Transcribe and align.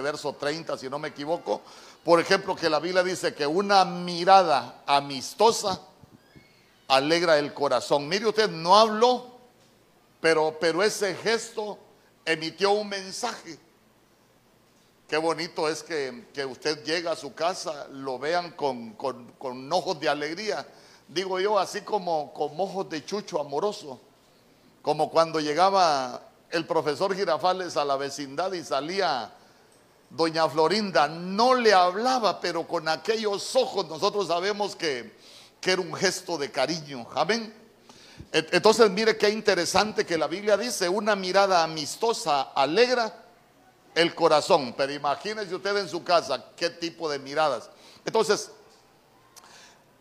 verso 0.00 0.34
30, 0.34 0.78
si 0.78 0.88
no 0.88 0.98
me 0.98 1.08
equivoco. 1.08 1.62
Por 2.04 2.20
ejemplo, 2.20 2.54
que 2.56 2.68
la 2.68 2.80
Biblia 2.80 3.02
dice 3.02 3.34
que 3.34 3.46
una 3.46 3.84
mirada 3.84 4.82
amistosa 4.86 5.80
alegra 6.88 7.38
el 7.38 7.54
corazón. 7.54 8.08
Mire 8.08 8.26
usted, 8.26 8.50
no 8.50 8.76
habló, 8.76 9.38
pero, 10.20 10.56
pero 10.60 10.82
ese 10.82 11.14
gesto 11.14 11.78
emitió 12.24 12.72
un 12.72 12.88
mensaje. 12.88 13.58
Qué 15.08 15.18
bonito 15.18 15.68
es 15.68 15.82
que, 15.82 16.44
usted 16.46 16.82
llega 16.82 17.12
a 17.12 17.16
su 17.16 17.34
casa, 17.34 17.86
lo 17.92 18.18
vean 18.18 18.52
con, 18.52 18.96
ojos 19.70 20.00
de 20.00 20.08
alegría. 20.08 20.66
Digo 21.06 21.38
yo, 21.38 21.58
así 21.58 21.82
como 21.82 22.32
con 22.32 22.58
ojos 22.58 22.88
de 22.88 23.04
chucho 23.04 23.40
amoroso. 23.40 24.00
Como 24.80 25.10
cuando 25.10 25.40
llegaba 25.40 26.22
el 26.50 26.66
profesor 26.66 27.14
Girafales 27.14 27.76
a 27.76 27.84
la 27.84 27.96
vecindad 27.96 28.52
y 28.52 28.64
salía 28.64 29.30
doña 30.16 30.48
Florinda. 30.48 31.08
No 31.08 31.54
le 31.54 31.72
hablaba, 31.72 32.40
pero 32.40 32.66
con 32.66 32.88
aquellos 32.88 33.54
ojos 33.56 33.88
nosotros 33.88 34.28
sabemos 34.28 34.76
que, 34.76 35.16
que 35.60 35.72
era 35.72 35.82
un 35.82 35.94
gesto 35.94 36.38
de 36.38 36.50
cariño. 36.50 37.06
Amén. 37.14 37.62
Entonces 38.32 38.90
mire 38.90 39.16
qué 39.16 39.28
interesante 39.28 40.04
que 40.04 40.18
la 40.18 40.26
Biblia 40.26 40.56
dice, 40.56 40.88
una 40.88 41.14
mirada 41.14 41.62
amistosa 41.62 42.52
alegra 42.54 43.24
el 43.94 44.14
corazón. 44.14 44.74
Pero 44.76 44.92
imagínese 44.92 45.54
usted 45.54 45.76
en 45.76 45.88
su 45.88 46.02
casa 46.02 46.44
qué 46.56 46.70
tipo 46.70 47.08
de 47.08 47.18
miradas. 47.18 47.70
Entonces, 48.04 48.50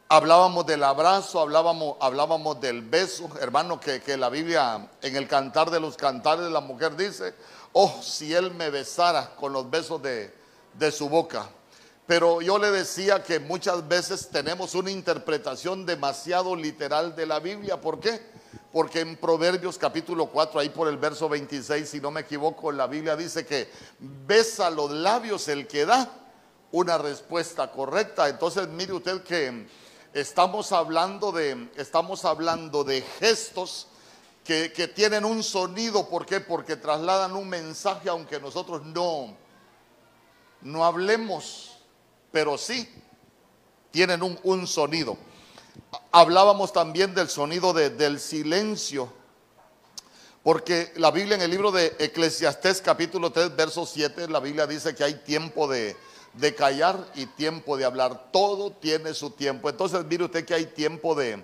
hablábamos 0.10 0.66
del 0.66 0.84
abrazo, 0.84 1.40
hablábamos, 1.40 1.98
hablábamos 2.00 2.60
del 2.60 2.82
beso, 2.82 3.30
hermano, 3.40 3.80
que, 3.80 4.02
que 4.02 4.18
la 4.18 4.30
Biblia 4.30 4.90
en 5.02 5.16
el 5.16 5.28
cantar 5.28 5.70
de 5.72 5.80
los 5.80 5.96
cantares 5.96 6.52
la 6.52 6.60
mujer 6.60 6.96
dice, 6.96 7.34
oh, 7.74 8.02
si 8.02 8.34
él 8.34 8.54
me 8.54 8.70
besara 8.70 9.36
con 9.36 9.52
los 9.54 9.70
besos 9.70 10.02
de, 10.02 10.34
de 10.74 10.92
su 10.92 11.10
boca. 11.10 11.50
Pero 12.06 12.42
yo 12.42 12.58
le 12.58 12.70
decía 12.70 13.24
que 13.24 13.40
muchas 13.40 13.88
veces 13.88 14.30
tenemos 14.30 14.76
una 14.76 14.92
interpretación 14.92 15.86
demasiado 15.86 16.56
literal 16.56 17.16
de 17.16 17.26
la 17.26 17.40
Biblia. 17.40 17.80
¿Por 17.80 18.00
qué? 18.00 18.20
Porque 18.74 19.00
en 19.00 19.16
Proverbios 19.16 19.78
capítulo 19.78 20.28
4, 20.28 20.60
ahí 20.60 20.70
por 20.70 20.88
el 20.88 20.98
verso 20.98 21.30
26, 21.30 21.88
si 21.88 22.02
no 22.02 22.12
me 22.12 22.22
equivoco, 22.22 22.72
la 22.72 22.88
Biblia 22.88 23.16
dice 23.16 23.46
que 23.46 23.70
besa 24.00 24.70
los 24.70 24.92
labios 24.92 25.48
el 25.48 25.66
que 25.66 25.86
da 25.86 26.10
una 26.72 26.98
respuesta 26.98 27.72
correcta. 27.72 28.28
Entonces, 28.28 28.68
mire 28.68 28.94
usted 28.94 29.24
que 29.24 29.68
estamos 30.14 30.72
hablando 30.74 31.32
de, 31.32 31.70
estamos 31.78 32.26
hablando 32.26 32.84
de 32.84 33.02
gestos 33.02 33.88
que, 34.44 34.92
tienen 34.94 35.26
un 35.26 35.44
sonido. 35.44 36.10
¿Por 36.10 36.26
qué? 36.26 36.40
Porque 36.40 36.76
trasladan 36.76 37.36
un 37.36 37.48
mensaje, 37.48 38.10
aunque 38.10 38.40
nosotros 38.40 38.84
no, 38.84 39.36
no 40.62 40.86
hablemos, 40.86 41.78
pero 42.32 42.58
sí 42.58 42.90
tienen 43.92 44.22
un, 44.24 44.40
un 44.44 44.68
sonido. 44.68 45.18
Hablábamos 46.12 46.74
también 46.74 47.16
del 47.16 47.30
sonido 47.30 47.74
del 47.74 48.20
silencio, 48.20 49.12
porque 50.44 50.92
la 50.98 51.10
Biblia 51.12 51.36
en 51.36 51.42
el 51.42 51.52
libro 51.52 51.72
de 51.72 51.96
Eclesiastés 52.00 52.82
capítulo 52.82 53.32
3, 53.32 53.56
verso 53.56 53.86
7, 53.86 54.28
la 54.28 54.40
Biblia 54.40 54.68
dice 54.68 54.94
que 54.94 55.04
hay 55.04 55.16
tiempo 55.16 55.68
de, 55.68 55.96
callar 56.58 57.12
y 57.16 57.28
tiempo 57.28 57.78
de 57.78 57.86
hablar. 57.86 58.32
Todo 58.32 58.72
tiene 58.72 59.14
su 59.14 59.32
tiempo. 59.32 59.70
Entonces 59.70 60.04
mire 60.06 60.26
usted 60.26 60.46
que 60.46 60.54
hay 60.54 60.66
tiempo 60.66 61.16
de, 61.16 61.44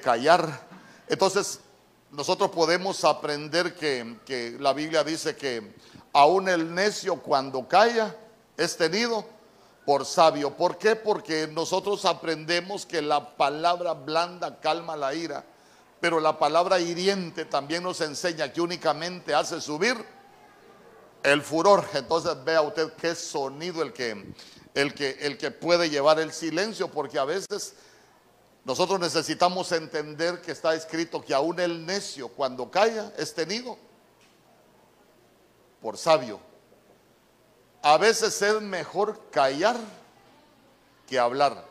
callar. 0.00 0.68
Entonces 1.08 1.60
nosotros 2.12 2.50
podemos 2.50 3.04
aprender 3.04 3.74
que, 3.74 4.56
la 4.58 4.72
Biblia 4.72 5.04
dice 5.04 5.36
que 5.36 5.74
aún 6.12 6.48
el 6.48 6.74
necio 6.74 7.16
cuando 7.16 7.68
calla 7.68 8.16
es 8.56 8.76
tenido 8.76 9.24
por 9.86 10.04
sabio. 10.04 10.56
¿Por 10.56 10.76
qué? 10.76 10.96
Porque 10.96 11.46
nosotros 11.46 12.04
aprendemos 12.04 12.84
que 12.84 13.00
la 13.00 13.36
palabra 13.36 13.94
blanda 13.94 14.60
calma 14.60 14.96
la 14.96 15.14
ira, 15.14 15.44
pero 16.00 16.18
la 16.18 16.38
palabra 16.38 16.80
hiriente 16.80 17.44
también 17.44 17.84
nos 17.84 18.00
enseña 18.00 18.52
que 18.52 18.60
únicamente 18.60 19.32
hace 19.32 19.60
subir 19.60 19.96
el 21.22 21.42
furor. 21.42 21.86
Entonces 21.94 22.32
vea 22.44 22.60
usted 22.62 22.92
qué 22.94 23.14
sonido 23.14 23.82
el 23.82 23.92
que, 23.92 24.34
el 24.74 24.94
que, 24.94 25.10
el 25.20 25.38
que 25.38 25.52
puede 25.52 25.88
llevar 25.88 26.18
el 26.18 26.32
silencio, 26.32 26.88
porque 26.88 27.20
a 27.20 27.24
veces 27.24 27.74
nosotros 28.64 29.00
necesitamos 29.00 29.72
entender 29.72 30.40
que 30.42 30.52
está 30.52 30.74
escrito 30.74 31.22
que 31.22 31.34
aún 31.34 31.58
el 31.60 31.84
necio 31.86 32.28
cuando 32.28 32.70
calla 32.70 33.12
es 33.16 33.34
tenido 33.34 33.78
por 35.80 35.96
sabio. 35.96 36.40
A 37.82 37.96
veces 37.96 38.40
es 38.42 38.60
mejor 38.60 39.18
callar 39.30 39.76
que 41.06 41.18
hablar. 41.18 41.64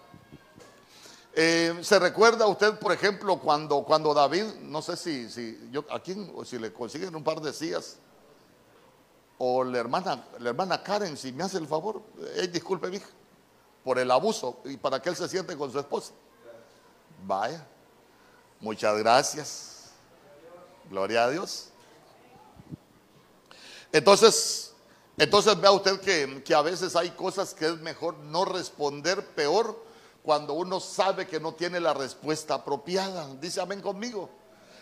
Eh, 1.33 1.77
¿Se 1.83 1.99
recuerda 1.99 2.47
usted, 2.47 2.79
por 2.79 2.91
ejemplo, 2.91 3.39
cuando, 3.39 3.83
cuando 3.83 4.13
David, 4.13 4.45
no 4.63 4.81
sé 4.81 4.97
si, 4.97 5.29
si 5.29 5.69
yo 5.71 5.85
aquí 5.91 6.29
o 6.35 6.43
si 6.43 6.57
le 6.57 6.73
consiguen 6.73 7.15
un 7.15 7.23
par 7.23 7.39
de 7.39 7.53
sillas, 7.53 7.97
o 9.37 9.63
la 9.63 9.77
hermana, 9.77 10.25
la 10.39 10.49
hermana 10.49 10.83
Karen, 10.83 11.15
si 11.15 11.31
me 11.31 11.43
hace 11.43 11.59
el 11.59 11.67
favor, 11.67 12.01
eh, 12.35 12.47
disculpe, 12.47 12.93
hija, 12.93 13.07
por 13.83 13.99
el 13.99 14.11
abuso 14.11 14.59
y 14.65 14.75
para 14.75 15.01
que 15.01 15.09
él 15.09 15.15
se 15.15 15.29
siente 15.29 15.55
con 15.55 15.71
su 15.71 15.79
esposa. 15.79 16.11
Vaya, 17.25 17.65
muchas 18.59 18.97
gracias. 18.97 19.91
Gloria 20.89 21.25
a 21.25 21.29
Dios. 21.29 21.69
Entonces, 23.91 24.73
entonces 25.17 25.59
vea 25.59 25.71
usted 25.71 25.99
que, 25.99 26.55
a 26.55 26.61
veces 26.61 26.95
hay 26.95 27.09
cosas 27.11 27.53
que 27.53 27.65
es 27.67 27.77
mejor 27.79 28.17
no 28.19 28.45
responder 28.45 29.25
peor 29.35 29.85
cuando 30.23 30.53
uno 30.53 30.79
sabe 30.79 31.27
que 31.27 31.39
no 31.39 31.53
tiene 31.53 31.79
la 31.79 31.93
respuesta 31.93 32.55
apropiada. 32.55 33.27
Dice 33.35 33.61
amén 33.61 33.81
conmigo. 33.81 34.29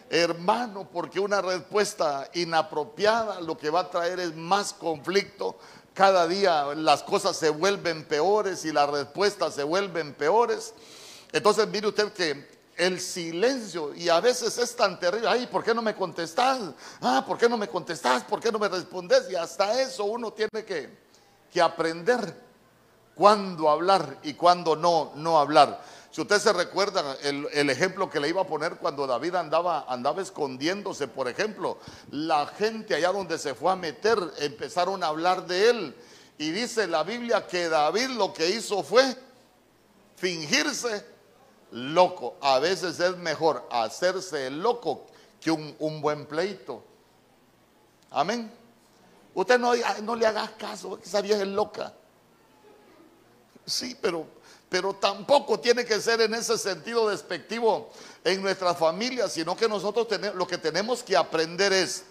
Hermano, 0.09 0.87
porque 0.91 1.19
una 1.19 1.41
respuesta 1.41 2.29
inapropiada 2.33 3.41
lo 3.41 3.57
que 3.57 3.69
va 3.69 3.81
a 3.81 3.89
traer 3.89 4.19
es 4.19 4.35
más 4.35 4.73
conflicto. 4.73 5.57
Cada 5.93 6.27
día 6.27 6.75
las 6.75 7.03
cosas 7.03 7.35
se 7.35 7.49
vuelven 7.49 8.05
peores 8.05 8.63
y 8.63 8.71
las 8.71 8.89
respuestas 8.89 9.55
se 9.55 9.63
vuelven 9.63 10.13
peores. 10.13 10.73
Entonces 11.31 11.67
mire 11.67 11.87
usted 11.87 12.11
que 12.13 12.57
el 12.77 13.01
silencio 13.01 13.93
y 13.95 14.07
a 14.07 14.19
veces 14.19 14.57
es 14.57 14.75
tan 14.75 14.99
terrible, 14.99 15.27
ay, 15.27 15.47
¿por 15.47 15.63
qué 15.63 15.73
no 15.73 15.81
me 15.81 15.95
contestas? 15.95 16.59
Ah, 17.01 17.23
¿por 17.25 17.37
qué 17.37 17.49
no 17.49 17.57
me 17.57 17.67
contestas? 17.67 18.23
¿Por 18.23 18.39
qué 18.39 18.51
no 18.51 18.59
me 18.59 18.69
respondes? 18.69 19.29
Y 19.29 19.35
hasta 19.35 19.81
eso 19.81 20.05
uno 20.05 20.31
tiene 20.31 20.63
que, 20.63 20.95
que 21.51 21.59
aprender 21.59 22.47
cuándo 23.15 23.69
hablar 23.69 24.19
y 24.23 24.35
cuándo 24.35 24.75
no, 24.75 25.11
no 25.15 25.39
hablar. 25.39 25.81
Si 26.11 26.21
usted 26.21 26.39
se 26.39 26.53
recuerda 26.53 27.17
el, 27.23 27.47
el, 27.51 27.69
ejemplo 27.69 28.09
que 28.09 28.19
le 28.19 28.29
iba 28.29 28.41
a 28.41 28.47
poner 28.47 28.77
cuando 28.77 29.05
David 29.05 29.35
andaba, 29.35 29.85
andaba 29.87 30.21
escondiéndose, 30.21 31.07
por 31.07 31.27
ejemplo, 31.27 31.79
la 32.11 32.47
gente 32.47 32.95
allá 32.95 33.11
donde 33.11 33.37
se 33.37 33.55
fue 33.55 33.71
a 33.71 33.75
meter 33.75 34.17
empezaron 34.39 35.03
a 35.03 35.07
hablar 35.07 35.45
de 35.47 35.69
él. 35.69 35.95
Y 36.37 36.51
dice 36.51 36.87
la 36.87 37.03
Biblia 37.03 37.45
que 37.47 37.69
David 37.69 38.09
lo 38.09 38.33
que 38.33 38.49
hizo 38.49 38.83
fue 38.83 39.15
fingirse 40.15 41.16
loco. 41.71 42.35
A 42.41 42.59
veces 42.59 42.99
es 42.99 43.17
mejor 43.17 43.67
hacerse 43.71 44.49
loco 44.49 45.05
que 45.39 45.51
un, 45.51 46.01
buen 46.01 46.25
pleito. 46.25 46.83
Amén. 48.11 48.51
Usted 49.33 49.59
no, 49.59 49.73
no 50.03 50.15
le 50.15 50.25
haga 50.25 50.51
caso, 50.57 50.99
esa 51.03 51.21
vieja 51.21 51.41
es 51.41 51.47
loca. 51.47 51.93
Sí, 53.65 53.97
pero, 54.01 54.25
pero 54.69 54.93
tampoco 54.93 55.59
tiene 55.59 55.85
que 55.85 55.99
ser 55.99 56.21
en 56.21 56.33
ese 56.33 56.57
sentido 56.57 57.09
despectivo 57.09 57.91
en 58.23 58.41
nuestras 58.41 58.77
familias, 58.77 59.33
sino 59.33 59.55
que 59.55 59.67
nosotros 59.67 60.07
tenemos, 60.07 60.37
lo 60.37 60.47
que 60.47 60.57
tenemos 60.57 61.03
que 61.03 61.15
aprender 61.15 61.73
es 61.73 62.05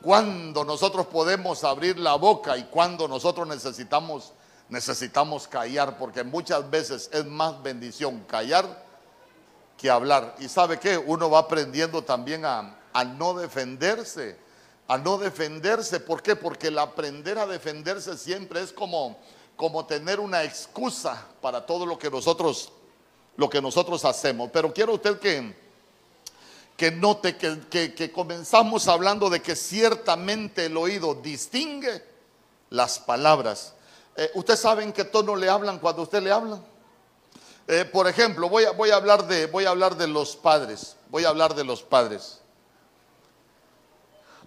cuando 0.00 0.64
nosotros 0.64 1.06
podemos 1.06 1.64
abrir 1.64 1.98
la 1.98 2.14
boca 2.14 2.56
y 2.56 2.64
cuando 2.64 3.08
nosotros 3.08 3.46
necesitamos 3.48 4.32
necesitamos 4.68 5.48
callar 5.48 5.96
porque 5.98 6.22
muchas 6.22 6.68
veces 6.70 7.08
es 7.12 7.24
más 7.24 7.62
bendición 7.62 8.20
callar 8.24 8.86
que 9.76 9.88
hablar. 9.88 10.34
Y 10.38 10.48
sabe 10.48 10.78
que 10.78 10.98
uno 10.98 11.30
va 11.30 11.40
aprendiendo 11.40 12.02
también 12.02 12.44
a, 12.44 12.74
no 13.16 13.34
defenderse, 13.34 14.36
a 14.86 14.98
no 14.98 15.18
defenderse. 15.18 16.00
¿Por 16.00 16.22
qué? 16.22 16.36
Porque 16.36 16.68
el 16.68 16.78
aprender 16.78 17.38
a 17.38 17.46
defenderse 17.46 18.18
siempre 18.18 18.60
es 18.60 18.72
como, 18.72 19.18
como 19.56 19.86
tener 19.86 20.20
una 20.20 20.42
excusa 20.42 21.24
para 21.40 21.64
todo 21.64 21.86
lo 21.86 21.98
que 21.98 22.10
nosotros, 22.10 22.72
lo 23.36 23.48
que 23.48 23.62
nosotros 23.62 24.04
hacemos. 24.04 24.50
Pero 24.52 24.74
quiero 24.74 24.94
usted 24.94 25.18
que, 25.20 25.54
que 26.76 26.90
note 26.90 27.36
que, 27.36 27.94
que 27.94 28.12
comenzamos 28.12 28.88
hablando 28.88 29.30
de 29.30 29.40
que 29.40 29.54
ciertamente 29.54 30.66
el 30.66 30.76
oído 30.76 31.14
distingue 31.14 32.04
las 32.70 32.98
palabras 32.98 33.74
eh, 34.18 34.30
¿Usted 34.34 34.56
sabe 34.56 34.82
en 34.82 34.92
qué 34.92 35.04
tono 35.04 35.36
le 35.36 35.48
hablan 35.48 35.78
cuando 35.78 36.02
usted 36.02 36.20
le 36.20 36.32
habla? 36.32 36.58
Eh, 37.68 37.84
por 37.84 38.08
ejemplo, 38.08 38.48
voy 38.48 38.64
a, 38.64 38.96
hablar 38.96 39.28
de, 39.28 39.46
voy 39.46 39.64
a 39.64 39.70
hablar 39.70 39.96
de 39.96 40.08
los 40.08 40.34
padres. 40.34 40.96
Voy 41.08 41.24
a 41.24 41.28
hablar 41.28 41.54
de 41.54 41.62
los 41.62 41.84
padres. 41.84 42.40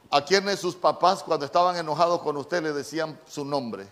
¿A 0.09 0.25
quiénes 0.25 0.59
sus 0.59 0.75
papás 0.75 1.23
cuando 1.23 1.45
estaban 1.45 1.77
enojados 1.77 2.21
con 2.21 2.35
usted 2.35 2.61
le 2.61 2.73
decían 2.73 3.17
su 3.25 3.45
nombre? 3.45 3.87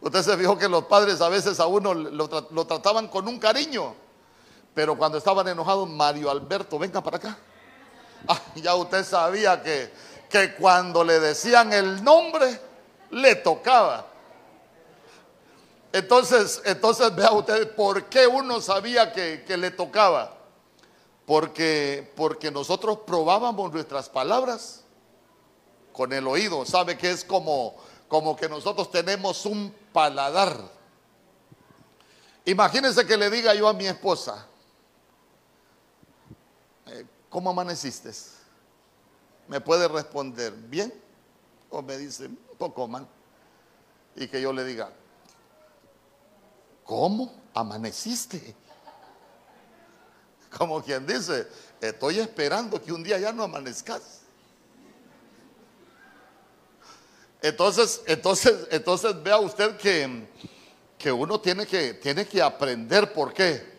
Usted 0.00 0.22
se 0.22 0.36
fijó 0.36 0.58
que 0.58 0.68
los 0.68 0.86
padres 0.86 1.20
a 1.20 1.28
veces 1.28 1.60
a 1.60 1.66
uno 1.66 1.94
lo, 1.94 2.28
lo 2.50 2.66
trataban 2.66 3.06
con 3.06 3.28
un 3.28 3.38
cariño, 3.38 3.94
pero 4.74 4.98
cuando 4.98 5.18
estaban 5.18 5.46
enojados, 5.46 5.88
Mario 5.88 6.28
Alberto, 6.28 6.76
venga 6.76 7.00
para 7.00 7.18
acá. 7.18 7.38
Ah, 8.26 8.40
ya 8.56 8.74
usted 8.74 9.04
sabía 9.04 9.62
que, 9.62 9.92
que 10.28 10.54
cuando 10.56 11.04
le 11.04 11.20
decían 11.20 11.72
el 11.72 12.02
nombre, 12.02 12.65
le 13.10 13.34
tocaba. 13.36 14.06
Entonces, 15.92 16.60
entonces 16.64 17.14
vea 17.14 17.32
usted 17.32 17.74
por 17.74 18.04
qué 18.06 18.26
uno 18.26 18.60
sabía 18.60 19.12
que, 19.12 19.44
que 19.46 19.56
le 19.56 19.70
tocaba. 19.70 20.36
Porque, 21.24 22.12
porque 22.14 22.50
nosotros 22.50 23.00
probábamos 23.06 23.72
nuestras 23.72 24.08
palabras 24.08 24.84
con 25.92 26.12
el 26.12 26.26
oído. 26.26 26.64
¿Sabe 26.64 26.96
que 26.96 27.10
es 27.10 27.24
como, 27.24 27.74
como 28.06 28.36
que 28.36 28.48
nosotros 28.48 28.90
tenemos 28.90 29.44
un 29.46 29.74
paladar? 29.92 30.56
Imagínense 32.44 33.04
que 33.04 33.16
le 33.16 33.28
diga 33.28 33.54
yo 33.54 33.66
a 33.66 33.72
mi 33.72 33.86
esposa, 33.86 34.46
eh, 36.86 37.04
¿cómo 37.28 37.50
amaneciste? 37.50 38.12
Me 39.48 39.60
puede 39.60 39.88
responder, 39.88 40.52
¿bien? 40.52 40.94
O 41.70 41.82
me 41.82 41.96
dice, 41.98 42.30
un 42.56 42.58
poco 42.58 42.88
mal. 42.88 43.06
Y 44.14 44.26
que 44.28 44.40
yo 44.40 44.52
le 44.52 44.64
diga, 44.64 44.90
¿cómo 46.84 47.34
amaneciste? 47.52 48.56
Como 50.56 50.82
quien 50.82 51.06
dice, 51.06 51.46
estoy 51.80 52.18
esperando 52.20 52.80
que 52.82 52.92
un 52.92 53.02
día 53.02 53.18
ya 53.18 53.30
no 53.32 53.42
amanezcas. 53.42 54.22
Entonces, 57.42 58.00
entonces, 58.06 58.66
entonces 58.70 59.22
vea 59.22 59.38
usted 59.38 59.76
que, 59.76 60.26
que 60.96 61.12
uno 61.12 61.38
tiene 61.38 61.66
que, 61.66 61.94
tiene 61.94 62.26
que 62.26 62.40
aprender. 62.40 63.12
¿Por 63.12 63.34
qué? 63.34 63.75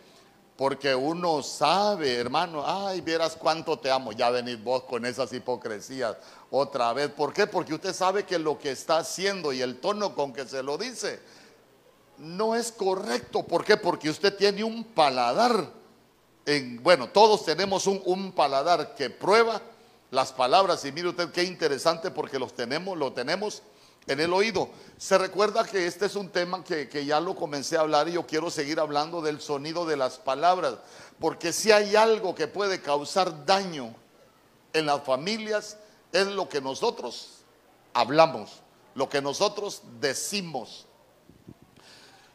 Porque 0.57 0.95
uno 0.95 1.43
sabe, 1.43 2.15
hermano, 2.15 2.63
ay, 2.65 3.01
vieras 3.01 3.37
cuánto 3.37 3.77
te 3.77 3.91
amo. 3.91 4.11
Ya 4.11 4.29
venís 4.31 4.61
vos 4.63 4.83
con 4.83 5.05
esas 5.05 5.31
hipocresías 5.31 6.17
otra 6.49 6.91
vez. 6.93 7.09
¿Por 7.11 7.31
qué? 7.31 7.45
Porque 7.45 7.75
usted 7.75 7.93
sabe 7.93 8.25
que 8.25 8.39
lo 8.39 8.57
que 8.57 8.71
está 8.71 8.97
haciendo 8.97 9.53
y 9.53 9.61
el 9.61 9.79
tono 9.79 10.15
con 10.15 10.33
que 10.33 10.47
se 10.47 10.63
lo 10.63 10.77
dice 10.77 11.19
no 12.17 12.55
es 12.55 12.71
correcto. 12.71 13.43
¿Por 13.43 13.63
qué? 13.63 13.77
Porque 13.77 14.09
usted 14.09 14.35
tiene 14.35 14.63
un 14.63 14.83
paladar 14.83 15.77
bueno, 16.81 17.09
todos 17.09 17.43
tenemos 17.43 17.87
un, 17.87 18.31
paladar 18.31 18.95
que 18.95 19.09
prueba 19.09 19.61
las 20.11 20.31
palabras 20.31 20.85
y 20.85 20.93
mire 20.93 21.09
usted 21.09 21.29
qué 21.31 21.43
interesante 21.43 22.09
porque 22.09 22.39
los 22.39 22.53
tenemos, 22.53 22.97
lo 22.97 23.11
tenemos 23.11 23.61
en 24.07 24.19
el 24.19 24.33
oído. 24.33 24.69
Se 24.97 25.17
recuerda 25.17 25.63
que 25.63 25.85
este 25.85 26.05
es 26.05 26.15
un 26.15 26.29
tema 26.29 26.63
que, 26.63 27.05
ya 27.05 27.19
lo 27.19 27.35
comencé 27.35 27.77
a 27.77 27.81
hablar 27.81 28.07
y 28.07 28.13
yo 28.13 28.25
quiero 28.25 28.49
seguir 28.49 28.79
hablando 28.79 29.21
del 29.21 29.39
sonido 29.39 29.85
de 29.85 29.97
las 29.97 30.17
palabras, 30.17 30.75
porque 31.19 31.53
si 31.53 31.71
hay 31.71 31.95
algo 31.95 32.33
que 32.33 32.47
puede 32.47 32.81
causar 32.81 33.45
daño 33.45 33.93
en 34.73 34.85
las 34.85 35.03
familias 35.03 35.77
es 36.11 36.27
lo 36.27 36.49
que 36.49 36.61
nosotros 36.61 37.39
hablamos, 37.93 38.61
lo 38.95 39.09
que 39.09 39.21
nosotros 39.21 39.81
decimos. 39.99 40.85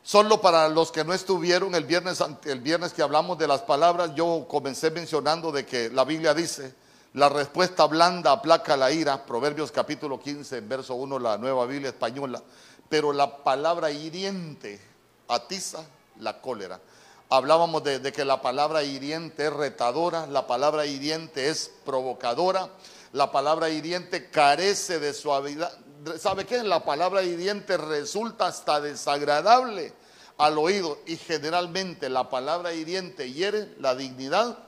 Solo 0.04 0.40
para 0.40 0.68
los 0.68 0.90
que 0.90 1.04
no 1.04 1.14
estuvieron 1.14 1.74
el 1.76 1.84
viernes, 1.84 2.22
el 2.44 2.60
viernes 2.60 2.92
que 2.92 3.02
hablamos 3.02 3.38
de 3.38 3.46
las 3.46 3.62
palabras, 3.62 4.12
yo 4.16 4.46
comencé 4.48 4.90
mencionando 4.90 5.52
de 5.52 5.64
que 5.64 5.90
la 5.90 6.04
Biblia 6.04 6.34
dice, 6.34 6.74
la 7.14 7.28
respuesta 7.28 7.86
blanda 7.86 8.32
aplaca 8.32 8.74
la 8.76 8.90
ira, 8.90 9.26
Proverbios 9.26 9.70
capítulo 9.70 10.18
15, 10.18 10.62
verso 10.62 10.94
1, 10.94 11.18
la 11.18 11.36
nueva 11.36 11.66
Biblia 11.66 11.90
española, 11.90 12.42
pero 12.88 13.12
la 13.12 13.38
palabra 13.38 13.90
hiriente 13.90 14.80
atiza 15.28 15.84
la 16.20 16.40
cólera. 16.40 16.80
Hablábamos 17.28 17.84
de, 17.84 18.12
que 18.12 18.24
la 18.24 18.40
palabra 18.40 18.82
hiriente 18.82 19.46
es 19.46 19.52
retadora, 19.52 20.26
la 20.26 20.46
palabra 20.46 20.86
hiriente 20.86 21.50
es 21.50 21.70
provocadora, 21.84 22.70
la 23.12 23.30
palabra 23.30 23.68
hiriente 23.68 24.30
carece 24.30 24.98
de 24.98 25.12
suavidad, 25.12 25.70
¿sabe 26.18 26.46
qué? 26.46 26.62
La 26.62 26.82
palabra 26.82 27.22
hiriente 27.22 27.76
resulta 27.76 28.46
hasta 28.46 28.80
desagradable 28.80 29.92
al 30.38 30.56
oído 30.56 30.98
y 31.06 31.16
generalmente 31.16 32.08
la 32.08 32.30
palabra 32.30 32.72
hiriente 32.72 33.30
hiere 33.32 33.74
la 33.78 33.94
dignidad 33.94 34.58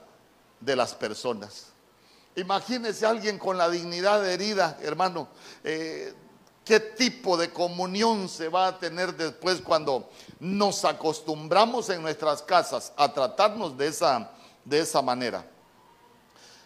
de 0.59 0.75
las 0.75 0.93
personas. 0.93 1.74
Imagínese 2.35 3.05
a 3.05 3.09
alguien 3.09 3.39
con 3.39 3.57
la 3.57 3.69
dignidad 3.69 4.27
herida, 4.29 4.77
hermano. 4.81 5.29
Eh, 5.63 6.13
¿Qué 6.65 6.79
tipo 6.79 7.37
de 7.37 7.51
comunión 7.51 8.27
se 8.27 8.49
va 8.49 8.67
a 8.67 8.79
tener 8.79 9.15
después 9.15 9.61
cuando 9.61 10.09
nos 10.39 10.83
acostumbramos 10.83 11.89
en 11.91 12.01
nuestras 12.01 12.41
casas 12.41 12.91
a 12.97 13.13
tratarnos 13.13 13.77
de 13.77 13.87
esa, 13.87 14.31
de 14.65 14.79
esa 14.79 15.01
manera? 15.01 15.45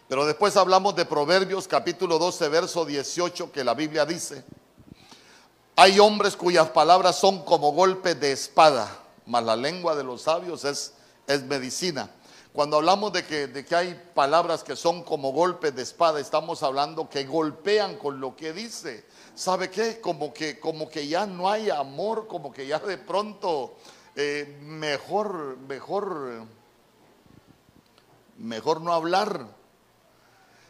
Pero 0.08 0.26
después 0.26 0.56
hablamos 0.56 0.96
de 0.96 1.04
Proverbios 1.04 1.68
capítulo 1.68 2.18
12, 2.18 2.48
verso 2.48 2.84
18, 2.84 3.52
que 3.52 3.62
la 3.62 3.74
Biblia 3.74 4.04
dice, 4.04 4.42
hay 5.76 6.00
hombres 6.00 6.34
cuyas 6.34 6.68
palabras 6.70 7.16
son 7.16 7.44
como 7.44 7.72
golpes 7.72 8.18
de 8.18 8.32
espada, 8.32 8.90
mas 9.26 9.44
la 9.44 9.54
lengua 9.54 9.94
de 9.94 10.02
los 10.02 10.22
sabios 10.22 10.64
es, 10.64 10.94
es 11.28 11.42
medicina. 11.44 12.10
Cuando 12.52 12.78
hablamos 12.78 13.12
de 13.12 13.24
que, 13.24 13.46
de 13.46 13.64
que 13.64 13.76
hay 13.76 14.10
palabras 14.14 14.64
que 14.64 14.74
son 14.74 15.04
como 15.04 15.32
golpes 15.32 15.74
de 15.74 15.82
espada, 15.82 16.18
estamos 16.18 16.62
hablando 16.64 17.08
que 17.08 17.24
golpean 17.24 17.96
con 17.96 18.20
lo 18.20 18.34
que 18.34 18.52
dice. 18.52 19.04
¿Sabe 19.34 19.70
qué? 19.70 20.00
Como 20.00 20.34
que, 20.34 20.58
como 20.58 20.88
que 20.88 21.06
ya 21.06 21.26
no 21.26 21.48
hay 21.48 21.70
amor, 21.70 22.26
como 22.26 22.52
que 22.52 22.66
ya 22.66 22.80
de 22.80 22.98
pronto 22.98 23.76
eh, 24.16 24.58
mejor, 24.62 25.58
mejor, 25.58 26.44
mejor 28.36 28.80
no 28.80 28.92
hablar. 28.92 29.46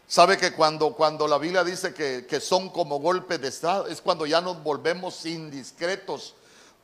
Sabe 0.06 0.36
que 0.36 0.52
cuando, 0.52 0.94
cuando 0.94 1.26
la 1.26 1.38
Biblia 1.38 1.64
dice 1.64 1.94
que, 1.94 2.40
son 2.40 2.68
como 2.70 2.98
golpes 2.98 3.40
de 3.40 3.48
estado, 3.48 3.86
es 3.86 4.00
cuando 4.02 4.26
ya 4.26 4.40
nos 4.40 4.62
volvemos 4.62 5.24
indiscretos 5.24 6.34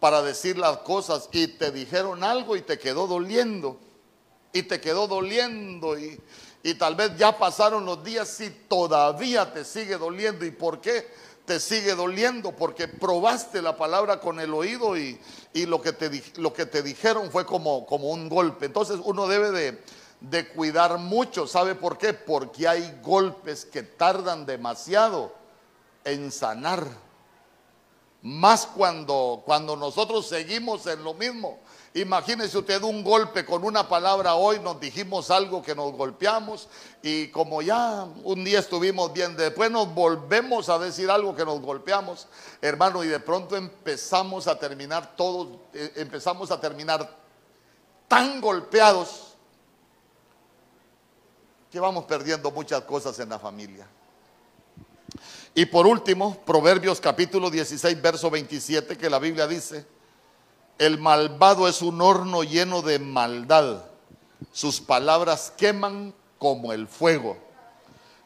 para 0.00 0.22
decir 0.22 0.56
las 0.56 0.78
cosas 0.78 1.28
y 1.32 1.48
te 1.48 1.70
dijeron 1.70 2.24
algo 2.24 2.56
y 2.56 2.62
te 2.62 2.78
quedó 2.78 3.06
doliendo. 3.06 3.78
Y 4.58 4.62
te 4.62 4.80
quedó 4.80 5.06
doliendo 5.06 5.98
y, 5.98 6.20
y 6.62 6.74
tal 6.74 6.94
vez 6.94 7.16
ya 7.16 7.36
pasaron 7.36 7.84
los 7.84 8.02
días 8.02 8.40
y 8.40 8.50
todavía 8.50 9.52
te 9.52 9.64
sigue 9.64 9.96
doliendo. 9.98 10.44
¿Y 10.44 10.50
por 10.50 10.80
qué 10.80 11.08
te 11.44 11.60
sigue 11.60 11.94
doliendo? 11.94 12.52
Porque 12.52 12.88
probaste 12.88 13.62
la 13.62 13.76
palabra 13.76 14.20
con 14.20 14.40
el 14.40 14.52
oído 14.54 14.96
y, 14.96 15.20
y 15.52 15.66
lo, 15.66 15.80
que 15.80 15.92
te, 15.92 16.22
lo 16.36 16.52
que 16.52 16.66
te 16.66 16.82
dijeron 16.82 17.30
fue 17.30 17.44
como, 17.44 17.86
como 17.86 18.10
un 18.10 18.28
golpe. 18.28 18.66
Entonces 18.66 18.98
uno 19.04 19.26
debe 19.26 19.50
de 19.50 19.82
de 20.20 20.48
cuidar 20.48 20.98
mucho. 20.98 21.46
¿Sabe 21.46 21.74
por 21.74 21.98
qué? 21.98 22.14
Porque 22.14 22.66
hay 22.66 22.98
golpes 23.02 23.64
que 23.64 23.82
tardan 23.82 24.46
demasiado 24.46 25.32
en 26.04 26.32
sanar. 26.32 26.86
Más 28.22 28.66
cuando, 28.66 29.42
cuando 29.44 29.76
nosotros 29.76 30.26
seguimos 30.26 30.86
en 30.86 31.04
lo 31.04 31.14
mismo. 31.14 31.58
Imagínese 31.96 32.58
usted 32.58 32.82
un 32.82 33.02
golpe 33.02 33.46
con 33.46 33.64
una 33.64 33.88
palabra 33.88 34.34
hoy, 34.34 34.60
nos 34.60 34.78
dijimos 34.78 35.30
algo 35.30 35.62
que 35.62 35.74
nos 35.74 35.92
golpeamos 35.94 36.68
y 37.02 37.28
como 37.28 37.62
ya 37.62 38.06
un 38.22 38.44
día 38.44 38.58
estuvimos 38.58 39.14
bien, 39.14 39.34
después 39.34 39.70
nos 39.70 39.94
volvemos 39.94 40.68
a 40.68 40.78
decir 40.78 41.10
algo 41.10 41.34
que 41.34 41.46
nos 41.46 41.58
golpeamos, 41.62 42.28
hermano, 42.60 43.02
y 43.02 43.06
de 43.06 43.18
pronto 43.18 43.56
empezamos 43.56 44.46
a 44.46 44.58
terminar 44.58 45.16
todos, 45.16 45.48
eh, 45.72 45.92
empezamos 45.96 46.50
a 46.50 46.60
terminar 46.60 47.16
tan 48.06 48.42
golpeados 48.42 49.34
que 51.70 51.80
vamos 51.80 52.04
perdiendo 52.04 52.50
muchas 52.50 52.82
cosas 52.82 53.18
en 53.20 53.30
la 53.30 53.38
familia. 53.38 53.88
Y 55.54 55.64
por 55.64 55.86
último, 55.86 56.42
Proverbios 56.44 57.00
capítulo 57.00 57.48
16, 57.48 58.02
verso 58.02 58.28
27, 58.28 58.98
que 58.98 59.08
la 59.08 59.18
Biblia 59.18 59.46
dice, 59.46 59.95
el 60.78 60.98
malvado 60.98 61.68
es 61.68 61.82
un 61.82 62.00
horno 62.00 62.42
lleno 62.42 62.82
de 62.82 62.98
maldad, 62.98 63.84
sus 64.52 64.80
palabras 64.80 65.52
queman 65.56 66.14
como 66.38 66.72
el 66.72 66.86
fuego. 66.86 67.36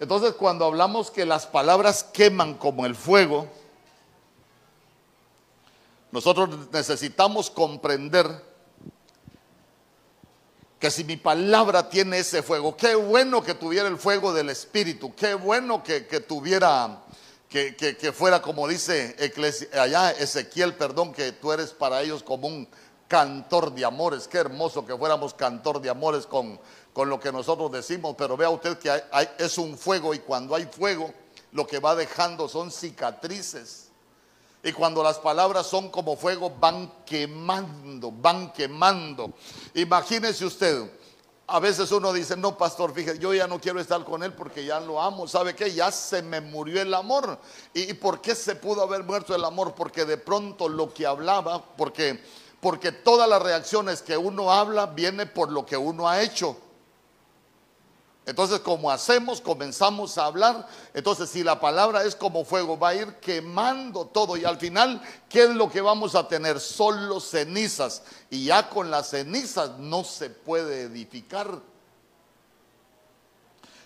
Entonces, 0.00 0.33
cuando 0.35 0.64
hablamos 0.64 1.11
que 1.11 1.26
las 1.26 1.47
palabras 1.47 2.02
queman 2.02 2.54
como 2.54 2.87
el 2.87 2.95
fuego, 2.95 3.47
nosotros 6.11 6.71
necesitamos 6.73 7.50
comprender 7.50 8.50
que 10.80 10.90
si 10.90 11.04
mi 11.04 11.19
palabra 11.19 11.90
tiene 11.90 12.19
ese 12.19 12.42
fuego, 12.42 12.75
qué 12.75 12.95
bueno 12.95 13.42
que 13.42 13.52
tuviera 13.52 13.87
el 13.87 13.99
fuego 13.99 14.33
del 14.33 14.49
Espíritu, 14.49 15.14
qué 15.14 15.35
bueno 15.35 15.83
que, 15.83 16.00
tuviera, 16.21 17.02
que, 17.50 18.12
fuera 18.12 18.40
como 18.40 18.69
dice 18.69 19.16
allá 19.73 20.12
Ezequiel, 20.12 20.75
perdón, 20.76 21.12
que 21.12 21.33
tú 21.33 21.50
eres 21.50 21.73
para 21.73 22.00
ellos 22.00 22.23
como 22.23 22.47
un 22.47 22.69
cantor 23.09 23.75
de 23.75 23.85
amores. 23.85 24.28
Qué 24.28 24.38
hermoso 24.38 24.87
que 24.87 24.97
fuéramos 24.97 25.35
cantor 25.35 25.80
de 25.80 25.90
amores 25.90 26.26
con, 26.26 26.61
con 26.92 27.09
lo 27.11 27.19
que 27.19 27.33
nosotros 27.33 27.73
decimos, 27.73 28.14
pero 28.16 28.37
vea 28.37 28.50
usted 28.50 28.78
que 28.78 29.02
es 29.38 29.59
un 29.59 29.76
fuego 29.76 30.14
y 30.14 30.21
cuando 30.21 30.54
hay 30.54 30.66
fuego, 30.66 31.12
lo 31.50 31.66
que 31.66 31.80
va 31.80 31.97
dejando 31.97 32.49
son 32.49 32.71
cicatrices. 32.71 33.88
Y 34.62 34.73
cuando 34.73 35.02
las 35.02 35.19
palabras 35.19 35.66
son 35.66 35.90
como 35.90 36.16
fuego, 36.16 36.50
van 36.50 37.02
quemando, 37.04 38.12
van 38.12 38.52
quemando. 38.52 39.33
Imagínese 39.75 40.45
usted, 40.45 40.88
a 41.50 41.59
veces 41.59 41.90
uno 41.90 42.12
dice, 42.12 42.37
no, 42.37 42.57
pastor, 42.57 42.95
fíjese, 42.95 43.19
yo 43.19 43.35
ya 43.35 43.49
no 43.49 43.61
quiero 43.61 43.80
estar 43.80 44.04
con 44.04 44.23
él 44.23 44.33
porque 44.33 44.64
ya 44.64 44.78
lo 44.78 45.02
amo. 45.02 45.26
¿Sabe 45.26 45.57
qué? 45.57 45.73
Ya 45.75 45.90
se 45.90 46.23
me 46.23 46.40
murió 46.40 46.80
el 46.80 46.95
amor. 46.95 47.38
¿Y, 47.75 47.92
por 47.95 48.21
qué 48.21 48.37
se 48.37 48.54
pudo 48.54 48.83
haber 48.83 49.02
muerto 49.02 49.35
el 49.35 49.45
amor? 49.45 49.75
Porque 49.75 50.04
de 50.04 50.16
pronto 50.16 50.69
lo 50.69 50.95
que 50.95 51.07
hablaba, 51.07 51.61
porque, 51.76 52.23
porque 52.61 52.92
todas 52.92 53.28
las 53.28 53.42
reacciones 53.42 54.00
que 54.00 54.16
uno 54.16 54.52
habla 54.52 54.87
viene 54.87 55.26
por 55.26 55.50
lo 55.50 55.66
que 55.66 55.76
uno 55.76 56.09
ha 56.09 56.23
hecho. 56.23 56.57
Entonces, 58.30 58.60
como 58.60 58.92
hacemos, 58.92 59.40
comenzamos 59.40 60.16
a 60.16 60.26
hablar. 60.26 60.64
Entonces, 60.94 61.28
si 61.30 61.42
la 61.42 61.58
palabra 61.58 62.04
es 62.04 62.14
como 62.14 62.44
fuego, 62.44 62.78
va 62.78 62.90
a 62.90 62.94
ir 62.94 63.14
quemando 63.16 64.06
todo. 64.06 64.37
Y 64.37 64.44
al 64.44 64.56
final, 64.56 65.02
¿qué 65.28 65.42
es 65.42 65.50
lo 65.50 65.68
que 65.68 65.80
vamos 65.80 66.14
a 66.14 66.28
tener? 66.28 66.60
Solo 66.60 67.18
cenizas. 67.18 68.04
Y 68.30 68.44
ya 68.44 68.68
con 68.68 68.88
las 68.88 69.10
cenizas 69.10 69.76
no 69.80 70.04
se 70.04 70.30
puede 70.30 70.82
edificar. 70.82 71.60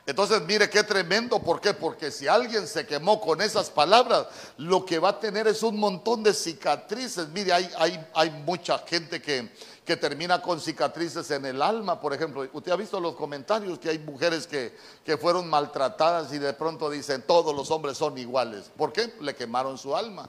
Entonces, 0.05 0.43
mire 0.43 0.69
qué 0.69 0.83
tremendo, 0.83 1.39
¿por 1.39 1.63
qué? 1.63 1.73
Porque 1.73 2.11
si 2.11 2.29
alguien 2.29 2.69
se 2.69 2.87
quemó 2.87 3.23
con 3.23 3.41
esas 3.41 3.71
palabras, 3.71 4.27
lo 4.59 4.85
que 4.85 4.99
va 4.99 5.09
a 5.09 5.19
tener 5.19 5.49
es 5.49 5.63
un 5.63 5.79
montón 5.79 6.23
de 6.23 6.35
cicatrices. 6.35 7.29
Mire, 7.29 7.55
hay, 7.55 7.71
hay, 7.79 8.07
hay 8.13 8.31
mucha 8.31 8.77
gente 8.81 9.23
que, 9.23 9.51
que 9.85 9.97
termina 9.97 10.41
con 10.41 10.61
cicatrices 10.61 11.31
en 11.31 11.45
el 11.45 11.61
alma, 11.61 12.01
por 12.01 12.15
ejemplo. 12.15 12.49
Usted 12.53 12.73
ha 12.73 12.77
visto 12.77 12.99
los 13.01 13.15
comentarios 13.15 13.79
que 13.79 13.91
hay 13.91 13.99
mujeres 13.99 14.47
que, 14.47 14.77
que 15.05 15.19
fueron 15.19 15.49
maltratadas 15.49 16.33
y 16.33 16.39
de 16.39 16.55
pronto 16.55 16.89
dicen, 16.89 17.23
todos 17.27 17.55
los 17.55 17.71
hombres 17.71 17.99
son 17.99 18.17
iguales. 18.17 18.71
¿Por 18.77 18.93
qué? 18.93 19.15
Le 19.21 19.35
quemaron 19.35 19.77
su 19.77 19.95
alma 19.95 20.29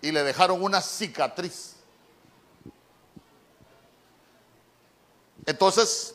y 0.00 0.12
le 0.12 0.22
dejaron 0.22 0.62
una 0.62 0.80
cicatriz. 0.80 1.76
Entonces, 5.46 6.14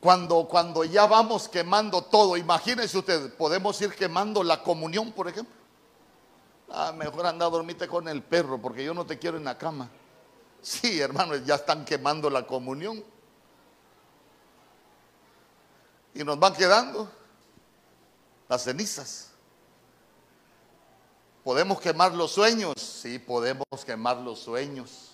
cuando, 0.00 0.46
cuando 0.48 0.84
ya 0.84 1.06
vamos 1.06 1.48
quemando 1.48 2.02
todo, 2.02 2.36
imagínense 2.36 2.96
usted, 2.96 3.34
podemos 3.34 3.80
ir 3.82 3.94
quemando 3.94 4.42
la 4.42 4.62
comunión, 4.62 5.12
por 5.12 5.28
ejemplo. 5.28 5.54
Ah, 6.70 6.92
mejor 6.96 7.26
anda 7.26 7.46
a 7.46 7.50
dormirte 7.50 7.88
con 7.88 8.08
el 8.08 8.22
perro 8.22 8.60
porque 8.60 8.84
yo 8.84 8.94
no 8.94 9.04
te 9.04 9.18
quiero 9.18 9.36
en 9.36 9.44
la 9.44 9.58
cama. 9.58 9.90
Sí, 10.62 11.00
hermanos, 11.00 11.44
ya 11.44 11.56
están 11.56 11.84
quemando 11.84 12.28
la 12.28 12.46
comunión. 12.46 13.02
Y 16.14 16.24
nos 16.24 16.38
van 16.38 16.54
quedando 16.54 17.10
las 18.48 18.64
cenizas. 18.64 19.30
¿Podemos 21.44 21.80
quemar 21.80 22.12
los 22.12 22.32
sueños? 22.32 22.74
Sí, 22.76 23.18
podemos 23.18 23.66
quemar 23.86 24.18
los 24.18 24.40
sueños. 24.40 25.12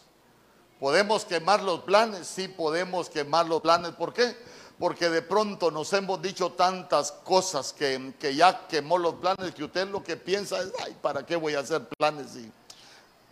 ¿Podemos 0.81 1.25
quemar 1.25 1.63
los 1.63 1.81
planes? 1.81 2.27
Sí, 2.27 2.49
podemos 2.49 3.09
quemar 3.09 3.47
los 3.47 3.61
planes. 3.61 3.93
¿Por 3.93 4.13
qué? 4.13 4.37
Porque 4.79 5.09
de 5.09 5.23
pronto 5.23 5.71
nos 5.71 5.93
hemos 5.93 6.21
dicho 6.21 6.53
tantas 6.53 7.13
cosas 7.13 7.73
que, 7.73 8.13
ya 8.35 8.67
quemó 8.67 8.99
los 8.99 9.15
planes 9.15 9.55
que 9.55 9.65
usted 9.65 9.89
lo 9.89 10.03
que 10.03 10.17
piensa 10.17 10.61
es, 10.61 10.73
ay, 10.85 10.97
¿para 11.01 11.25
qué 11.25 11.37
voy 11.37 11.55
a 11.55 11.61
hacer 11.61 11.87
planes? 11.97 12.35
Y, 12.37 12.51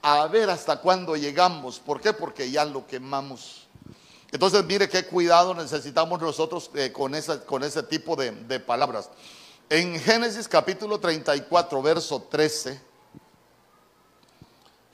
a 0.02 0.26
ver 0.26 0.50
hasta 0.50 0.80
cuándo 0.80 1.16
llegamos. 1.16 1.78
¿Por 1.78 2.00
qué? 2.00 2.12
Porque 2.12 2.50
ya 2.50 2.64
lo 2.64 2.86
quemamos. 2.86 3.68
Entonces, 4.32 4.64
mire 4.64 4.88
qué 4.88 5.06
cuidado 5.06 5.54
necesitamos 5.54 6.20
nosotros 6.20 6.70
eh, 6.74 6.90
con, 6.90 7.14
con 7.46 7.62
ese 7.62 7.82
tipo 7.84 8.16
de, 8.16 8.32
de 8.32 8.60
palabras. 8.60 9.08
En 9.70 9.98
Génesis 10.00 10.48
capítulo 10.48 10.98
34, 10.98 11.80
verso 11.82 12.22
13. 12.22 12.80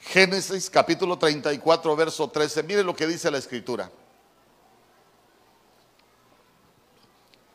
Génesis 0.00 0.68
capítulo 0.70 1.18
34, 1.18 1.96
verso 1.96 2.28
13. 2.28 2.62
Mire 2.62 2.84
lo 2.84 2.94
que 2.94 3.06
dice 3.06 3.30
la 3.30 3.38
escritura. 3.38 3.90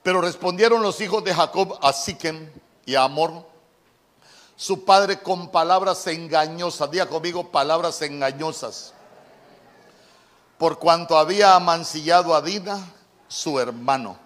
Pero 0.01 0.19
respondieron 0.21 0.81
los 0.81 0.99
hijos 0.99 1.23
de 1.23 1.33
Jacob 1.33 1.79
a 1.81 1.93
Siquem 1.93 2.49
y 2.85 2.95
a 2.95 3.03
Amor 3.03 3.52
su 4.63 4.85
padre 4.85 5.19
con 5.19 5.49
palabras 5.49 6.07
engañosas. 6.07 6.89
Diga 6.89 7.05
conmigo 7.05 7.51
palabras 7.51 8.01
engañosas. 8.01 8.93
Por 10.57 10.79
cuanto 10.79 11.17
había 11.17 11.57
amancillado 11.57 12.33
a 12.33 12.41
Dina, 12.41 12.79
su 13.27 13.59
hermano. 13.59 14.17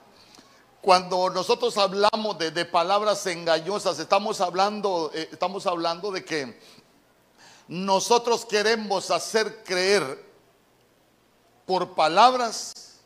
Cuando 0.79 1.31
nosotros 1.31 1.75
hablamos 1.79 2.37
de, 2.37 2.65
palabras 2.65 3.25
engañosas, 3.25 3.97
estamos 3.97 4.39
hablando, 4.39 5.09
eh, 5.11 5.27
estamos 5.31 5.65
hablando 5.65 6.11
de 6.11 6.23
que 6.23 6.61
nosotros 7.67 8.45
queremos 8.45 9.09
hacer 9.09 9.63
creer 9.63 10.23
por 11.65 11.95
palabras 11.95 12.99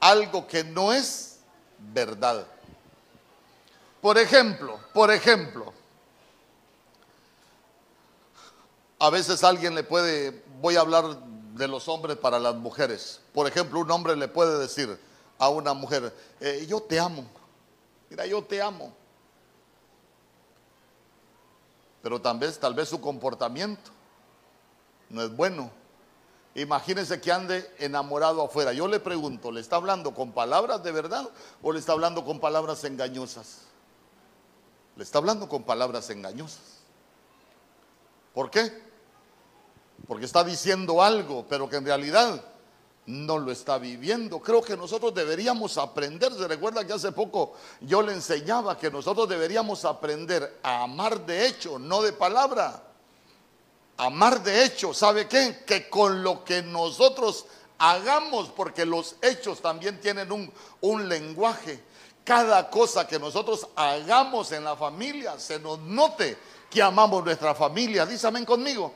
algo 0.00 0.46
que 0.46 0.64
no 0.64 0.94
es 0.94 1.40
verdad. 1.92 2.46
Por 4.00 4.16
ejemplo, 4.16 4.80
por 4.94 5.10
ejemplo, 5.10 5.74
A 9.00 9.08
veces 9.08 9.42
alguien 9.44 9.74
le 9.74 9.82
puede, 9.82 10.44
voy 10.60 10.76
a 10.76 10.80
hablar 10.80 11.18
de 11.54 11.66
los 11.66 11.88
hombres 11.88 12.18
para 12.18 12.38
las 12.38 12.54
mujeres. 12.54 13.22
Por 13.32 13.46
ejemplo, 13.46 13.80
un 13.80 13.90
hombre 13.90 14.14
le 14.14 14.28
puede 14.28 14.58
decir 14.58 15.00
a 15.38 15.48
una 15.48 15.72
mujer, 15.72 16.14
eh, 16.38 16.66
yo 16.68 16.82
te 16.82 17.00
amo. 17.00 17.24
Mira, 18.10 18.26
yo 18.26 18.44
te 18.44 18.60
amo. 18.60 18.92
Pero 22.02 22.20
tal 22.20 22.38
vez, 22.38 22.60
tal 22.60 22.74
vez 22.74 22.90
su 22.90 23.00
comportamiento 23.00 23.90
no 25.08 25.22
es 25.22 25.34
bueno. 25.34 25.70
Imagínense 26.54 27.22
que 27.22 27.32
ande 27.32 27.74
enamorado 27.78 28.44
afuera. 28.44 28.74
Yo 28.74 28.86
le 28.86 29.00
pregunto, 29.00 29.50
¿le 29.50 29.62
está 29.62 29.76
hablando 29.76 30.12
con 30.12 30.32
palabras 30.32 30.82
de 30.82 30.92
verdad 30.92 31.26
o 31.62 31.72
le 31.72 31.78
está 31.78 31.92
hablando 31.92 32.22
con 32.22 32.38
palabras 32.38 32.84
engañosas? 32.84 33.62
Le 34.96 35.04
está 35.04 35.16
hablando 35.16 35.48
con 35.48 35.62
palabras 35.62 36.10
engañosas. 36.10 36.80
¿Por 38.34 38.50
qué? 38.50 38.89
Porque 40.06 40.24
está 40.24 40.44
diciendo 40.44 41.02
algo, 41.02 41.46
pero 41.48 41.68
que 41.68 41.76
en 41.76 41.84
realidad 41.84 42.42
no 43.06 43.38
lo 43.38 43.50
está 43.50 43.78
viviendo. 43.78 44.40
Creo 44.40 44.62
que 44.62 44.76
nosotros 44.76 45.14
deberíamos 45.14 45.78
aprender, 45.78 46.32
se 46.32 46.46
recuerda 46.46 46.86
que 46.86 46.92
hace 46.92 47.12
poco 47.12 47.54
yo 47.80 48.02
le 48.02 48.12
enseñaba 48.12 48.78
que 48.78 48.90
nosotros 48.90 49.28
deberíamos 49.28 49.84
aprender 49.84 50.58
a 50.62 50.82
amar 50.82 51.24
de 51.26 51.46
hecho, 51.46 51.78
no 51.78 52.02
de 52.02 52.12
palabra. 52.12 52.84
Amar 53.96 54.42
de 54.42 54.64
hecho, 54.64 54.94
¿sabe 54.94 55.28
qué? 55.28 55.62
Que 55.66 55.88
con 55.88 56.22
lo 56.22 56.42
que 56.42 56.62
nosotros 56.62 57.44
hagamos, 57.78 58.48
porque 58.48 58.86
los 58.86 59.16
hechos 59.22 59.60
también 59.60 60.00
tienen 60.00 60.30
un, 60.80 61.08
lenguaje. 61.08 61.82
Cada 62.24 62.70
cosa 62.70 63.06
que 63.06 63.18
nosotros 63.18 63.66
hagamos 63.74 64.52
en 64.52 64.64
la 64.64 64.76
familia 64.76 65.38
se 65.38 65.58
nos 65.58 65.78
note 65.80 66.36
que 66.70 66.82
amamos 66.82 67.24
nuestra 67.24 67.54
familia. 67.54 68.06
Dísame 68.06 68.44
conmigo. 68.44 68.94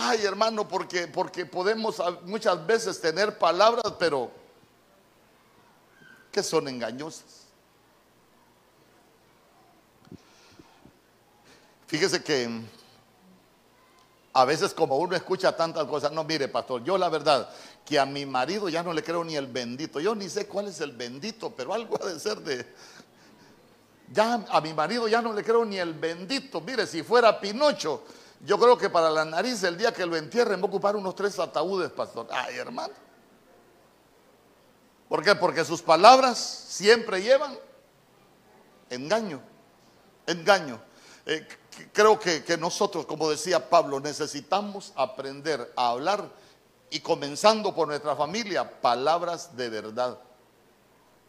Ay, 0.00 0.24
hermano, 0.24 0.68
porque, 0.68 1.08
porque 1.08 1.44
podemos 1.44 2.00
muchas 2.22 2.64
veces 2.64 3.00
tener 3.00 3.36
palabras, 3.36 3.94
pero 3.98 4.30
que 6.30 6.40
son 6.40 6.68
engañosas. 6.68 7.48
Fíjese 11.88 12.22
que 12.22 12.48
a 14.34 14.44
veces 14.44 14.72
como 14.72 14.98
uno 14.98 15.16
escucha 15.16 15.56
tantas 15.56 15.84
cosas, 15.86 16.12
no 16.12 16.22
mire 16.22 16.46
pastor, 16.46 16.84
yo 16.84 16.96
la 16.96 17.08
verdad 17.08 17.50
que 17.84 17.98
a 17.98 18.06
mi 18.06 18.24
marido 18.24 18.68
ya 18.68 18.84
no 18.84 18.92
le 18.92 19.02
creo 19.02 19.24
ni 19.24 19.34
el 19.34 19.48
bendito, 19.48 19.98
yo 19.98 20.14
ni 20.14 20.28
sé 20.28 20.46
cuál 20.46 20.68
es 20.68 20.80
el 20.80 20.92
bendito, 20.92 21.50
pero 21.50 21.74
algo 21.74 22.00
ha 22.00 22.06
de 22.06 22.20
ser 22.20 22.38
de... 22.38 22.72
Ya 24.12 24.46
a 24.48 24.60
mi 24.60 24.72
marido 24.72 25.08
ya 25.08 25.20
no 25.20 25.32
le 25.32 25.42
creo 25.42 25.64
ni 25.64 25.78
el 25.78 25.94
bendito, 25.94 26.60
mire, 26.60 26.86
si 26.86 27.02
fuera 27.02 27.40
Pinocho, 27.40 28.04
yo 28.44 28.58
creo 28.58 28.78
que 28.78 28.88
para 28.88 29.10
la 29.10 29.24
nariz, 29.24 29.62
el 29.64 29.76
día 29.76 29.92
que 29.92 30.06
lo 30.06 30.16
entierren, 30.16 30.60
va 30.60 30.64
a 30.64 30.68
ocupar 30.68 30.96
unos 30.96 31.14
tres 31.14 31.38
ataúdes, 31.38 31.90
pastor. 31.90 32.28
Ay, 32.30 32.56
hermano. 32.56 32.94
¿Por 35.08 35.24
qué? 35.24 35.34
Porque 35.34 35.64
sus 35.64 35.82
palabras 35.82 36.38
siempre 36.38 37.22
llevan 37.22 37.58
engaño. 38.90 39.40
Engaño. 40.26 40.80
Eh, 41.26 41.46
creo 41.92 42.18
que, 42.18 42.44
que 42.44 42.56
nosotros, 42.56 43.06
como 43.06 43.28
decía 43.28 43.68
Pablo, 43.68 44.00
necesitamos 44.00 44.92
aprender 44.94 45.72
a 45.76 45.90
hablar 45.90 46.28
y 46.90 47.00
comenzando 47.00 47.74
por 47.74 47.88
nuestra 47.88 48.14
familia, 48.16 48.80
palabras 48.80 49.56
de 49.56 49.68
verdad. 49.68 50.18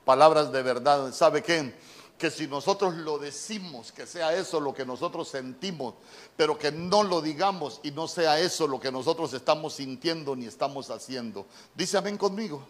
Palabras 0.06 0.52
de 0.52 0.62
verdad. 0.62 1.12
¿Sabe 1.12 1.42
qué? 1.42 1.74
Que 2.20 2.30
si 2.30 2.48
nosotros 2.48 2.96
lo 2.96 3.18
decimos, 3.18 3.94
que 3.94 4.06
sea 4.06 4.36
eso 4.36 4.60
lo 4.60 4.74
que 4.74 4.86
nosotros 4.86 5.30
sentimos, 5.30 5.96
pero 6.36 6.60
que 6.60 6.70
no 6.70 7.02
lo 7.02 7.22
digamos 7.22 7.80
y 7.82 7.92
no 7.92 8.10
sea 8.10 8.40
eso 8.40 8.68
lo 8.68 8.78
que 8.78 8.92
nosotros 8.92 9.34
estamos 9.34 9.76
sintiendo 9.76 10.36
ni 10.36 10.46
estamos 10.46 10.90
haciendo. 10.90 11.48
Dice 11.74 11.98
amén 11.98 12.18
conmigo. 12.18 12.62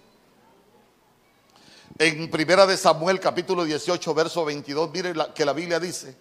En 1.98 2.30
Primera 2.30 2.68
de 2.68 2.78
Samuel 2.78 3.20
capítulo 3.20 3.66
18 3.66 4.14
verso 4.14 4.46
22, 4.46 4.92
mire 4.92 5.14
que 5.34 5.44
la 5.44 5.54
Biblia 5.54 5.80
dice, 5.80 6.16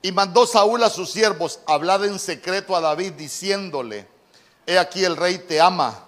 y 0.00 0.10
mandó 0.10 0.46
Saúl 0.46 0.82
a 0.84 0.90
sus 0.90 1.10
siervos 1.10 1.60
hablar 1.66 2.02
en 2.04 2.18
secreto 2.18 2.74
a 2.74 2.80
David 2.80 3.12
diciéndole, 3.12 4.08
he 4.66 4.78
aquí 4.78 5.04
el 5.04 5.16
rey 5.16 5.36
te 5.36 5.60
ama 5.60 6.02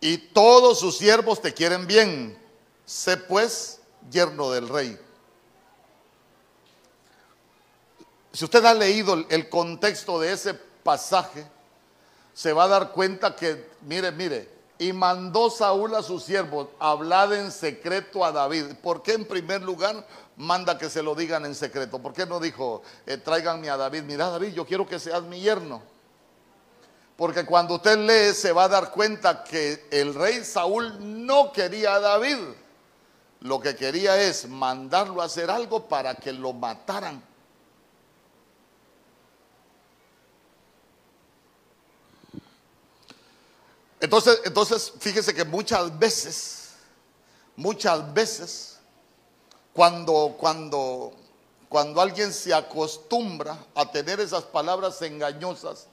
y 0.00 0.16
todos 0.16 0.80
sus 0.80 0.96
siervos 0.96 1.42
te 1.42 1.52
quieren 1.52 1.86
bien. 1.86 2.38
Sé 2.86 3.18
pues 3.18 3.81
yerno 4.10 4.50
del 4.50 4.68
rey. 4.68 4.98
Si 8.32 8.44
usted 8.44 8.64
ha 8.64 8.74
leído 8.74 9.24
el 9.28 9.48
contexto 9.48 10.18
de 10.18 10.32
ese 10.32 10.54
pasaje, 10.54 11.46
se 12.32 12.52
va 12.52 12.64
a 12.64 12.68
dar 12.68 12.92
cuenta 12.92 13.36
que, 13.36 13.68
mire, 13.82 14.10
mire, 14.10 14.48
y 14.78 14.92
mandó 14.92 15.50
Saúl 15.50 15.94
a 15.94 16.02
sus 16.02 16.24
siervos 16.24 16.68
hablar 16.78 17.32
en 17.34 17.52
secreto 17.52 18.24
a 18.24 18.32
David. 18.32 18.74
¿Por 18.82 19.02
qué 19.02 19.12
en 19.12 19.26
primer 19.26 19.62
lugar 19.62 20.06
manda 20.36 20.78
que 20.78 20.88
se 20.88 21.02
lo 21.02 21.14
digan 21.14 21.44
en 21.44 21.54
secreto? 21.54 21.98
¿Por 21.98 22.14
qué 22.14 22.24
no 22.24 22.40
dijo, 22.40 22.82
eh, 23.06 23.18
tráiganme 23.18 23.68
a 23.68 23.76
David? 23.76 24.02
Mira 24.02 24.30
David, 24.30 24.54
yo 24.54 24.66
quiero 24.66 24.86
que 24.86 24.98
seas 24.98 25.22
mi 25.22 25.40
yerno. 25.40 25.82
Porque 27.16 27.44
cuando 27.44 27.74
usted 27.74 27.98
lee 27.98 28.34
se 28.34 28.50
va 28.50 28.64
a 28.64 28.68
dar 28.68 28.90
cuenta 28.90 29.44
que 29.44 29.86
el 29.90 30.14
rey 30.14 30.42
Saúl 30.42 30.96
no 31.26 31.52
quería 31.52 31.96
a 31.96 32.00
David 32.00 32.38
lo 33.42 33.60
que 33.60 33.74
quería 33.74 34.20
es 34.20 34.48
mandarlo 34.48 35.20
a 35.20 35.24
hacer 35.24 35.50
algo 35.50 35.88
para 35.88 36.14
que 36.14 36.32
lo 36.32 36.52
mataran. 36.52 37.22
Entonces, 44.00 44.40
entonces, 44.44 44.92
fíjese 44.98 45.34
que 45.34 45.44
muchas 45.44 45.96
veces, 45.98 46.70
muchas 47.56 48.12
veces, 48.14 48.78
cuando, 49.72 50.36
cuando, 50.38 51.12
cuando 51.68 52.00
alguien 52.00 52.32
se 52.32 52.54
acostumbra 52.54 53.56
a 53.74 53.90
tener 53.90 54.20
esas 54.20 54.44
palabras 54.44 55.02
engañosas, 55.02 55.86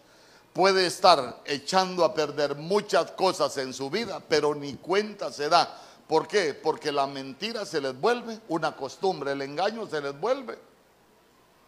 puede 0.53 0.86
estar 0.86 1.41
echando 1.46 2.03
a 2.03 2.13
perder 2.13 2.56
muchas 2.56 3.12
cosas 3.12 3.58
en 3.58 3.74
su 3.74 3.89
vida, 3.89 4.22
pero 4.27 4.53
ni 4.53 4.75
cuenta 4.75 5.32
se 5.32 5.50
da 5.50 5.88
¿Por 6.10 6.28
qué? 6.28 6.56
Porque 6.56 6.92
la 6.92 7.06
mentira 7.06 7.68
se 7.68 7.80
les 7.80 7.94
vuelve 8.01 8.39
una 8.48 8.75
costumbre, 8.75 9.34
el 9.34 9.44
engaño 9.44 9.86
se 9.86 10.01
les 10.01 10.20
vuelve 10.20 10.58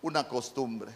una 0.01 0.27
costumbre. 0.27 0.91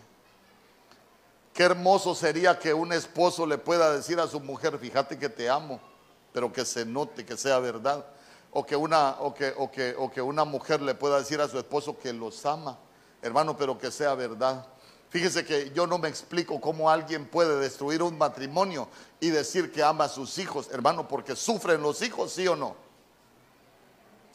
Qué 1.53 1.61
hermoso 1.61 2.15
sería 2.15 2.57
que 2.57 2.73
un 2.73 2.91
esposo 2.91 3.45
le 3.45 3.59
pueda 3.59 3.93
decir 3.93 4.19
a 4.19 4.25
su 4.25 4.39
mujer, 4.39 4.79
fíjate 4.79 5.19
que 5.19 5.29
te 5.29 5.47
amo, 5.47 5.79
pero 6.33 6.51
que 6.51 6.65
se 6.65 6.87
note, 6.87 7.23
que 7.23 7.37
sea 7.37 7.59
verdad. 7.59 8.03
O 8.49 8.65
que 8.65 8.75
una, 8.75 9.11
o 9.19 9.35
que, 9.35 9.53
o 9.55 9.69
que, 9.69 9.93
o 9.95 10.09
que 10.09 10.23
una 10.23 10.43
mujer 10.43 10.81
le 10.81 10.95
pueda 10.95 11.19
decir 11.19 11.39
a 11.39 11.47
su 11.47 11.59
esposo 11.59 11.99
que 11.99 12.13
los 12.13 12.43
ama, 12.47 12.79
hermano, 13.21 13.55
pero 13.55 13.77
que 13.77 13.91
sea 13.91 14.15
verdad. 14.15 14.65
Fíjese 15.09 15.45
que 15.45 15.69
yo 15.69 15.85
no 15.85 15.99
me 15.99 16.09
explico 16.09 16.59
cómo 16.59 16.89
alguien 16.89 17.27
puede 17.27 17.59
destruir 17.59 18.01
un 18.01 18.17
matrimonio 18.17 18.87
y 19.19 19.29
decir 19.29 19.71
que 19.71 19.83
ama 19.83 20.05
a 20.05 20.09
sus 20.09 20.39
hijos, 20.39 20.67
hermano, 20.71 21.07
porque 21.07 21.35
sufren 21.35 21.83
los 21.83 22.01
hijos, 22.01 22.31
sí 22.31 22.47
o 22.47 22.55
no 22.55 22.84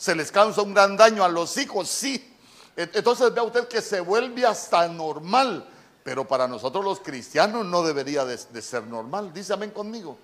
se 0.00 0.14
les 0.14 0.33
causa 0.33 0.62
un 0.62 0.73
gran 0.73 0.97
daño 0.97 1.23
a 1.23 1.28
los 1.28 1.59
hijos, 1.59 1.87
sí. 1.87 2.35
Entonces 2.75 3.35
vea 3.35 3.42
usted 3.42 3.69
que 3.69 3.83
se 3.83 4.00
vuelve 4.00 4.47
hasta 4.47 4.88
normal, 4.88 5.69
pero 6.02 6.26
para 6.26 6.49
nosotros 6.49 6.83
los 6.83 7.00
cristianos 7.00 7.66
no 7.66 7.83
debería 7.83 8.25
de, 8.25 8.62
ser 8.62 8.85
normal. 8.85 9.30
Dice 9.35 9.52
amén 9.52 9.73
conmigo. 9.73 10.16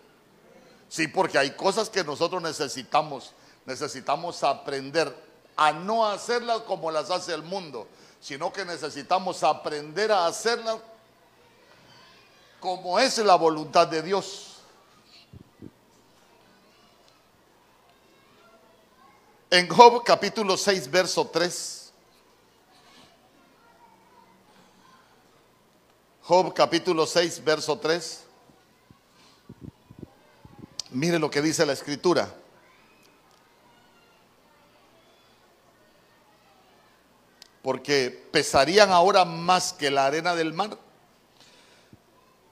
Sí, 0.88 1.08
porque 1.08 1.36
hay 1.36 1.50
cosas 1.50 1.90
que 1.90 2.02
nosotros 2.02 2.40
necesitamos, 2.40 3.32
necesitamos 3.66 4.42
aprender 4.44 5.14
a 5.58 5.72
no 5.72 6.06
hacerlas 6.06 6.60
como 6.60 6.90
las 6.90 7.10
hace 7.10 7.34
el 7.34 7.42
mundo, 7.42 7.86
sino 8.18 8.50
que 8.54 8.64
necesitamos 8.64 9.42
aprender 9.42 10.10
a 10.10 10.26
hacerlas 10.26 10.78
como 12.60 12.98
es 12.98 13.18
la 13.18 13.34
voluntad 13.34 13.86
de 13.88 14.00
Dios. 14.00 14.55
En 19.48 19.68
Job 19.68 20.02
capítulo 20.04 20.56
6, 20.56 20.90
verso 20.90 21.24
3. 21.28 21.92
Job 26.22 26.52
capítulo 26.52 27.06
6, 27.06 27.44
verso 27.44 27.78
3. 27.78 28.24
Mire 30.90 31.20
lo 31.20 31.30
que 31.30 31.40
dice 31.40 31.64
la 31.64 31.74
escritura. 31.74 32.28
Porque 37.62 38.28
pesarían 38.32 38.90
ahora 38.90 39.24
más 39.24 39.72
que 39.72 39.92
la 39.92 40.06
arena 40.06 40.34
del 40.34 40.52
mar. 40.52 40.76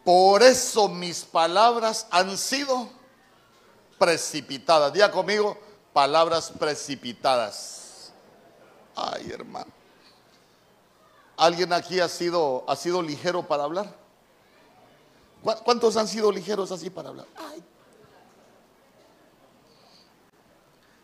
Por 0.05 0.45
eso 0.45 0.89
mis 0.89 1.25
palabras 1.25 2.07
han 2.13 2.39
sido 2.39 2.89
precipitadas. 3.99 4.93
Día 4.93 5.11
conmigo, 5.11 5.59
palabras 5.95 6.53
precipitadas. 6.59 8.13
Ay, 8.95 9.31
hermano. 9.31 9.73
¿Alguien 11.39 11.73
aquí 11.73 12.01
ha 12.01 12.09
sido, 12.09 12.65
ha 12.69 12.77
sido 12.77 13.01
ligero 13.01 13.43
para 13.47 13.65
hablar? 13.65 13.95
¿Cuántos 15.43 15.97
han 15.97 16.09
sido 16.09 16.31
ligeros 16.31 16.71
así 16.73 16.91
para 16.91 17.11
hablar? 17.11 17.27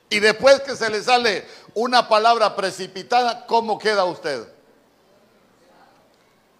Y 0.08 0.18
después 0.18 0.60
que 0.62 0.74
se 0.74 0.90
le 0.90 1.02
sale 1.02 1.46
una 1.74 2.08
palabra 2.08 2.56
precipitada, 2.56 3.46
¿cómo 3.46 3.78
queda 3.78 4.04
usted? 4.04 4.46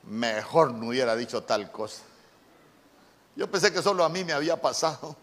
Mejor 0.05 0.73
no 0.73 0.89
hubiera 0.89 1.17
dicho 1.17 1.43
tal 1.43 1.73
cosa. 1.73 2.03
Yo 3.35 3.51
pensé 3.51 3.73
que 3.73 3.83
solo 3.83 4.05
a 4.05 4.09
mí 4.09 4.25
me 4.25 4.33
había 4.33 4.61
pasado. 4.61 5.17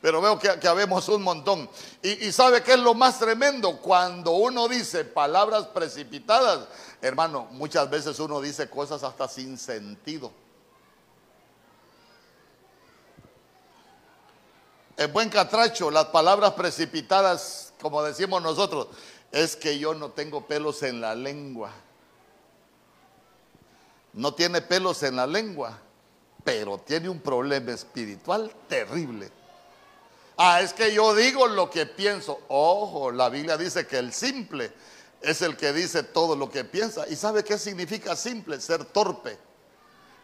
Pero 0.00 0.20
veo 0.20 0.38
que, 0.38 0.68
habemos 0.68 1.08
un 1.08 1.22
montón. 1.22 1.68
Y, 2.02 2.26
y, 2.26 2.32
sabe 2.32 2.62
qué 2.62 2.74
es 2.74 2.78
lo 2.78 2.94
más 2.94 3.18
tremendo? 3.18 3.78
Cuando 3.78 4.32
uno 4.32 4.68
dice 4.68 5.04
palabras 5.04 5.66
precipitadas, 5.66 6.68
hermano, 7.02 7.48
muchas 7.50 7.90
veces 7.90 8.18
uno 8.20 8.40
dice 8.40 8.70
cosas 8.70 9.02
hasta 9.02 9.26
sin 9.26 9.58
sentido. 9.58 10.30
En 14.96 15.12
buen 15.12 15.28
catracho, 15.30 15.92
las 15.92 16.06
palabras 16.06 16.54
precipitadas, 16.54 17.72
como 17.80 18.02
decimos 18.02 18.42
nosotros, 18.42 18.88
es 19.30 19.54
que 19.54 19.78
yo 19.78 19.94
no 19.94 20.10
tengo 20.10 20.46
pelos 20.46 20.82
en 20.82 21.00
la 21.00 21.14
lengua. 21.14 21.70
No 24.12 24.34
tiene 24.34 24.60
pelos 24.60 25.04
en 25.04 25.14
la 25.14 25.26
lengua, 25.26 25.78
pero 26.42 26.78
tiene 26.78 27.08
un 27.08 27.20
problema 27.20 27.70
espiritual 27.70 28.52
terrible. 28.68 29.30
Ah, 30.40 30.62
es 30.62 30.72
que 30.72 30.94
yo 30.94 31.16
digo 31.16 31.48
lo 31.48 31.68
que 31.68 31.84
pienso. 31.84 32.38
Ojo, 32.46 33.10
la 33.10 33.28
Biblia 33.28 33.56
dice 33.56 33.88
que 33.88 33.98
el 33.98 34.12
simple 34.12 34.72
es 35.20 35.42
el 35.42 35.56
que 35.56 35.72
dice 35.72 36.04
todo 36.04 36.36
lo 36.36 36.48
que 36.48 36.62
piensa. 36.62 37.08
¿Y 37.08 37.16
sabe 37.16 37.42
qué 37.42 37.58
significa 37.58 38.14
simple? 38.14 38.60
Ser 38.60 38.84
torpe. 38.84 39.36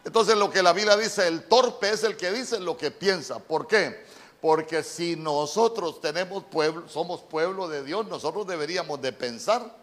Entonces 0.05 0.37
lo 0.37 0.49
que 0.49 0.63
la 0.63 0.71
Biblia 0.71 0.95
dice, 0.95 1.27
el 1.27 1.43
torpe 1.49 1.89
es 1.89 2.05
el 2.05 2.15
que 2.15 2.31
dice 2.31 2.61
lo 2.61 2.77
que 2.77 2.91
piensa. 2.91 3.39
¿Por 3.39 3.67
qué? 3.67 4.05
Porque 4.39 4.83
si 4.83 5.17
nosotros 5.17 5.99
tenemos 5.99 6.45
pueblo, 6.45 6.87
somos 6.87 7.21
pueblo 7.21 7.67
de 7.67 7.83
Dios, 7.83 8.07
nosotros 8.07 8.47
deberíamos 8.47 9.01
de 9.01 9.11
pensar 9.11 9.75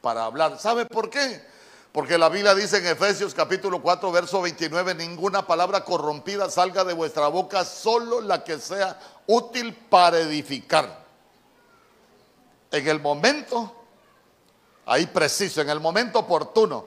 para 0.00 0.24
hablar. 0.24 0.60
¿Sabe 0.60 0.86
por 0.86 1.10
qué? 1.10 1.44
Porque 1.94 2.18
la 2.18 2.28
Biblia 2.28 2.56
dice 2.56 2.78
en 2.78 2.86
Efesios 2.88 3.34
capítulo 3.34 3.80
4, 3.80 4.10
verso 4.10 4.42
29, 4.42 4.96
ninguna 4.96 5.46
palabra 5.46 5.84
corrompida 5.84 6.50
salga 6.50 6.82
de 6.82 6.92
vuestra 6.92 7.28
boca, 7.28 7.64
solo 7.64 8.20
la 8.20 8.42
que 8.42 8.58
sea 8.58 8.98
útil 9.28 9.72
para 9.72 10.18
edificar. 10.18 11.04
En 12.72 12.88
el 12.88 13.00
momento, 13.00 13.72
ahí 14.86 15.06
preciso, 15.06 15.60
en 15.60 15.70
el 15.70 15.78
momento 15.78 16.18
oportuno. 16.18 16.86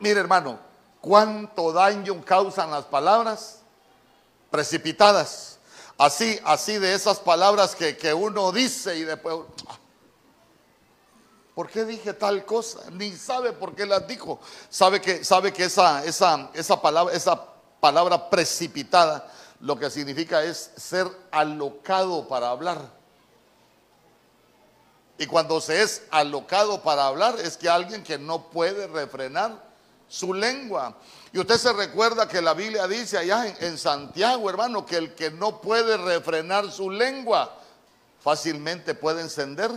Mire 0.00 0.18
hermano, 0.18 0.58
cuánto 1.00 1.72
daño 1.72 2.24
causan 2.24 2.72
las 2.72 2.86
palabras 2.86 3.60
precipitadas. 4.50 5.60
Así, 5.96 6.40
así 6.42 6.76
de 6.78 6.92
esas 6.92 7.20
palabras 7.20 7.76
que, 7.76 7.96
que 7.96 8.12
uno 8.12 8.50
dice 8.50 8.98
y 8.98 9.04
después... 9.04 9.36
¿Por 11.54 11.68
qué 11.68 11.84
dije 11.84 12.12
tal 12.12 12.44
cosa? 12.44 12.80
Ni 12.92 13.12
sabe 13.12 13.52
por 13.52 13.74
qué 13.74 13.86
las 13.86 14.06
dijo. 14.06 14.40
Sabe 14.68 15.00
que, 15.00 15.24
sabe 15.24 15.52
que 15.52 15.64
esa, 15.64 16.04
esa, 16.04 16.50
esa, 16.54 16.80
palabra, 16.80 17.14
esa 17.14 17.44
palabra 17.80 18.30
precipitada 18.30 19.30
lo 19.60 19.78
que 19.78 19.90
significa 19.90 20.42
es 20.42 20.70
ser 20.76 21.06
alocado 21.30 22.26
para 22.28 22.50
hablar. 22.50 22.78
Y 25.18 25.26
cuando 25.26 25.60
se 25.60 25.82
es 25.82 26.02
alocado 26.10 26.82
para 26.82 27.06
hablar, 27.06 27.38
es 27.38 27.58
que 27.58 27.68
alguien 27.68 28.02
que 28.02 28.16
no 28.16 28.48
puede 28.50 28.86
refrenar 28.86 29.62
su 30.08 30.32
lengua. 30.32 30.96
Y 31.32 31.38
usted 31.38 31.56
se 31.56 31.72
recuerda 31.74 32.26
que 32.26 32.40
la 32.40 32.54
Biblia 32.54 32.86
dice 32.88 33.18
allá 33.18 33.46
en, 33.46 33.56
en, 33.60 33.78
Santiago, 33.78 34.48
hermano, 34.48 34.86
que 34.86 34.96
el 34.96 35.14
que 35.14 35.30
no 35.30 35.60
puede 35.60 35.98
refrenar 35.98 36.70
su 36.70 36.90
lengua 36.90 37.54
fácilmente 38.20 38.94
puede 38.94 39.20
encender 39.20 39.70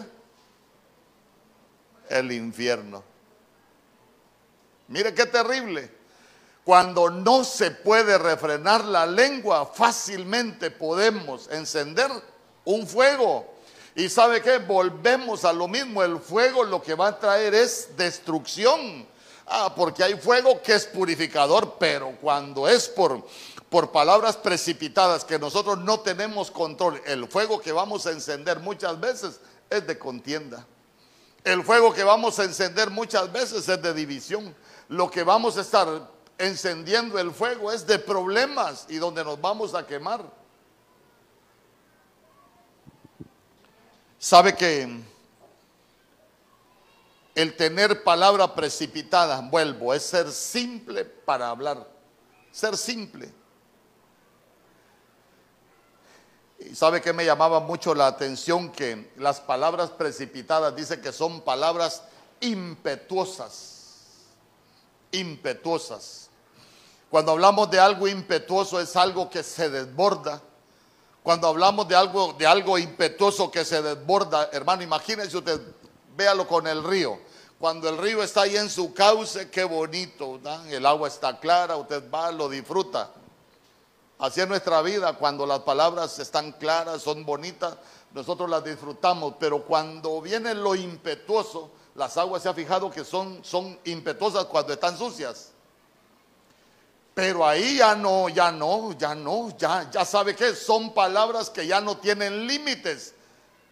el 2.19 2.31
infierno. 2.31 3.03
Mire 4.87 5.13
qué 5.13 5.25
terrible. 5.25 5.91
Cuando 6.63 7.09
no 7.09 7.43
se 7.43 7.71
puede 7.71 8.17
refrenar 8.17 8.85
la 8.85 9.05
lengua, 9.05 9.65
fácilmente 9.65 10.71
podemos 10.71 11.49
encender 11.51 12.09
un 12.63 12.87
fuego. 12.87 13.53
Y 13.95 14.09
sabe 14.09 14.41
qué, 14.41 14.57
volvemos 14.59 15.45
a 15.45 15.53
lo 15.53 15.67
mismo, 15.67 16.01
el 16.01 16.19
fuego 16.19 16.63
lo 16.63 16.81
que 16.81 16.95
va 16.95 17.09
a 17.09 17.19
traer 17.19 17.53
es 17.53 17.89
destrucción. 17.97 19.05
Ah, 19.45 19.73
porque 19.75 20.03
hay 20.03 20.15
fuego 20.15 20.61
que 20.61 20.73
es 20.73 20.85
purificador, 20.85 21.75
pero 21.77 22.15
cuando 22.21 22.67
es 22.67 22.87
por, 22.87 23.27
por 23.69 23.91
palabras 23.91 24.37
precipitadas 24.37 25.25
que 25.25 25.37
nosotros 25.37 25.79
no 25.79 25.99
tenemos 25.99 26.49
control, 26.49 27.01
el 27.05 27.27
fuego 27.27 27.59
que 27.59 27.73
vamos 27.73 28.07
a 28.07 28.11
encender 28.11 28.61
muchas 28.61 28.99
veces 28.99 29.41
es 29.69 29.85
de 29.85 29.99
contienda. 29.99 30.65
El 31.43 31.63
fuego 31.63 31.93
que 31.93 32.03
vamos 32.03 32.39
a 32.39 32.45
encender 32.45 32.89
muchas 32.89 33.31
veces 33.31 33.67
es 33.67 33.81
de 33.81 33.93
división. 33.93 34.55
Lo 34.87 35.11
que 35.11 35.23
vamos 35.23 35.57
a 35.57 35.61
estar 35.61 35.87
encendiendo 36.37 37.19
el 37.19 37.31
fuego 37.31 37.71
es 37.71 37.85
de 37.85 37.99
problemas 37.99 38.85
y 38.89 38.95
donde 38.95 39.23
nos 39.23 39.39
vamos 39.39 39.75
a 39.75 39.85
quemar. 39.85 40.23
Sabe 44.17 44.55
que 44.55 45.01
el 47.35 47.57
tener 47.57 48.03
palabra 48.03 48.55
precipitada, 48.55 49.41
vuelvo, 49.41 49.93
es 49.93 50.03
ser 50.03 50.31
simple 50.31 51.03
para 51.03 51.49
hablar. 51.49 51.85
Ser 52.51 52.77
simple. 52.77 53.33
Y 56.52 56.52
sabe 56.73 57.01
que 57.01 57.13
me 57.13 57.25
llamaba 57.25 57.59
mucho 57.59 57.93
la 57.93 58.07
atención 58.07 58.71
que 58.71 59.11
las 59.17 59.39
palabras 59.39 59.89
precipitadas 59.91 60.75
dice 60.75 61.01
que 61.01 61.11
son 61.11 61.41
palabras 61.41 62.03
impetuosas. 62.41 63.69
Impetuosas. 65.11 66.29
Cuando 67.09 67.31
hablamos 67.31 67.69
de 67.69 67.79
algo 67.79 68.07
impetuoso 68.07 68.79
es 68.79 68.95
algo 68.95 69.29
que 69.29 69.43
se 69.43 69.69
desborda 69.69 70.41
cuando 71.23 71.47
hablamos 71.47 71.87
de 71.87 71.95
algo, 71.95 72.33
de 72.33 72.45
algo 72.45 72.77
impetuoso 72.77 73.49
que 73.49 73.63
se 73.63 73.81
desborda, 73.81 74.49
hermano, 74.51 74.83
imagínense 74.83 75.37
usted, 75.37 75.59
véalo 76.17 76.45
con 76.45 76.67
el 76.67 76.83
río. 76.83 77.17
Cuando 77.57 77.87
el 77.87 77.97
río 77.97 78.21
está 78.21 78.41
ahí 78.41 78.57
en 78.57 78.69
su 78.69 78.93
cauce, 78.93 79.49
qué 79.49 79.63
bonito, 79.63 80.41
el 80.69 80.85
agua 80.85 81.07
está 81.07 81.39
clara, 81.39 81.77
usted 81.77 82.03
va, 82.13 82.29
lo 82.29 82.49
disfruta. 82.49 83.09
Así 84.23 84.39
es 84.39 84.47
nuestra 84.47 84.81
vida, 84.81 85.11
cuando 85.17 85.45
las 85.45 85.59
palabras 85.59 86.17
están 86.17 86.53
claras, 86.53 87.01
son 87.01 87.25
bonitas, 87.25 87.75
nosotros 88.13 88.49
las 88.49 88.63
disfrutamos, 88.63 89.33
pero 89.37 89.65
cuando 89.65 90.21
viene 90.21 90.55
lo 90.55 90.75
impetuoso, 90.75 91.71
las 91.95 92.15
aguas 92.15 92.41
se 92.41 92.47
ha 92.47 92.53
fijado 92.53 92.89
que 92.89 93.03
son, 93.03 93.43
son 93.43 93.77
impetuosas 93.83 94.45
cuando 94.45 94.71
están 94.71 94.97
sucias. 94.97 95.49
Pero 97.13 97.45
ahí 97.45 97.79
ya 97.79 97.97
no, 97.97 98.29
ya 98.29 98.49
no, 98.49 98.93
ya 98.93 99.13
no, 99.13 99.49
ya, 99.57 99.91
ya 99.91 100.05
sabe 100.05 100.37
que 100.37 100.55
son 100.55 100.93
palabras 100.93 101.49
que 101.49 101.67
ya 101.67 101.81
no 101.81 101.97
tienen 101.97 102.47
límites. 102.47 103.13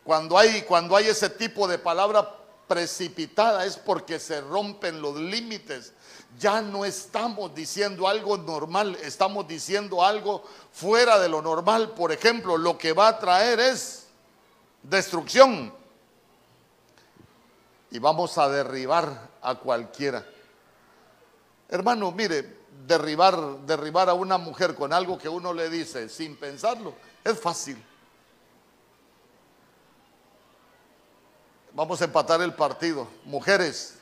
Cuando 0.03 0.37
hay, 0.37 0.63
cuando 0.63 0.97
hay 0.97 1.07
ese 1.07 1.29
tipo 1.29 1.65
de 1.65 1.79
palabra 1.79 2.29
precipitada 2.67 3.65
es 3.65 3.77
porque 3.77 4.19
se 4.19 4.41
rompen 4.41 5.01
los 5.01 5.15
límites. 5.15 5.93
Ya 6.39 6.61
no 6.61 6.85
estamos 6.85 7.53
diciendo 7.53 8.07
algo 8.07 8.37
normal, 8.37 8.95
estamos 9.03 9.47
diciendo 9.47 10.03
algo 10.03 10.43
fuera 10.71 11.19
de 11.19 11.29
lo 11.29 11.41
normal. 11.41 11.91
Por 11.91 12.11
ejemplo, 12.11 12.57
lo 12.57 12.77
que 12.77 12.93
va 12.93 13.09
a 13.09 13.19
traer 13.19 13.59
es 13.59 14.07
destrucción. 14.83 15.73
Y 17.91 17.99
vamos 17.99 18.37
a 18.37 18.49
derribar 18.49 19.29
a 19.41 19.55
cualquiera. 19.55 20.25
Hermano, 21.69 22.11
mire, 22.11 22.61
derribar, 22.87 23.59
derribar 23.65 24.09
a 24.09 24.13
una 24.13 24.37
mujer 24.37 24.75
con 24.75 24.93
algo 24.93 25.17
que 25.17 25.29
uno 25.29 25.53
le 25.53 25.69
dice 25.69 26.09
sin 26.09 26.35
pensarlo, 26.37 26.93
es 27.23 27.39
fácil. 27.39 27.81
Vamos 31.73 32.01
a 32.01 32.05
empatar 32.05 32.41
el 32.41 32.53
partido. 32.53 33.07
Mujeres, 33.23 33.97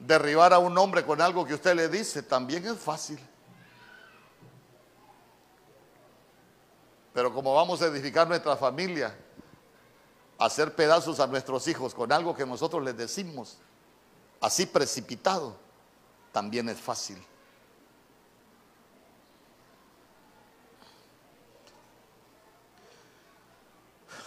derribar 0.00 0.52
a 0.52 0.58
un 0.58 0.76
hombre 0.78 1.04
con 1.04 1.20
algo 1.20 1.44
que 1.46 1.54
usted 1.54 1.74
le 1.74 1.88
dice 1.88 2.22
también 2.22 2.66
es 2.66 2.78
fácil. 2.78 3.20
Pero 7.12 7.32
como 7.32 7.54
vamos 7.54 7.82
a 7.82 7.86
edificar 7.86 8.26
nuestra 8.26 8.56
familia, 8.56 9.16
hacer 10.38 10.74
pedazos 10.74 11.20
a 11.20 11.26
nuestros 11.26 11.68
hijos 11.68 11.94
con 11.94 12.10
algo 12.12 12.34
que 12.34 12.46
nosotros 12.46 12.82
les 12.82 12.96
decimos, 12.96 13.58
así 14.40 14.64
precipitado, 14.64 15.56
también 16.32 16.68
es 16.68 16.80
fácil. 16.80 17.22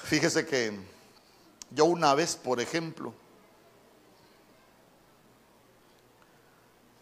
Fíjese 0.04 0.46
que 0.46 0.78
yo 1.72 1.86
una 1.86 2.14
vez, 2.14 2.36
por 2.36 2.60
ejemplo, 2.60 3.14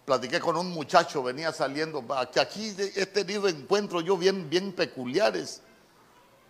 platiqué 0.06 0.40
con 0.40 0.58
un 0.58 0.70
muchacho, 0.72 1.24
venía 1.24 1.52
saliendo, 1.52 2.04
que 2.32 2.40
aquí 2.40 2.76
he 2.78 3.06
tenido 3.06 3.48
encuentros 3.48 4.04
yo 4.04 4.18
bien, 4.18 4.50
bien 4.50 4.74
peculiares. 4.74 5.62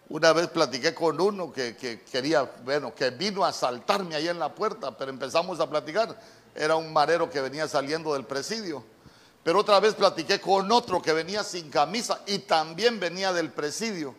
Una 0.09 0.33
vez 0.33 0.47
platiqué 0.47 0.93
con 0.93 1.19
uno 1.21 1.53
que, 1.53 1.75
que, 1.75 2.01
quería, 2.01 2.43
bueno, 2.63 2.93
que 2.93 3.11
vino 3.11 3.45
a 3.45 3.53
saltarme 3.53 4.15
ahí 4.15 4.27
en 4.27 4.39
la 4.39 4.53
puerta, 4.53 4.97
pero 4.97 5.09
empezamos 5.09 5.59
a 5.59 5.69
platicar. 5.69 6.19
Era 6.53 6.75
un 6.75 6.91
marero 6.91 7.29
que 7.29 7.39
venía 7.39 7.67
saliendo 7.67 8.13
del 8.13 8.25
presidio. 8.25 8.83
Pero 9.43 9.59
otra 9.59 9.79
vez 9.79 9.95
platiqué 9.95 10.39
con 10.39 10.71
otro 10.71 11.01
que 11.01 11.13
venía 11.13 11.43
sin 11.43 11.69
camisa 11.69 12.21
y 12.27 12.39
también 12.39 12.99
venía 12.99 13.33
del 13.33 13.51
presidio. 13.51 14.13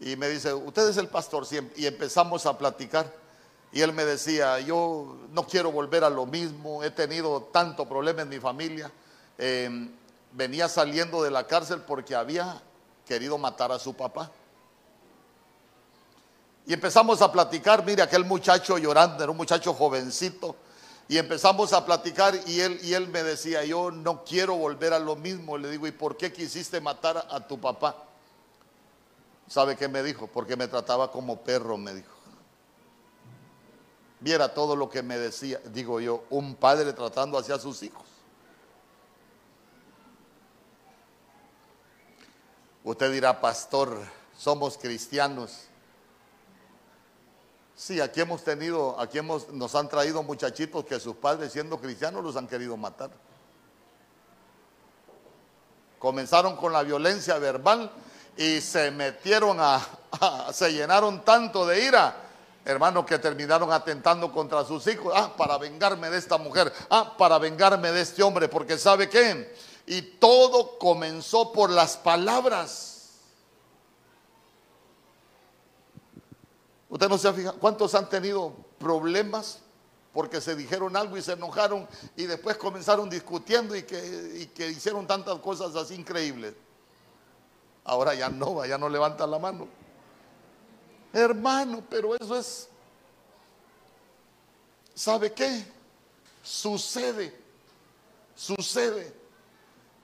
Y 0.00 0.16
me 0.16 0.28
dice, 0.28 0.52
usted 0.52 0.90
es 0.90 0.98
el 0.98 1.08
pastor 1.08 1.46
Y 1.76 1.86
empezamos 1.86 2.44
a 2.44 2.58
platicar. 2.58 3.25
Y 3.72 3.80
él 3.82 3.92
me 3.92 4.04
decía, 4.04 4.60
yo 4.60 5.16
no 5.32 5.46
quiero 5.46 5.70
volver 5.70 6.04
a 6.04 6.10
lo 6.10 6.26
mismo, 6.26 6.82
he 6.82 6.90
tenido 6.90 7.48
tanto 7.52 7.86
problema 7.86 8.22
en 8.22 8.28
mi 8.28 8.38
familia. 8.38 8.90
Em, 9.38 9.90
venía 10.32 10.68
saliendo 10.68 11.22
de 11.22 11.30
la 11.30 11.46
cárcel 11.46 11.82
porque 11.82 12.14
había 12.14 12.62
querido 13.06 13.38
matar 13.38 13.72
a 13.72 13.78
su 13.78 13.94
papá. 13.94 14.30
Y 16.66 16.72
empezamos 16.72 17.22
a 17.22 17.30
platicar, 17.30 17.84
mire, 17.84 18.02
aquel 18.02 18.24
muchacho 18.24 18.76
llorando, 18.78 19.22
era 19.22 19.30
un 19.30 19.36
muchacho 19.36 19.72
jovencito. 19.72 20.56
Y 21.08 21.18
empezamos 21.18 21.72
a 21.72 21.84
platicar 21.86 22.34
y 22.46 22.60
él, 22.60 22.80
y 22.82 22.94
él 22.94 23.06
me 23.08 23.22
decía, 23.22 23.64
yo 23.64 23.92
no 23.92 24.24
quiero 24.24 24.56
volver 24.56 24.92
a 24.92 24.98
lo 24.98 25.14
mismo. 25.14 25.56
Le 25.56 25.70
digo, 25.70 25.86
¿y 25.86 25.92
por 25.92 26.16
qué 26.16 26.32
quisiste 26.32 26.80
matar 26.80 27.24
a 27.30 27.46
tu 27.46 27.60
papá? 27.60 28.04
¿Sabe 29.46 29.76
qué 29.76 29.86
me 29.86 30.02
dijo? 30.02 30.26
Porque 30.26 30.56
me 30.56 30.66
trataba 30.66 31.12
como 31.12 31.40
perro, 31.42 31.76
me 31.76 31.94
dijo. 31.94 32.15
Viera 34.20 34.52
todo 34.54 34.74
lo 34.76 34.88
que 34.88 35.02
me 35.02 35.18
decía, 35.18 35.60
digo 35.66 36.00
yo, 36.00 36.24
un 36.30 36.54
padre 36.54 36.92
tratando 36.92 37.38
hacia 37.38 37.58
sus 37.58 37.82
hijos. 37.82 38.04
Usted 42.82 43.12
dirá, 43.12 43.40
pastor, 43.40 43.98
somos 44.38 44.78
cristianos. 44.78 45.64
Sí, 47.74 48.00
aquí 48.00 48.20
hemos 48.20 48.42
tenido, 48.42 48.98
aquí 48.98 49.18
hemos, 49.18 49.50
nos 49.50 49.74
han 49.74 49.88
traído 49.88 50.22
muchachitos 50.22 50.84
que 50.84 50.98
sus 50.98 51.16
padres 51.16 51.52
siendo 51.52 51.78
cristianos 51.78 52.24
los 52.24 52.36
han 52.36 52.46
querido 52.46 52.76
matar. 52.76 53.10
Comenzaron 55.98 56.56
con 56.56 56.72
la 56.72 56.82
violencia 56.82 57.38
verbal 57.38 57.90
y 58.36 58.60
se 58.60 58.90
metieron 58.90 59.58
a, 59.60 59.80
se 60.52 60.72
llenaron 60.72 61.24
tanto 61.24 61.66
de 61.66 61.84
ira, 61.84 62.14
hermanos, 62.66 63.06
que 63.06 63.18
terminaron 63.18 63.72
atentando 63.72 64.30
contra 64.32 64.64
sus 64.64 64.86
hijos. 64.88 65.12
Ah, 65.16 65.32
para 65.36 65.56
vengarme 65.56 66.10
de 66.10 66.18
esta 66.18 66.36
mujer. 66.36 66.72
Ah, 66.90 67.14
para 67.16 67.38
vengarme 67.38 67.92
de 67.92 68.02
este 68.02 68.22
hombre, 68.22 68.48
porque 68.48 68.76
¿sabe 68.76 69.08
qué? 69.08 69.54
Y 69.86 70.02
todo 70.02 70.78
comenzó 70.78 71.52
por 71.52 71.70
las 71.70 71.96
palabras. 71.96 72.92
Usted 76.88 77.08
no 77.08 77.18
se 77.18 77.28
ha 77.28 77.32
fijado, 77.32 77.58
¿cuántos 77.58 77.94
han 77.94 78.08
tenido 78.08 78.52
problemas 78.78 79.60
porque 80.12 80.40
se 80.40 80.56
dijeron 80.56 80.96
algo 80.96 81.16
y 81.16 81.22
se 81.22 81.32
enojaron 81.32 81.86
y 82.16 82.24
después 82.24 82.56
comenzaron 82.56 83.10
discutiendo 83.10 83.76
y 83.76 83.82
que, 83.82 84.38
y 84.40 84.46
que 84.46 84.68
hicieron 84.68 85.06
tantas 85.06 85.38
cosas 85.38 85.74
así 85.76 85.94
increíbles? 85.94 86.54
Ahora 87.84 88.14
ya 88.14 88.28
no, 88.28 88.64
ya 88.64 88.78
no 88.78 88.88
levanta 88.88 89.26
la 89.26 89.38
mano. 89.38 89.68
Hermano, 91.16 91.82
pero 91.88 92.14
eso 92.14 92.36
es 92.36 92.68
¿sabe 94.94 95.32
qué? 95.32 95.64
Sucede, 96.42 97.34
sucede. 98.34 99.14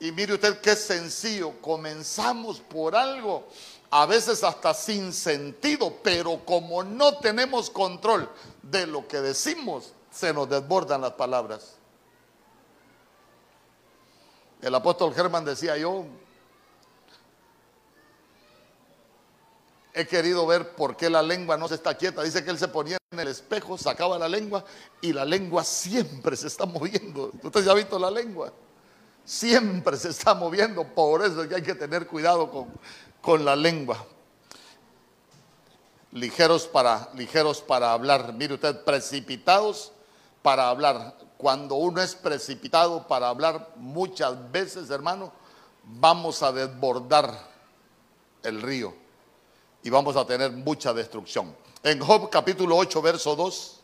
Y 0.00 0.10
mire 0.10 0.32
usted 0.32 0.58
qué 0.62 0.74
sencillo, 0.74 1.60
comenzamos 1.60 2.60
por 2.60 2.96
algo, 2.96 3.46
a 3.90 4.06
veces 4.06 4.42
hasta 4.42 4.72
sin 4.72 5.12
sentido, 5.12 5.98
pero 6.02 6.46
como 6.46 6.82
no 6.82 7.18
tenemos 7.18 7.68
control 7.68 8.26
de 8.62 8.86
lo 8.86 9.06
que 9.06 9.20
decimos, 9.20 9.92
se 10.10 10.32
nos 10.32 10.48
desbordan 10.48 11.02
las 11.02 11.12
palabras. 11.12 11.74
El 14.62 14.74
apóstol 14.74 15.12
Germán 15.12 15.44
decía 15.44 15.76
yo, 15.76 16.06
he 19.94 20.06
querido 20.06 20.46
ver 20.46 20.74
por 20.74 20.96
qué 20.96 21.10
la 21.10 21.22
lengua 21.22 21.56
no 21.56 21.68
se 21.68 21.74
está 21.74 21.94
quieta. 21.94 22.22
Dice 22.22 22.42
que 22.42 22.50
él 22.50 22.58
se 22.58 22.68
ponía 22.68 22.96
en 23.10 23.20
el 23.20 23.28
espejo, 23.28 23.76
sacaba 23.76 24.18
la 24.18 24.28
lengua 24.28 24.64
y 25.00 25.12
la 25.12 25.24
lengua 25.24 25.64
siempre 25.64 26.36
se 26.36 26.46
está 26.46 26.64
moviendo. 26.64 27.30
Usted 27.42 27.64
ya 27.64 27.72
ha 27.72 27.74
visto 27.74 27.98
la 27.98 28.10
lengua. 28.10 28.52
Siempre 29.24 29.96
se 29.96 30.08
está 30.08 30.34
moviendo. 30.34 30.84
Por 30.84 31.24
eso 31.24 31.42
es 31.42 31.48
que 31.48 31.56
hay 31.56 31.62
que 31.62 31.74
tener 31.74 32.06
cuidado 32.06 32.50
con, 32.50 32.68
con 33.20 33.44
la 33.44 33.54
lengua. 33.54 34.04
Ligeros 36.12 36.66
para, 36.66 37.10
ligeros 37.14 37.60
para 37.60 37.92
hablar. 37.92 38.32
Mire 38.32 38.54
usted, 38.54 38.84
precipitados 38.84 39.92
para 40.42 40.68
hablar. 40.68 41.16
Cuando 41.36 41.74
uno 41.74 42.00
es 42.00 42.14
precipitado 42.14 43.06
para 43.06 43.28
hablar, 43.28 43.70
muchas 43.76 44.50
veces, 44.50 44.90
hermano, 44.90 45.32
vamos 45.84 46.42
a 46.42 46.52
desbordar 46.52 47.50
el 48.42 48.62
río 48.62 49.01
y 49.82 49.90
vamos 49.90 50.16
a 50.16 50.24
tener 50.24 50.52
mucha 50.52 50.92
destrucción. 50.92 51.54
En 51.82 52.00
Job 52.00 52.30
capítulo 52.30 52.76
8, 52.76 53.02
verso 53.02 53.34
2. 53.34 53.80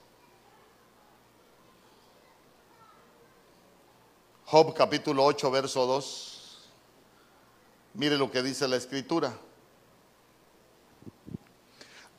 Job 4.46 4.74
capítulo 4.74 5.24
8, 5.24 5.50
verso 5.50 5.86
2. 5.86 6.68
Mire 7.94 8.16
lo 8.16 8.30
que 8.30 8.42
dice 8.42 8.68
la 8.68 8.76
escritura. 8.76 9.36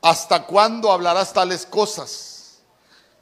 ¿Hasta 0.02 0.46
cuándo 0.46 0.92
hablarás 0.92 1.32
tales 1.32 1.66
cosas? 1.66 2.62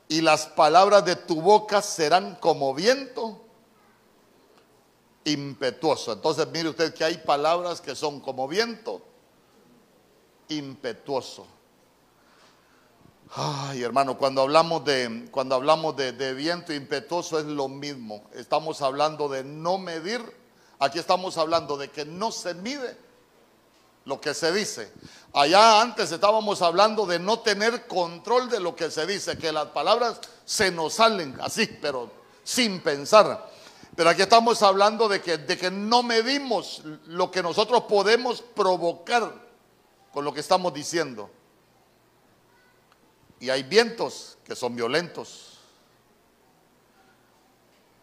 Y 0.09 0.21
las 0.21 0.47
palabras 0.47 1.05
de 1.05 1.15
tu 1.15 1.41
boca 1.41 1.81
serán 1.81 2.35
como 2.35 2.73
viento 2.73 3.41
impetuoso. 5.25 6.13
Entonces 6.13 6.47
mire 6.47 6.69
usted 6.69 6.93
que 6.93 7.03
hay 7.03 7.17
palabras 7.19 7.81
que 7.81 7.95
son 7.95 8.19
como 8.19 8.47
viento 8.47 9.03
impetuoso. 10.49 11.47
Ay, 13.35 13.83
hermano, 13.83 14.17
cuando 14.17 14.41
hablamos 14.41 14.85
de 14.85 15.27
cuando 15.31 15.55
hablamos 15.55 15.95
de, 15.95 16.13
de, 16.13 16.33
viento 16.33 16.73
impetuoso 16.73 17.39
es 17.39 17.45
lo 17.45 17.67
mismo. 17.67 18.23
Estamos 18.33 18.81
hablando 18.81 19.27
de 19.27 19.43
no 19.43 19.77
medir. 19.77 20.21
Aquí 20.79 20.99
estamos 20.99 21.37
hablando 21.37 21.77
de 21.77 21.89
que 21.89 22.05
no 22.05 22.31
se 22.31 22.53
mide 22.53 22.97
lo 24.05 24.21
que 24.21 24.33
se 24.33 24.51
dice. 24.53 24.91
Allá 25.33 25.81
antes 25.81 26.11
estábamos 26.11 26.61
hablando 26.61 27.05
de 27.05 27.19
no 27.19 27.39
tener 27.39 27.87
control 27.87 28.49
de 28.49 28.59
lo 28.59 28.75
que 28.75 28.89
se 28.89 29.05
dice, 29.05 29.37
que 29.37 29.51
las 29.51 29.67
palabras 29.67 30.19
se 30.45 30.71
nos 30.71 30.93
salen 30.93 31.37
así, 31.41 31.67
pero 31.81 32.09
sin 32.43 32.79
pensar. 32.79 33.49
Pero 33.95 34.09
aquí 34.09 34.21
estamos 34.21 34.61
hablando 34.63 35.09
de 35.09 35.21
que, 35.21 35.37
de 35.37 35.57
que 35.57 35.69
no 35.69 36.03
medimos 36.03 36.81
lo 37.07 37.29
que 37.29 37.43
nosotros 37.43 37.83
podemos 37.83 38.41
provocar 38.41 39.46
con 40.13 40.25
lo 40.25 40.33
que 40.33 40.39
estamos 40.39 40.73
diciendo. 40.73 41.29
Y 43.39 43.49
hay 43.49 43.63
vientos 43.63 44.37
que 44.43 44.55
son 44.55 44.75
violentos 44.75 45.59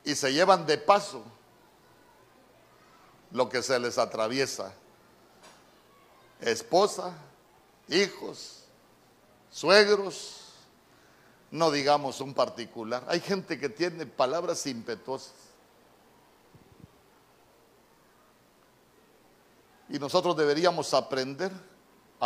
y 0.04 0.14
se 0.14 0.32
llevan 0.32 0.66
de 0.66 0.78
paso 0.78 1.24
lo 3.32 3.48
que 3.48 3.62
se 3.62 3.78
les 3.80 3.98
atraviesa. 3.98 4.72
Esposa, 6.40 7.16
hijos, 7.88 8.64
suegros, 9.50 10.44
no 11.50 11.70
digamos 11.70 12.20
un 12.20 12.34
particular. 12.34 13.02
Hay 13.08 13.20
gente 13.20 13.58
que 13.58 13.68
tiene 13.68 14.06
palabras 14.06 14.66
impetuosas. 14.66 15.34
Y 19.88 19.98
nosotros 19.98 20.36
deberíamos 20.36 20.92
aprender 20.94 21.50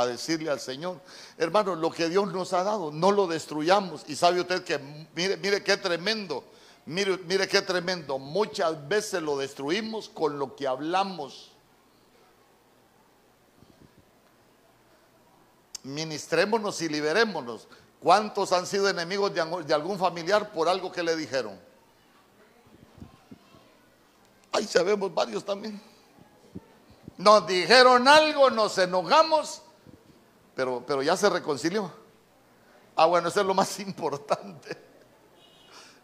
a 0.03 0.07
decirle 0.07 0.51
al 0.51 0.61
Señor, 0.61 1.01
hermano, 1.37 1.75
lo 1.75 1.91
que 1.91 2.09
Dios 2.09 2.33
nos 2.33 2.53
ha 2.53 2.63
dado, 2.63 2.91
no 2.91 3.11
lo 3.11 3.27
destruyamos. 3.27 4.05
Y 4.07 4.17
sabe 4.17 4.41
usted 4.41 4.65
que, 4.65 4.79
mire, 5.15 5.37
mire 5.37 5.63
qué 5.63 5.77
tremendo, 5.77 6.45
mire, 6.87 7.19
mire 7.19 7.49
qué 7.49 7.63
tremendo, 7.63 8.19
muchas 8.19 8.89
veces 8.89 9.23
lo 9.23 9.37
destruimos 9.37 10.09
con 10.09 10.39
lo 10.39 10.55
que 10.57 10.67
hablamos. 10.67 11.53
Ministrémonos 15.83 16.83
y 16.83 16.89
liberémonos. 16.89 17.69
¿Cuántos 18.01 18.53
han 18.53 18.67
sido 18.67 18.89
enemigos 18.89 19.33
de, 19.35 19.75
algún 19.75 19.99
familiar 19.99 20.53
por 20.53 20.69
algo 20.69 20.93
que 20.93 21.03
le 21.03 21.17
dijeron? 21.17 21.59
Ahí 24.53 24.65
sabemos 24.65 25.13
varios 25.13 25.45
también. 25.45 25.81
Nos 27.17 27.47
dijeron 27.47 28.07
algo, 28.07 28.51
nos 28.51 28.79
enojamos 28.79 29.63
pero, 30.59 30.83
pero 30.85 31.05
ya 31.05 31.17
se 31.17 31.31
reconcilió. 31.31 31.89
Ah, 32.97 33.07
bueno, 33.07 33.29
eso 33.29 33.39
es 33.41 33.47
lo 33.47 33.55
más 33.55 33.79
importante. 33.79 34.77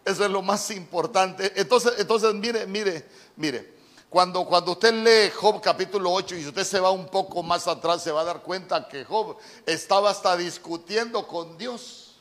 Eso 0.05 0.25
es 0.25 0.31
lo 0.31 0.43
más 0.43 0.71
importante. 0.71 1.53
Entonces, 1.57 1.95
entonces 1.99 2.33
mire, 2.35 2.65
mire, 2.65 3.05
mire. 3.35 3.75
Cuando, 4.09 4.45
cuando 4.45 4.71
usted 4.71 4.93
lee 4.93 5.33
Job 5.35 5.61
capítulo 5.61 6.13
8 6.13 6.37
y 6.37 6.47
usted 6.47 6.63
se 6.63 6.79
va 6.79 6.93
un 6.93 7.09
poco 7.09 7.43
más 7.43 7.67
atrás, 7.67 8.05
se 8.05 8.13
va 8.13 8.21
a 8.21 8.25
dar 8.25 8.43
cuenta 8.43 8.87
que 8.87 9.05
Job 9.05 9.37
estaba 9.67 10.11
hasta 10.11 10.37
discutiendo 10.37 11.27
con 11.27 11.59
Dios. 11.59 12.15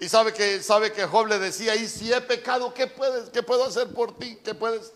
Y 0.00 0.08
sabe 0.08 0.32
que, 0.32 0.60
sabe 0.60 0.92
que 0.92 1.06
Job 1.06 1.28
le 1.28 1.38
decía, 1.38 1.76
y 1.76 1.86
si 1.86 2.12
he 2.12 2.20
pecado, 2.20 2.74
¿qué, 2.74 2.88
puedes, 2.88 3.30
qué 3.30 3.44
puedo 3.44 3.62
hacer 3.62 3.94
por 3.94 4.18
ti? 4.18 4.40
¿Qué 4.42 4.56
puedes? 4.56 4.92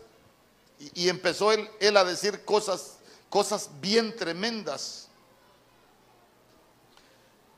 Y, 0.81 1.05
y 1.05 1.09
empezó 1.09 1.53
él, 1.53 1.71
él, 1.79 1.97
a 1.97 2.03
decir 2.03 2.45
cosas, 2.45 2.97
cosas 3.31 3.71
bien 3.81 4.17
tremendas. 4.17 5.08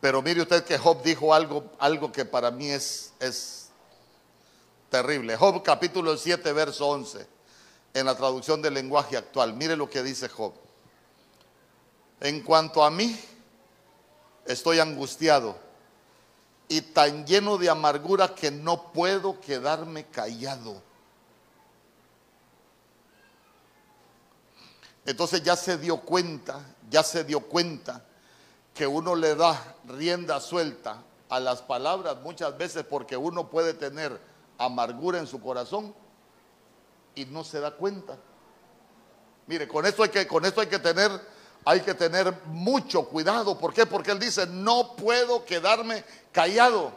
Pero 0.00 0.22
mire 0.22 0.40
usted 0.40 0.64
que 0.64 0.78
Job 0.78 1.02
dijo 1.02 1.34
algo, 1.34 1.70
algo 1.78 2.10
que 2.10 2.24
para 2.24 2.50
mí 2.50 2.70
es, 2.70 3.12
es 3.20 3.68
terrible. 4.88 5.36
Job 5.36 5.62
capítulo 5.62 6.16
7, 6.16 6.52
verso 6.54 6.88
11, 6.88 7.26
en 7.92 8.06
la 8.06 8.16
traducción 8.16 8.62
del 8.62 8.74
lenguaje 8.74 9.18
actual. 9.18 9.52
Mire 9.52 9.76
lo 9.76 9.90
que 9.90 10.02
dice 10.02 10.28
Job. 10.28 10.54
En 12.20 12.42
cuanto 12.42 12.82
a 12.82 12.90
mí, 12.90 13.18
estoy 14.46 14.78
angustiado 14.78 15.56
y 16.68 16.80
tan 16.80 17.26
lleno 17.26 17.58
de 17.58 17.68
amargura 17.68 18.34
que 18.34 18.50
no 18.50 18.92
puedo 18.92 19.38
quedarme 19.40 20.06
callado. 20.06 20.82
Entonces 25.04 25.42
ya 25.42 25.56
se 25.56 25.76
dio 25.76 25.98
cuenta, 26.00 26.64
ya 26.88 27.02
se 27.02 27.24
dio 27.24 27.40
cuenta 27.40 28.06
que 28.80 28.86
uno 28.86 29.14
le 29.14 29.34
da 29.34 29.76
rienda 29.88 30.40
suelta 30.40 31.02
a 31.28 31.38
las 31.38 31.60
palabras 31.60 32.16
muchas 32.22 32.56
veces 32.56 32.82
porque 32.82 33.14
uno 33.14 33.50
puede 33.50 33.74
tener 33.74 34.18
amargura 34.56 35.18
en 35.18 35.26
su 35.26 35.38
corazón 35.38 35.94
y 37.14 37.26
no 37.26 37.44
se 37.44 37.60
da 37.60 37.72
cuenta. 37.72 38.16
Mire, 39.46 39.68
con 39.68 39.84
esto 39.84 40.02
hay 40.02 40.08
que, 40.08 40.26
con 40.26 40.46
esto 40.46 40.62
hay 40.62 40.68
que 40.68 40.78
tener, 40.78 41.10
hay 41.66 41.82
que 41.82 41.92
tener 41.92 42.34
mucho 42.46 43.04
cuidado. 43.04 43.58
¿Por 43.58 43.74
qué? 43.74 43.84
Porque 43.84 44.12
él 44.12 44.18
dice, 44.18 44.46
no 44.46 44.96
puedo 44.96 45.44
quedarme 45.44 46.02
callado. 46.32 46.90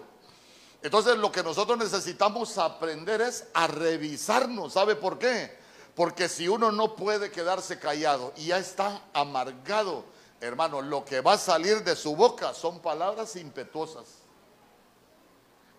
Entonces 0.84 1.17
lo 1.17 1.34
que 1.34 1.43
nosotros 1.43 1.78
necesitamos 1.78 2.58
aprender 2.60 3.19
es 3.19 3.50
a 3.54 3.67
revisarnos. 3.67 4.72
¿Sabe 4.72 4.96
por 4.96 5.19
qué? 5.19 5.60
Porque 5.96 6.30
si 6.30 6.48
uno 6.48 6.72
no 6.72 6.96
puede 6.96 7.30
quedarse 7.30 7.78
callado 7.78 8.32
y 8.38 8.46
ya 8.46 8.58
está 8.58 9.02
amargado, 9.12 10.12
hermano, 10.43 10.82
lo 10.82 11.06
que 11.06 11.21
va 11.21 11.34
a 11.34 11.38
salir 11.38 11.84
de 11.84 11.95
su 11.95 12.15
boca 12.15 12.53
son 12.53 12.79
palabras 12.79 13.36
impetuosas. 13.36 14.06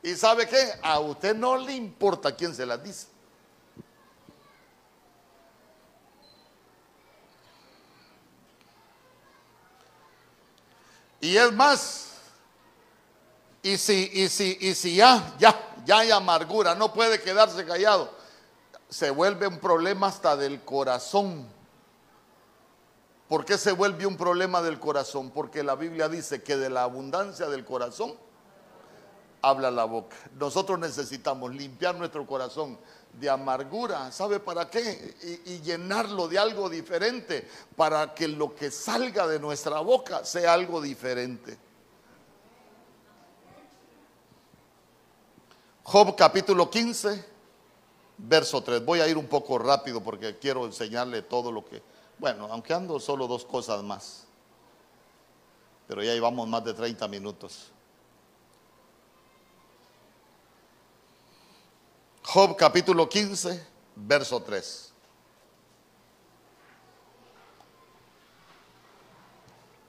¿Y 0.03 0.15
sabe 0.15 0.49
qué? 0.49 0.73
A 0.83 1.01
usted 1.01 1.35
no 1.35 1.57
le 1.57 1.73
importa 1.73 2.35
quién 2.35 2.55
se 2.55 2.67
las 2.67 2.83
dice. 2.83 3.07
Y 11.21 11.39
es 11.39 11.53
más, 11.53 12.09
y 13.63 13.79
si, 13.79 14.11
y 14.13 14.29
si, 14.29 14.59
y 14.61 14.75
si 14.75 14.97
ya, 14.97 15.35
ya, 15.39 15.59
ya 15.87 16.01
hay 16.01 16.11
amargura, 16.11 16.75
no 16.75 16.93
puede 16.93 17.23
quedarse 17.23 17.65
callado, 17.65 18.11
se 18.91 19.09
vuelve 19.09 19.47
un 19.47 19.59
problema 19.59 20.09
hasta 20.09 20.37
del 20.37 20.63
corazón. 20.63 21.54
¿Por 23.29 23.45
qué 23.45 23.57
se 23.57 23.73
vuelve 23.73 24.07
un 24.07 24.17
problema 24.17 24.61
del 24.61 24.79
corazón? 24.79 25.31
Porque 25.31 25.63
la 25.63 25.77
Biblia 25.77 26.09
dice 26.09 26.43
que 26.43 26.57
de 26.57 26.69
la 26.69 26.83
abundancia 26.83 27.49
del 27.49 27.65
corazón 27.65 28.15
habla 29.41 29.71
la 29.71 29.85
boca. 29.85 30.17
Nosotros 30.39 30.79
necesitamos 30.79 31.55
limpiar 31.55 31.95
nuestro 31.95 32.27
corazón 32.27 32.79
de 33.13 33.31
amargura. 33.31 34.11
¿Sabe 34.11 34.41
para 34.41 34.69
qué? 34.69 35.15
Y, 35.47 35.61
llenarlo 35.61 36.29
de 36.29 36.39
algo 36.39 36.69
diferente 36.69 37.49
para 37.77 38.15
que 38.15 38.29
lo 38.29 38.55
que 38.55 38.71
salga 38.71 39.27
de 39.27 39.39
nuestra 39.39 39.81
boca 39.81 40.25
sea 40.25 40.53
algo 40.53 40.81
diferente. 40.81 41.59
Job 45.83 46.17
capítulo 46.17 46.71
15, 46.71 47.25
verso 48.19 48.63
3. 48.63 48.85
Voy 48.85 49.01
a 49.01 49.09
ir 49.09 49.19
un 49.19 49.27
poco 49.27 49.59
rápido 49.59 50.03
porque 50.03 50.39
quiero 50.39 50.65
enseñarle 50.65 51.23
todo 51.23 51.53
lo 51.53 51.65
que... 51.65 51.94
Bueno, 52.19 52.49
aunque 52.51 52.73
ando 52.73 52.99
solo 53.01 53.27
dos 53.27 53.45
cosas 53.45 53.83
más. 53.83 54.25
Pero 55.87 56.03
ya 56.03 56.13
llevamos 56.13 56.49
más 56.49 56.65
de 56.65 56.73
30 56.75 57.07
minutos. 57.09 57.71
Job 62.23 62.57
capítulo 62.57 63.09
15, 63.09 63.67
verso 63.97 64.43
3. 64.43 64.93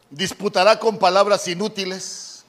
Disputará 0.09 0.79
con 0.79 0.97
palabras 0.97 1.47
inútiles 1.47 2.45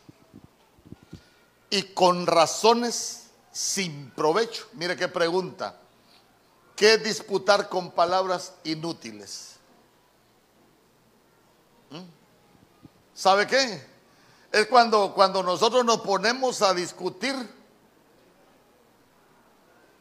y 1.70 1.82
con 1.82 2.26
razones 2.26 3.30
sin 3.52 4.10
provecho. 4.10 4.66
Mire 4.74 4.96
qué 4.96 5.08
pregunta. 5.08 5.80
¿Qué 6.74 6.98
disputar 6.98 7.68
con 7.68 7.90
palabras 7.90 8.54
inútiles? 8.64 9.55
¿Mm? 11.90 12.04
¿Sabe 13.14 13.46
qué? 13.46 13.86
Es 14.52 14.66
cuando, 14.66 15.12
cuando 15.14 15.42
nosotros 15.42 15.84
nos 15.84 16.00
ponemos 16.00 16.62
a 16.62 16.72
discutir 16.74 17.34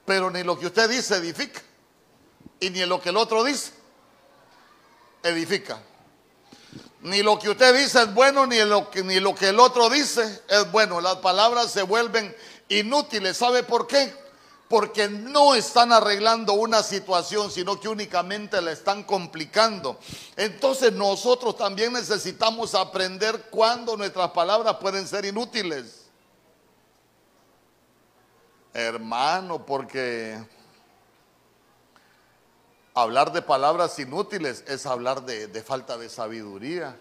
pero 0.05 0.29
ni 0.29 0.43
lo 0.43 0.57
que 0.57 0.67
usted 0.67 0.89
dice 0.89 1.15
edifica. 1.15 1.61
Y 2.59 2.69
ni 2.69 2.85
lo 2.85 3.01
que 3.01 3.09
el 3.09 3.17
otro 3.17 3.43
dice 3.43 3.71
edifica. 5.23 5.81
Ni 7.01 7.21
lo 7.21 7.37
que 7.37 7.49
usted 7.49 7.75
dice 7.75 8.03
es 8.03 8.13
bueno, 8.13 8.45
ni 8.45 8.63
lo 8.63 8.89
que, 8.89 9.03
ni 9.03 9.19
lo 9.19 9.35
que 9.35 9.49
el 9.49 9.59
otro 9.59 9.89
dice 9.89 10.43
es 10.47 10.71
bueno. 10.71 11.01
Las 11.01 11.17
palabras 11.17 11.71
se 11.71 11.81
vuelven 11.81 12.35
inútiles. 12.69 13.35
¿Sabe 13.37 13.63
por 13.63 13.87
qué? 13.87 14.13
Porque 14.67 15.07
no 15.07 15.53
están 15.53 15.91
arreglando 15.91 16.53
una 16.53 16.81
situación, 16.81 17.51
sino 17.51 17.79
que 17.79 17.87
únicamente 17.87 18.59
la 18.61 18.71
están 18.71 19.03
complicando. 19.03 19.99
Entonces 20.35 20.91
nosotros 20.91 21.55
también 21.55 21.93
necesitamos 21.93 22.73
aprender 22.73 23.49
cuándo 23.51 23.95
nuestras 23.95 24.31
palabras 24.31 24.77
pueden 24.77 25.07
ser 25.07 25.25
inútiles. 25.25 26.05
Hermano, 28.73 29.65
porque 29.65 30.43
hablar 32.95 33.31
de 33.31 33.43
palabras 33.43 33.99
inútiles 33.99 34.63
es 34.67 34.85
hablar 34.87 35.23
de, 35.25 35.47
falta 35.61 35.95
de 35.97 36.09
sabiduría. 36.09 36.99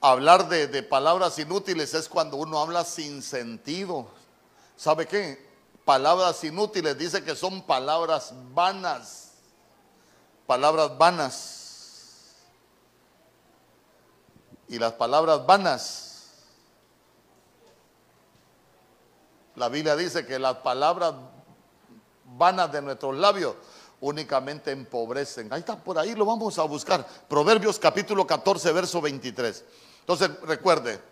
Hablar 0.00 0.48
de, 0.48 0.66
de 0.66 0.82
palabras 0.82 1.38
inútiles 1.38 1.92
es 1.92 2.08
cuando 2.08 2.38
uno 2.38 2.58
habla 2.58 2.84
sin 2.84 3.22
sentido. 3.22 4.08
¿Sabe 4.76 5.06
qué? 5.06 5.51
Palabras 5.92 6.42
inútiles 6.42 6.96
dice 6.96 7.22
que 7.22 7.36
son 7.36 7.60
palabras 7.60 8.32
vanas. 8.54 9.32
Palabras 10.46 10.96
vanas. 10.96 12.36
Y 14.68 14.78
las 14.78 14.94
palabras 14.94 15.44
vanas 15.44 16.08
La 19.54 19.68
Biblia 19.68 19.94
dice 19.94 20.24
que 20.24 20.38
las 20.38 20.56
palabras 20.56 21.12
vanas 22.38 22.72
de 22.72 22.80
nuestros 22.80 23.14
labios 23.14 23.54
únicamente 24.00 24.70
empobrecen. 24.70 25.52
Ahí 25.52 25.60
está, 25.60 25.76
por 25.76 25.98
ahí 25.98 26.14
lo 26.14 26.24
vamos 26.24 26.58
a 26.58 26.62
buscar. 26.62 27.06
Proverbios 27.28 27.78
capítulo 27.78 28.26
14, 28.26 28.72
verso 28.72 29.02
23. 29.02 29.62
Entonces, 30.00 30.30
recuerde, 30.40 31.11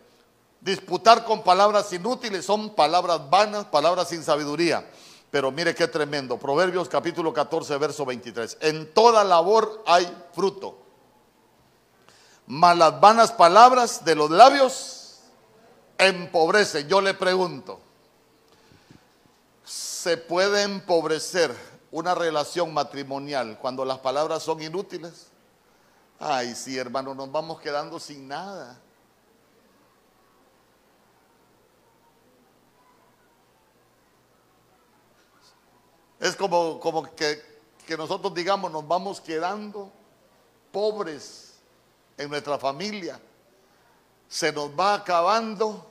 disputar 0.60 1.24
con 1.24 1.42
palabras 1.42 1.92
inútiles 1.92 2.44
son 2.44 2.74
palabras 2.74 3.28
vanas, 3.30 3.66
palabras 3.66 4.08
sin 4.08 4.22
sabiduría. 4.22 4.88
Pero 5.30 5.50
mire 5.50 5.74
qué 5.74 5.86
tremendo. 5.86 6.38
Proverbios 6.38 6.88
capítulo 6.88 7.32
14, 7.32 7.76
verso 7.78 8.04
23. 8.04 8.58
En 8.60 8.92
toda 8.92 9.22
labor 9.22 9.82
hay 9.86 10.10
fruto. 10.32 10.78
Mas 12.46 12.76
las 12.76 13.00
vanas 13.00 13.30
palabras 13.32 14.04
de 14.04 14.16
los 14.16 14.30
labios 14.30 15.20
empobrecen. 15.98 16.88
Yo 16.88 17.00
le 17.00 17.14
pregunto, 17.14 17.80
se 19.64 20.16
puede 20.16 20.62
empobrecer 20.62 21.54
una 21.92 22.14
relación 22.14 22.72
matrimonial 22.72 23.58
cuando 23.60 23.84
las 23.84 23.98
palabras 23.98 24.42
son 24.42 24.62
inútiles? 24.62 25.28
Ay, 26.18 26.54
sí, 26.54 26.76
hermano, 26.76 27.14
nos 27.14 27.30
vamos 27.32 27.60
quedando 27.60 27.98
sin 27.98 28.28
nada. 28.28 28.78
Es 36.20 36.36
como, 36.36 36.78
como 36.78 37.02
que, 37.14 37.42
que 37.86 37.96
nosotros 37.96 38.34
digamos, 38.34 38.70
nos 38.70 38.86
vamos 38.86 39.20
quedando 39.20 39.90
pobres 40.70 41.54
en 42.16 42.28
nuestra 42.28 42.58
familia. 42.58 43.18
Se 44.28 44.52
nos 44.52 44.70
va 44.70 44.94
acabando 44.94 45.86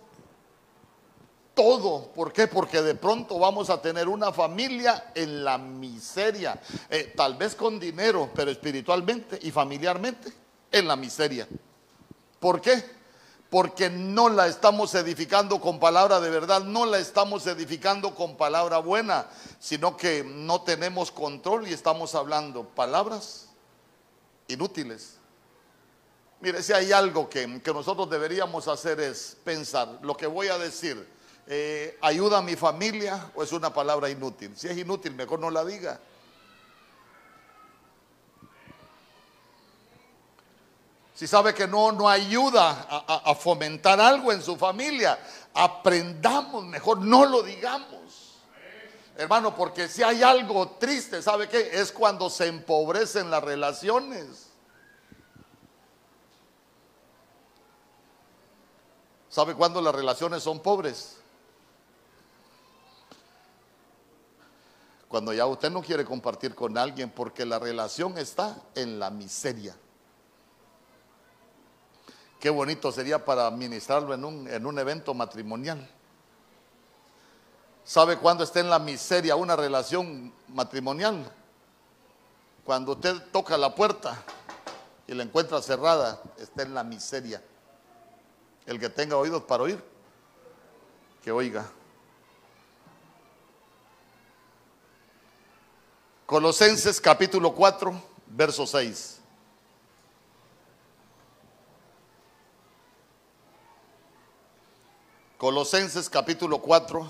todo. 1.55 2.11
¿Por 2.13 2.31
qué? 2.31 2.47
Porque 2.47 2.81
de 2.81 2.95
pronto 2.95 3.37
vamos 3.39 3.69
a 3.69 3.81
tener 3.81 4.07
una 4.07 4.31
familia 4.31 5.11
en 5.15 5.43
la 5.43 5.57
miseria, 5.57 6.61
eh, 6.89 7.11
tal 7.17 7.35
vez 7.35 7.55
con 7.55 7.79
dinero, 7.79 8.29
pero 8.33 8.51
espiritualmente 8.51 9.39
y 9.41 9.51
familiarmente 9.51 10.31
en 10.71 10.87
la 10.87 10.95
miseria. 10.95 11.47
¿Por 12.39 12.61
qué? 12.61 12.98
Porque 13.49 13.89
no 13.89 14.29
la 14.29 14.47
estamos 14.47 14.93
edificando 14.93 15.59
con 15.59 15.79
palabra 15.79 16.19
de 16.19 16.29
verdad, 16.29 16.63
no 16.63 16.85
la 16.85 16.99
estamos 16.99 17.47
edificando 17.47 18.13
con 18.13 18.37
palabra 18.37 18.77
buena, 18.77 19.27
sino 19.59 19.97
que 19.97 20.23
no 20.23 20.61
tenemos 20.61 21.11
control 21.11 21.67
y 21.67 21.73
estamos 21.73 22.13
hablando 22.13 22.63
palabras 22.63 23.49
inútiles. 24.47 25.15
Mire, 26.41 26.61
si 26.61 26.73
hay 26.73 26.91
algo 26.91 27.27
que, 27.27 27.61
que 27.61 27.73
nosotros 27.73 28.09
deberíamos 28.09 28.67
hacer 28.67 28.99
es 28.99 29.35
pensar, 29.43 29.99
lo 30.03 30.15
que 30.15 30.27
voy 30.27 30.47
a 30.47 30.57
decir, 30.57 31.07
eh, 31.51 31.97
ayuda 32.01 32.37
a 32.37 32.41
mi 32.43 32.55
familia 32.55 33.31
o 33.33 33.41
es 33.41 33.51
una 33.51 33.73
palabra 33.73 34.07
inútil. 34.07 34.55
Si 34.55 34.67
es 34.67 34.77
inútil, 34.77 35.15
mejor 35.15 35.39
no 35.39 35.49
la 35.49 35.65
diga. 35.65 35.99
Si 41.19 41.27
sabe 41.27 41.53
que 41.53 41.67
no, 41.67 41.91
no 41.91 42.07
ayuda 42.07 42.87
a, 42.89 43.31
a 43.31 43.35
fomentar 43.35 43.99
algo 43.99 44.31
en 44.31 44.41
su 44.41 44.55
familia, 44.55 45.19
aprendamos, 45.53 46.63
mejor 46.63 46.99
no 46.99 47.25
lo 47.25 47.43
digamos. 47.43 48.37
Hermano, 49.17 49.53
porque 49.53 49.89
si 49.89 50.01
hay 50.01 50.23
algo 50.23 50.77
triste, 50.79 51.21
¿sabe 51.21 51.49
qué? 51.49 51.71
Es 51.73 51.91
cuando 51.91 52.29
se 52.29 52.47
empobrecen 52.47 53.29
las 53.29 53.43
relaciones. 53.43 54.47
¿Sabe 59.27 59.55
cuándo 59.55 59.81
las 59.81 59.93
relaciones 59.93 60.41
son 60.41 60.61
pobres? 60.61 61.17
Cuando 65.09 65.33
ya 65.33 65.45
usted 65.47 65.69
no 65.69 65.81
quiere 65.81 66.05
compartir 66.05 66.55
con 66.55 66.77
alguien 66.77 67.09
porque 67.09 67.45
la 67.45 67.59
relación 67.59 68.17
está 68.17 68.55
en 68.73 68.99
la 68.99 69.09
miseria. 69.09 69.75
Qué 72.39 72.49
bonito 72.49 72.91
sería 72.91 73.23
para 73.23 73.47
administrarlo 73.47 74.13
en 74.13 74.23
un, 74.23 74.47
en 74.47 74.65
un 74.65 74.79
evento 74.79 75.13
matrimonial. 75.13 75.89
¿Sabe 77.83 78.17
cuándo 78.17 78.43
está 78.43 78.59
en 78.59 78.69
la 78.69 78.79
miseria 78.79 79.35
una 79.35 79.55
relación 79.55 80.31
matrimonial? 80.47 81.29
Cuando 82.63 82.93
usted 82.93 83.15
toca 83.31 83.57
la 83.57 83.75
puerta 83.75 84.23
y 85.07 85.13
la 85.15 85.23
encuentra 85.23 85.61
cerrada, 85.61 86.21
está 86.37 86.61
en 86.61 86.73
la 86.73 86.83
miseria. 86.83 87.41
El 88.65 88.79
que 88.79 88.89
tenga 88.89 89.17
oídos 89.17 89.43
para 89.43 89.63
oír, 89.63 89.83
que 91.23 91.31
oiga. 91.31 91.67
Colosenses 96.27 97.01
capítulo 97.01 97.55
4, 97.55 98.01
verso 98.27 98.67
6. 98.67 99.18
Colosenses 105.39 106.09
capítulo 106.09 106.59
4, 106.59 107.09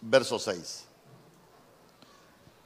verso 0.00 0.40
6. 0.40 0.84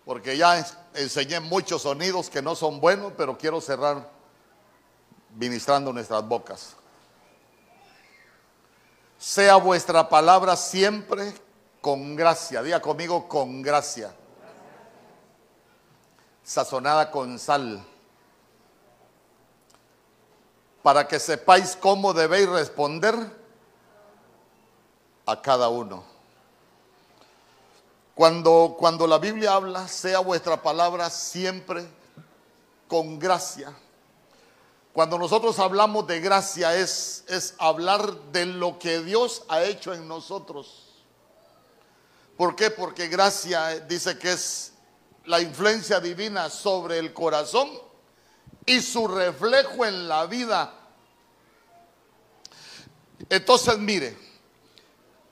Porque 0.06 0.38
ya 0.38 0.66
enseñé 0.94 1.38
muchos 1.38 1.82
sonidos 1.82 2.30
que 2.30 2.40
no 2.40 2.56
son 2.56 2.80
buenos, 2.80 3.12
pero 3.14 3.36
quiero 3.36 3.60
cerrar 3.60 4.08
ministrando 5.36 5.92
nuestras 5.92 6.26
bocas. 6.26 6.76
sea 9.18 9.56
vuestra 9.56 10.08
palabra 10.08 10.56
siempre 10.56 11.34
con 11.82 12.16
gracia. 12.16 12.62
Diga 12.62 12.80
conmigo 12.80 13.28
con 13.28 13.60
gracia. 13.60 14.14
Sazonada 16.42 17.10
con 17.10 17.38
sal. 17.38 17.84
Para 20.82 21.06
que 21.06 21.20
sepáis 21.20 21.76
cómo 21.76 22.14
debéis 22.14 22.48
responder 22.48 23.41
a 25.26 25.40
cada 25.40 25.68
uno. 25.68 26.04
Cuando, 28.14 28.76
cuando 28.78 29.06
la 29.06 29.18
Biblia 29.18 29.54
habla, 29.54 29.88
sea 29.88 30.20
vuestra 30.20 30.62
palabra 30.62 31.08
siempre 31.10 31.86
con 32.86 33.18
gracia. 33.18 33.74
Cuando 34.92 35.16
nosotros 35.18 35.58
hablamos 35.58 36.06
de 36.06 36.20
gracia 36.20 36.76
es, 36.76 37.24
es 37.28 37.54
hablar 37.58 38.14
de 38.32 38.44
lo 38.44 38.78
que 38.78 39.00
Dios 39.00 39.44
ha 39.48 39.62
hecho 39.62 39.94
en 39.94 40.06
nosotros. 40.06 40.90
¿Por 42.36 42.54
qué? 42.54 42.70
Porque 42.70 43.08
gracia 43.08 43.80
dice 43.80 44.18
que 44.18 44.32
es 44.32 44.72
la 45.24 45.40
influencia 45.40 46.00
divina 46.00 46.50
sobre 46.50 46.98
el 46.98 47.14
corazón 47.14 47.70
y 48.66 48.80
su 48.80 49.08
reflejo 49.08 49.86
en 49.86 50.08
la 50.08 50.26
vida. 50.26 50.74
Entonces, 53.30 53.78
mire, 53.78 54.16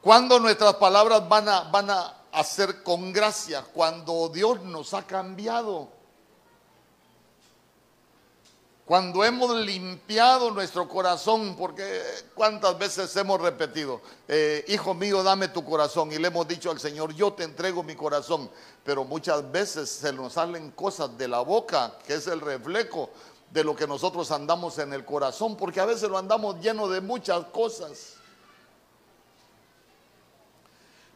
cuando 0.02 0.38
nuestras 0.38 0.74
palabras 0.74 1.28
van 1.28 1.48
a, 1.48 1.60
van 1.62 1.90
a 1.90 2.16
hacer 2.32 2.82
con 2.82 3.12
gracia, 3.12 3.62
cuando 3.62 4.28
Dios 4.28 4.62
nos 4.62 4.94
ha 4.94 5.06
cambiado 5.06 6.00
cuando 8.90 9.24
hemos 9.24 9.54
limpiado 9.54 10.50
nuestro 10.50 10.88
corazón, 10.88 11.54
porque 11.56 12.02
cuántas 12.34 12.76
veces 12.76 13.14
hemos 13.14 13.40
repetido, 13.40 14.00
eh, 14.26 14.64
hijo 14.66 14.94
mío, 14.94 15.22
dame 15.22 15.46
tu 15.46 15.64
corazón, 15.64 16.10
y 16.10 16.18
le 16.18 16.26
hemos 16.26 16.48
dicho 16.48 16.72
al 16.72 16.80
Señor, 16.80 17.14
yo 17.14 17.32
te 17.32 17.44
entrego 17.44 17.84
mi 17.84 17.94
corazón, 17.94 18.50
pero 18.82 19.04
muchas 19.04 19.48
veces 19.52 19.88
se 19.88 20.12
nos 20.12 20.32
salen 20.32 20.72
cosas 20.72 21.16
de 21.16 21.28
la 21.28 21.38
boca, 21.38 21.98
que 22.04 22.14
es 22.14 22.26
el 22.26 22.40
reflejo 22.40 23.10
de 23.52 23.62
lo 23.62 23.76
que 23.76 23.86
nosotros 23.86 24.32
andamos 24.32 24.76
en 24.78 24.92
el 24.92 25.04
corazón, 25.04 25.56
porque 25.56 25.78
a 25.78 25.84
veces 25.84 26.10
lo 26.10 26.18
andamos 26.18 26.60
lleno 26.60 26.88
de 26.88 27.00
muchas 27.00 27.44
cosas. 27.52 28.14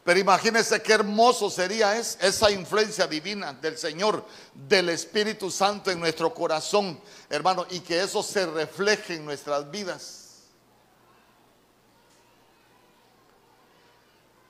Pero 0.05 0.19
imagínense 0.19 0.83
qué 0.83 0.93
hermoso 0.93 1.49
sería 1.49 1.97
es, 1.97 2.15
esa 2.21 2.51
influencia 2.51 3.07
divina 3.07 3.53
del 3.53 3.75
Señor, 3.75 4.23
del 4.53 4.89
Espíritu 4.89 5.49
Santo 5.49 5.89
en 5.89 5.99
nuestro 5.99 6.31
corazón, 6.31 7.01
hermano, 7.27 7.65
y 7.71 7.79
que 7.79 8.03
eso 8.03 8.21
se 8.21 8.45
refleje 8.45 9.15
en 9.15 9.25
nuestras 9.25 9.69
vidas. 9.71 10.43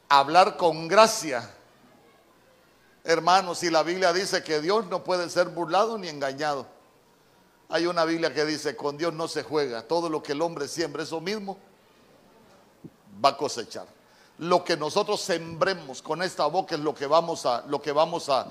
Hablar 0.10 0.58
con 0.58 0.90
gracia. 0.90 1.50
Hermanos, 3.06 3.60
si 3.60 3.70
la 3.70 3.82
Biblia 3.82 4.12
dice 4.12 4.44
que 4.44 4.60
Dios 4.60 4.88
no 4.88 5.06
puede 5.06 5.30
ser 5.30 5.48
burlado 5.48 5.98
ni 5.98 6.10
engañado. 6.10 6.68
Hay 7.70 7.86
una 7.86 8.04
Biblia 8.04 8.34
que 8.34 8.44
dice, 8.44 8.76
con 8.76 8.98
Dios 8.98 9.14
no 9.14 9.30
se 9.30 9.42
juega. 9.42 9.88
Todo 9.88 10.10
lo 10.10 10.22
que 10.22 10.34
el 10.34 10.42
hombre 10.42 10.68
siembra, 10.68 11.04
eso 11.04 11.22
mismo 11.22 11.58
va 13.24 13.30
a 13.30 13.38
cosechar 13.38 13.95
lo 14.38 14.64
que 14.64 14.76
nosotros 14.76 15.22
sembremos 15.22 16.02
con 16.02 16.22
esta 16.22 16.46
boca 16.48 16.76
es 16.76 16.82
lo 16.82 16.94
que 16.94 17.08
vamos 17.08 17.46
a, 17.46 17.64
lo 17.68 17.82
que 17.82 17.92
vamos 17.92 18.30
a, 18.30 18.48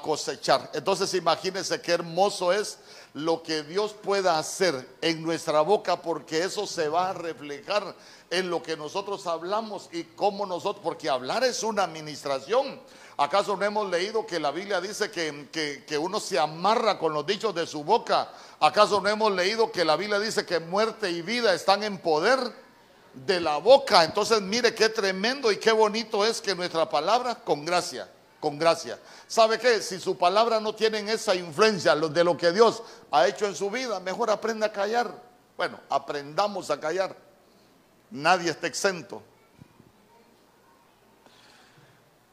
cosechar. 0.00 0.70
Entonces 0.74 1.12
imagínense 1.14 1.80
qué 1.80 1.92
hermoso 1.92 2.52
es 2.52 2.78
lo 3.14 3.42
que 3.42 3.64
Dios 3.64 3.92
pueda 3.94 4.38
hacer 4.38 4.88
en 5.00 5.22
nuestra 5.24 5.60
boca 5.62 6.00
porque 6.00 6.44
eso 6.44 6.68
se 6.68 6.88
va 6.88 7.10
a 7.10 7.12
reflejar 7.12 7.96
en 8.30 8.48
lo 8.48 8.62
que 8.62 8.76
nosotros 8.76 9.26
hablamos 9.26 9.88
y 9.92 10.04
cómo 10.04 10.46
nosotros, 10.46 10.84
porque 10.84 11.10
hablar 11.10 11.42
es 11.42 11.64
una 11.64 11.82
administración. 11.82 12.80
¿Acaso 13.16 13.56
no 13.56 13.64
hemos 13.64 13.90
leído 13.90 14.24
que 14.24 14.38
la 14.38 14.52
Biblia 14.52 14.80
dice 14.80 15.10
que, 15.10 15.82
que, 15.86 15.98
uno 15.98 16.20
se 16.20 16.38
amarra 16.38 16.98
con 16.98 17.12
los 17.12 17.26
dichos 17.26 17.54
de 17.54 17.66
su 17.66 17.82
boca? 17.82 18.30
¿Acaso 18.60 19.00
no 19.00 19.08
hemos 19.08 19.32
leído 19.32 19.72
que 19.72 19.84
la 19.84 19.96
Biblia 19.96 20.20
dice 20.20 20.46
que 20.46 20.60
muerte 20.60 21.10
y 21.10 21.22
vida 21.22 21.52
están 21.52 21.82
en 21.82 21.98
poder 21.98 22.38
de 23.14 23.40
la 23.40 23.58
boca. 23.58 24.04
Entonces 24.04 24.40
mire 24.40 24.74
qué 24.74 24.88
tremendo 24.88 25.52
y 25.52 25.58
qué 25.58 25.72
bonito 25.72 26.24
es 26.24 26.40
que 26.40 26.54
nuestra 26.54 26.88
palabra 26.88 27.34
con 27.34 27.64
gracia, 27.64 28.08
con 28.40 28.58
gracia. 28.58 28.98
¿Sabe 29.26 29.58
qué? 29.58 29.80
Si 29.80 30.00
su 30.00 30.16
palabra 30.16 30.60
no 30.60 30.74
tiene 30.74 31.10
esa 31.12 31.34
influencia 31.34 31.94
de 31.94 32.24
lo 32.24 32.36
que 32.36 32.52
Dios 32.52 32.82
ha 33.10 33.26
hecho 33.26 33.46
en 33.46 33.54
su 33.54 33.70
vida, 33.70 34.00
mejor 34.00 34.30
aprenda 34.30 34.66
a 34.66 34.72
callar. 34.72 35.12
Bueno, 35.56 35.78
aprendamos 35.88 36.70
a 36.70 36.80
callar. 36.80 37.16
Nadie 38.10 38.50
está 38.50 38.66
exento. 38.66 39.22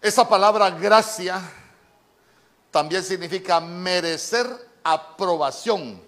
Esa 0.02 0.28
palabra 0.28 0.70
gracia 0.70 1.42
también 2.72 3.04
significa 3.04 3.60
merecer 3.60 4.48
aprobación. 4.84 6.02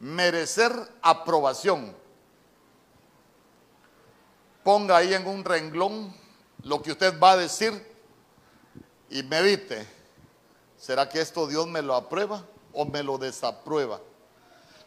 Merecer 0.00 0.72
aprobación 1.00 2.03
ponga 4.64 4.96
ahí 4.96 5.14
en 5.14 5.26
un 5.26 5.44
renglón 5.44 6.12
lo 6.62 6.82
que 6.82 6.92
usted 6.92 7.20
va 7.20 7.32
a 7.32 7.36
decir 7.36 7.94
y 9.10 9.22
medite. 9.22 9.86
¿Será 10.76 11.08
que 11.08 11.20
esto 11.20 11.46
Dios 11.46 11.68
me 11.68 11.82
lo 11.82 11.94
aprueba 11.94 12.44
o 12.72 12.84
me 12.84 13.02
lo 13.02 13.18
desaprueba? 13.18 14.00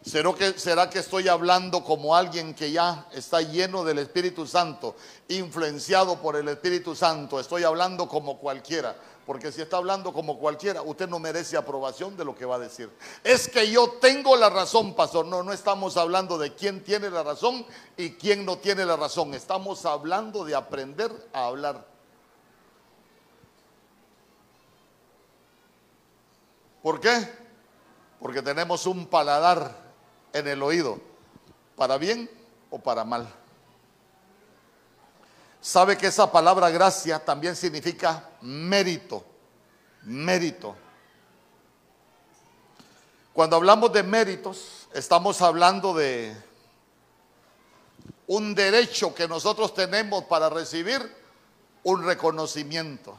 ¿Será 0.04 0.32
que, 0.34 0.58
¿Será 0.58 0.90
que 0.90 0.98
estoy 0.98 1.28
hablando 1.28 1.82
como 1.82 2.14
alguien 2.14 2.54
que 2.54 2.70
ya 2.70 3.06
está 3.12 3.40
lleno 3.40 3.84
del 3.84 3.98
Espíritu 3.98 4.46
Santo, 4.46 4.96
influenciado 5.28 6.20
por 6.20 6.36
el 6.36 6.48
Espíritu 6.48 6.94
Santo? 6.94 7.40
Estoy 7.40 7.64
hablando 7.64 8.08
como 8.08 8.38
cualquiera. 8.38 8.96
Porque 9.28 9.52
si 9.52 9.60
está 9.60 9.76
hablando 9.76 10.10
como 10.10 10.38
cualquiera, 10.38 10.80
usted 10.80 11.06
no 11.06 11.18
merece 11.18 11.58
aprobación 11.58 12.16
de 12.16 12.24
lo 12.24 12.34
que 12.34 12.46
va 12.46 12.54
a 12.54 12.58
decir. 12.58 12.90
Es 13.22 13.46
que 13.46 13.70
yo 13.70 13.90
tengo 14.00 14.34
la 14.36 14.48
razón, 14.48 14.94
pastor. 14.94 15.26
No, 15.26 15.42
no 15.42 15.52
estamos 15.52 15.98
hablando 15.98 16.38
de 16.38 16.54
quién 16.54 16.82
tiene 16.82 17.10
la 17.10 17.22
razón 17.22 17.66
y 17.98 18.12
quién 18.12 18.46
no 18.46 18.56
tiene 18.56 18.86
la 18.86 18.96
razón. 18.96 19.34
Estamos 19.34 19.84
hablando 19.84 20.46
de 20.46 20.54
aprender 20.54 21.12
a 21.34 21.44
hablar. 21.44 21.86
¿Por 26.82 26.98
qué? 26.98 27.30
Porque 28.20 28.40
tenemos 28.40 28.86
un 28.86 29.06
paladar 29.08 29.76
en 30.32 30.48
el 30.48 30.62
oído, 30.62 30.98
para 31.76 31.98
bien 31.98 32.30
o 32.70 32.78
para 32.78 33.04
mal. 33.04 33.28
Sabe 35.68 35.98
que 35.98 36.06
esa 36.06 36.32
palabra 36.32 36.70
gracia 36.70 37.22
también 37.22 37.54
significa 37.54 38.30
mérito, 38.40 39.22
mérito. 40.04 40.74
Cuando 43.34 43.56
hablamos 43.56 43.92
de 43.92 44.02
méritos, 44.02 44.88
estamos 44.94 45.42
hablando 45.42 45.92
de 45.92 46.34
un 48.28 48.54
derecho 48.54 49.14
que 49.14 49.28
nosotros 49.28 49.74
tenemos 49.74 50.24
para 50.24 50.48
recibir 50.48 51.14
un 51.82 52.02
reconocimiento. 52.02 53.18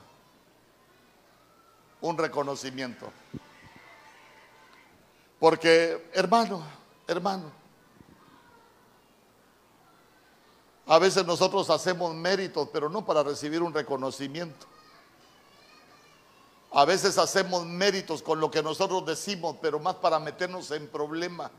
Un 2.02 2.18
reconocimiento. 2.18 3.14
Porque, 5.40 6.10
hermano, 6.14 6.64
hermano, 7.08 7.59
A 10.90 10.98
veces 10.98 11.24
nosotros 11.24 11.70
hacemos 11.70 12.16
méritos, 12.16 12.68
pero 12.74 12.90
no 12.90 13.06
para 13.06 13.22
recibir 13.22 13.62
un 13.62 13.72
reconocimiento. 13.72 14.66
A 16.72 16.84
veces 16.84 17.20
hacemos 17.20 17.64
méritos 17.64 18.24
con 18.24 18.40
lo 18.40 18.50
que 18.50 18.64
nosotros 18.64 19.06
decimos, 19.06 19.56
pero 19.62 19.80
más 19.80 19.96
para 19.98 20.18
meternos 20.18 20.72
en 20.72 20.88
problemas 20.88 21.52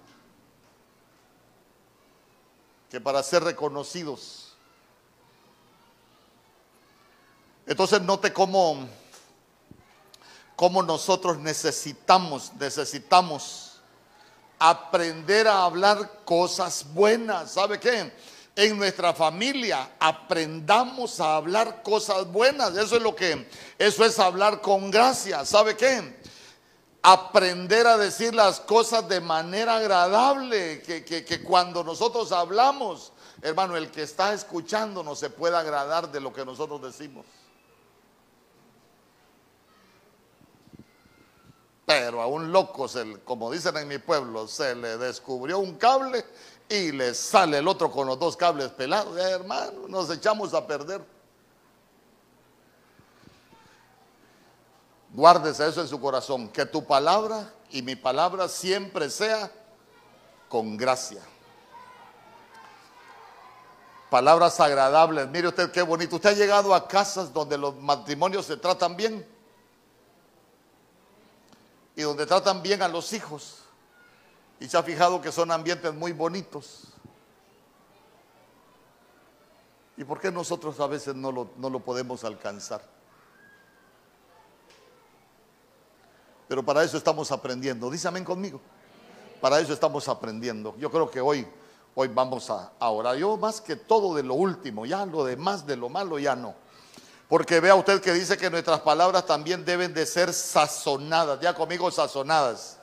que 2.91 3.01
para 3.01 3.23
ser 3.23 3.45
reconocidos. 3.45 4.57
Entonces 7.67 8.03
note 8.03 8.33
cómo, 8.33 8.85
cómo 10.57 10.83
nosotros 10.83 11.39
necesitamos, 11.39 12.53
necesitamos 12.55 13.81
aprender 14.59 15.47
a 15.47 15.63
hablar 15.63 16.25
cosas 16.25 16.85
buenas. 16.93 17.53
¿Sabe 17.53 17.79
qué? 17.79 18.13
En 18.61 18.77
nuestra 18.77 19.15
familia 19.15 19.93
aprendamos 19.99 21.19
a 21.19 21.37
hablar 21.37 21.83
cosas 21.83 22.31
buenas. 22.31 22.77
Eso 22.77 22.97
es 22.97 23.03
lo 23.03 23.15
que, 23.15 23.49
eso 23.79 24.05
es 24.05 24.19
hablar 24.19 24.61
con 24.61 24.91
gracia. 24.91 25.47
¿Sabe 25.47 25.77
qué? 25.77 26.21
Aprender 27.03 27.87
a 27.87 27.97
decir 27.97 28.35
las 28.35 28.61
cosas 28.61 29.09
de 29.09 29.21
manera 29.23 29.77
agradable, 29.77 30.83
que, 30.83 31.05
que 31.05 31.43
cuando 31.43 31.83
nosotros 31.83 32.33
hablamos, 32.33 33.15
hermano, 33.41 33.79
el 33.79 33.91
que 33.91 34.03
está 34.03 34.35
escuchando 34.35 35.03
no 35.03 35.17
se 35.17 35.31
pueda 35.31 35.61
agradar 35.61 36.13
de 36.13 36.21
lo 36.21 36.31
que 36.31 36.45
nosotros 36.45 36.83
decimos. 36.83 37.25
Pero 41.87 42.21
a 42.21 42.27
un 42.27 42.53
loco, 42.53 42.89
como 43.25 43.51
dicen 43.51 43.77
en 43.79 43.89
mi 43.89 43.99
pueblo, 43.99 44.47
se 44.47 44.75
le 44.77 44.99
descubrió 44.99 45.59
un 45.59 45.77
cable 45.77 46.25
y 46.71 46.93
le 46.93 47.15
sale 47.15 47.59
el 47.59 47.67
otro 47.67 47.91
con 47.91 48.07
los 48.07 48.17
dos 48.17 48.37
cables 48.37 48.69
pelados. 48.69 49.19
Hermano, 49.19 49.89
nos 49.89 50.09
echamos 50.09 50.55
a 50.55 50.65
perder. 50.65 51.05
Guárdese 55.13 55.67
eso 55.67 55.81
en 55.81 55.89
su 55.89 56.01
corazón, 56.01 56.49
que 56.49 56.65
tu 56.65 56.87
palabra 56.87 57.53
y 57.71 57.83
mi 57.83 57.97
palabra 57.97 58.49
siempre 58.49 59.11
sea 59.11 59.51
con 60.49 60.77
gracia. 60.77 61.21
Palabras 64.09 64.61
agradables. 64.61 65.29
Mire 65.29 65.49
usted 65.49 65.73
qué 65.73 65.83
bonito. 65.83 66.17
¿Usted 66.17 66.31
ha 66.31 66.35
llegado 66.35 66.73
a 66.73 66.87
casas 66.87 67.33
donde 67.33 67.59
los 67.59 67.77
matrimonios 67.77 68.47
se 68.47 68.57
tratan 68.57 68.97
bien? 68.97 69.27
Y 71.97 72.03
donde 72.03 72.27
tratan 72.27 72.63
bien 72.63 72.81
a 72.81 72.89
los 72.89 73.13
hijos. 73.13 73.59
Y 74.61 74.69
se 74.69 74.77
ha 74.77 74.83
fijado 74.83 75.21
que 75.21 75.33
son 75.33 75.51
ambientes 75.51 75.93
muy 75.95 76.13
bonitos. 76.13 76.85
¿Y 79.97 80.05
por 80.05 80.21
qué 80.21 80.31
nosotros 80.31 80.79
a 80.81 80.87
veces 80.87 81.15
no 81.15 81.33
lo, 81.33 81.51
no 81.57 81.71
lo 81.71 81.81
podemos 81.81 82.25
alcanzar? 82.25 82.83
Pero 86.47 86.65
para 86.65 86.85
eso 86.85 86.97
estamos 86.97 87.31
aprendiendo. 87.33 87.91
Amén 88.05 88.25
conmigo. 88.25 88.61
Para 89.41 89.61
eso 89.61 89.73
estamos 89.73 90.09
aprendiendo. 90.09 90.75
Yo 90.79 90.91
creo 90.91 91.11
que 91.11 91.21
hoy, 91.21 91.47
hoy 91.95 92.09
vamos 92.09 92.51
a, 92.51 92.73
a 92.79 92.91
orar. 92.91 93.17
Yo 93.17 93.37
más 93.37 93.61
que 93.61 93.77
todo 93.77 94.15
de 94.15 94.23
lo 94.23 94.35
último, 94.35 94.85
ya 94.85 95.07
lo 95.07 95.25
demás 95.25 95.65
de 95.67 95.77
lo 95.77 95.89
malo 95.89 96.19
ya 96.19 96.37
no. 96.37 96.55
Porque 97.29 97.61
vea 97.61 97.77
usted 97.77 98.01
que 98.03 98.13
dice 98.13 98.37
que 98.37 98.51
nuestras 98.51 98.81
palabras 98.81 99.25
también 99.25 99.65
deben 99.65 99.95
de 99.95 100.05
ser 100.05 100.35
sazonadas. 100.35 101.41
Ya 101.41 101.55
conmigo 101.55 101.91
sazonadas. 101.91 102.80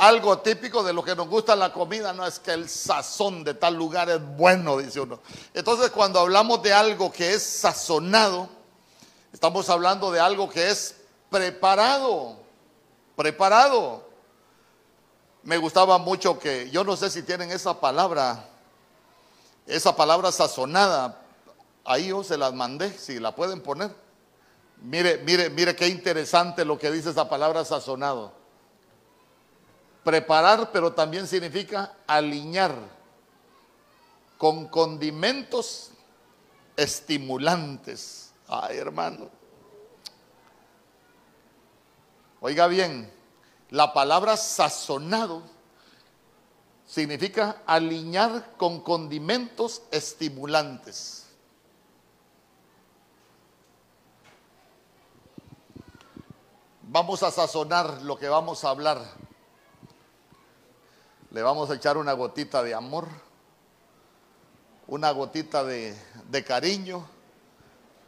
Algo 0.00 0.38
típico 0.38 0.82
de 0.82 0.94
lo 0.94 1.04
que 1.04 1.14
nos 1.14 1.28
gusta 1.28 1.54
la 1.54 1.74
comida 1.74 2.14
no 2.14 2.26
es 2.26 2.38
que 2.38 2.52
el 2.52 2.70
sazón 2.70 3.44
de 3.44 3.52
tal 3.52 3.74
lugar 3.74 4.08
es 4.08 4.18
bueno, 4.34 4.78
dice 4.78 4.98
uno. 4.98 5.20
Entonces 5.52 5.90
cuando 5.90 6.18
hablamos 6.18 6.62
de 6.62 6.72
algo 6.72 7.12
que 7.12 7.34
es 7.34 7.42
sazonado, 7.42 8.48
estamos 9.30 9.68
hablando 9.68 10.10
de 10.10 10.18
algo 10.18 10.48
que 10.48 10.70
es 10.70 10.94
preparado, 11.28 12.38
preparado. 13.14 14.08
Me 15.42 15.58
gustaba 15.58 15.98
mucho 15.98 16.38
que, 16.38 16.70
yo 16.70 16.82
no 16.82 16.96
sé 16.96 17.10
si 17.10 17.22
tienen 17.22 17.50
esa 17.50 17.78
palabra, 17.78 18.48
esa 19.66 19.94
palabra 19.94 20.32
sazonada, 20.32 21.20
ahí 21.84 22.08
yo 22.08 22.24
se 22.24 22.38
las 22.38 22.54
mandé, 22.54 22.90
si 22.96 23.20
la 23.20 23.34
pueden 23.34 23.60
poner. 23.60 23.94
Mire, 24.80 25.18
mire, 25.18 25.50
mire 25.50 25.76
qué 25.76 25.88
interesante 25.88 26.64
lo 26.64 26.78
que 26.78 26.90
dice 26.90 27.10
esa 27.10 27.28
palabra 27.28 27.66
sazonado. 27.66 28.39
Preparar, 30.04 30.70
pero 30.72 30.92
también 30.92 31.26
significa 31.26 31.94
aliñar 32.06 32.74
con 34.38 34.68
condimentos 34.68 35.90
estimulantes. 36.76 38.32
Ay, 38.48 38.78
hermano. 38.78 39.28
Oiga 42.40 42.66
bien, 42.66 43.12
la 43.68 43.92
palabra 43.92 44.36
sazonado 44.38 45.42
significa 46.86 47.62
aliñar 47.66 48.56
con 48.56 48.80
condimentos 48.80 49.82
estimulantes. 49.90 51.26
Vamos 56.82 57.22
a 57.22 57.30
sazonar 57.30 58.02
lo 58.02 58.18
que 58.18 58.28
vamos 58.28 58.64
a 58.64 58.70
hablar. 58.70 59.00
Le 61.30 61.42
vamos 61.42 61.70
a 61.70 61.74
echar 61.74 61.96
una 61.96 62.12
gotita 62.12 62.60
de 62.62 62.74
amor, 62.74 63.06
una 64.88 65.12
gotita 65.12 65.62
de, 65.62 65.96
cariño, 66.44 67.06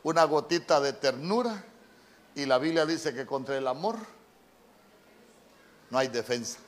una 0.03 0.25
gotita 0.25 0.81
de 0.81 0.93
ternura. 0.93 1.65
Y 2.35 2.47
la 2.47 2.59
Biblia 2.59 2.85
dice 2.85 3.15
que 3.15 3.25
contra 3.25 3.57
el 3.57 3.69
amor 3.69 3.97
no 5.91 5.99
hay 5.99 6.09
defensa. 6.09 6.59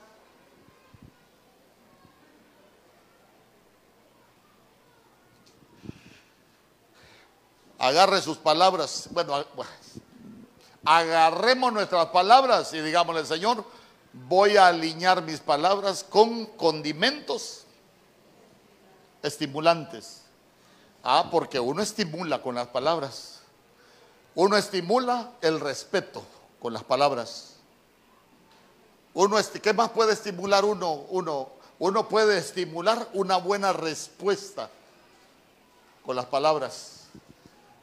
Agarre 7.78 8.22
sus 8.22 8.38
palabras. 8.38 9.08
Bueno, 9.10 9.44
agarremos 10.84 11.72
nuestras 11.72 12.06
palabras 12.06 12.72
y 12.72 12.80
digámosle, 12.80 13.26
Señor, 13.26 13.64
voy 14.14 14.56
a 14.56 14.68
alinear 14.68 15.22
mis 15.22 15.40
palabras 15.40 16.04
con 16.04 16.46
condimentos 16.46 17.64
estimulantes. 19.22 20.22
Ah, 21.02 21.28
porque 21.30 21.60
uno 21.60 21.82
estimula 21.82 22.40
con 22.40 22.54
las 22.54 22.68
palabras. 22.68 23.40
Uno 24.34 24.56
estimula 24.56 25.32
el 25.40 25.60
respeto 25.60 26.24
con 26.60 26.72
las 26.72 26.84
palabras. 26.84 27.54
Uno, 29.12 29.36
¿Qué 29.62 29.72
más 29.72 29.90
puede 29.90 30.12
estimular 30.12 30.64
uno? 30.64 30.92
Uno, 31.10 31.50
uno 31.78 32.08
puede 32.08 32.38
estimular 32.38 33.08
una 33.12 33.36
buena 33.36 33.72
respuesta 33.72 34.70
con 36.04 36.16
las 36.16 36.26
palabras, 36.26 37.04